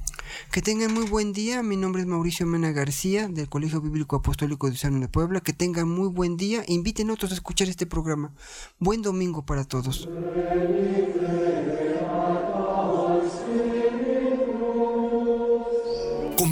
Que 0.52 0.62
tengan 0.62 0.94
muy 0.94 1.06
buen 1.06 1.34
día. 1.34 1.62
Mi 1.62 1.76
nombre 1.76 2.04
es 2.04 2.08
Mauricio 2.08 2.46
Mena 2.46 2.72
García 2.72 3.28
del 3.28 3.50
Colegio 3.50 3.82
Bíblico 3.82 4.16
Apostólico 4.16 4.70
de 4.70 4.78
San 4.78 5.02
de 5.02 5.10
Puebla. 5.10 5.42
Que 5.42 5.52
tengan 5.52 5.90
muy 5.90 6.08
buen 6.08 6.38
día. 6.38 6.64
Inviten 6.68 7.10
a 7.10 7.14
otros 7.14 7.32
a 7.32 7.36
escuchar 7.36 7.68
este 7.68 7.86
programa. 7.86 8.32
Buen 8.80 9.02
domingo 9.02 9.46
para 9.46 9.66
todos. 9.66 10.08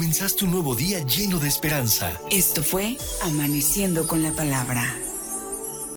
Comenzaste 0.08 0.46
un 0.46 0.52
nuevo 0.52 0.74
día 0.74 1.00
lleno 1.00 1.38
de 1.38 1.48
esperanza. 1.48 2.18
Esto 2.30 2.62
fue 2.62 2.96
Amaneciendo 3.20 4.06
con 4.06 4.22
la 4.22 4.32
Palabra. 4.32 5.07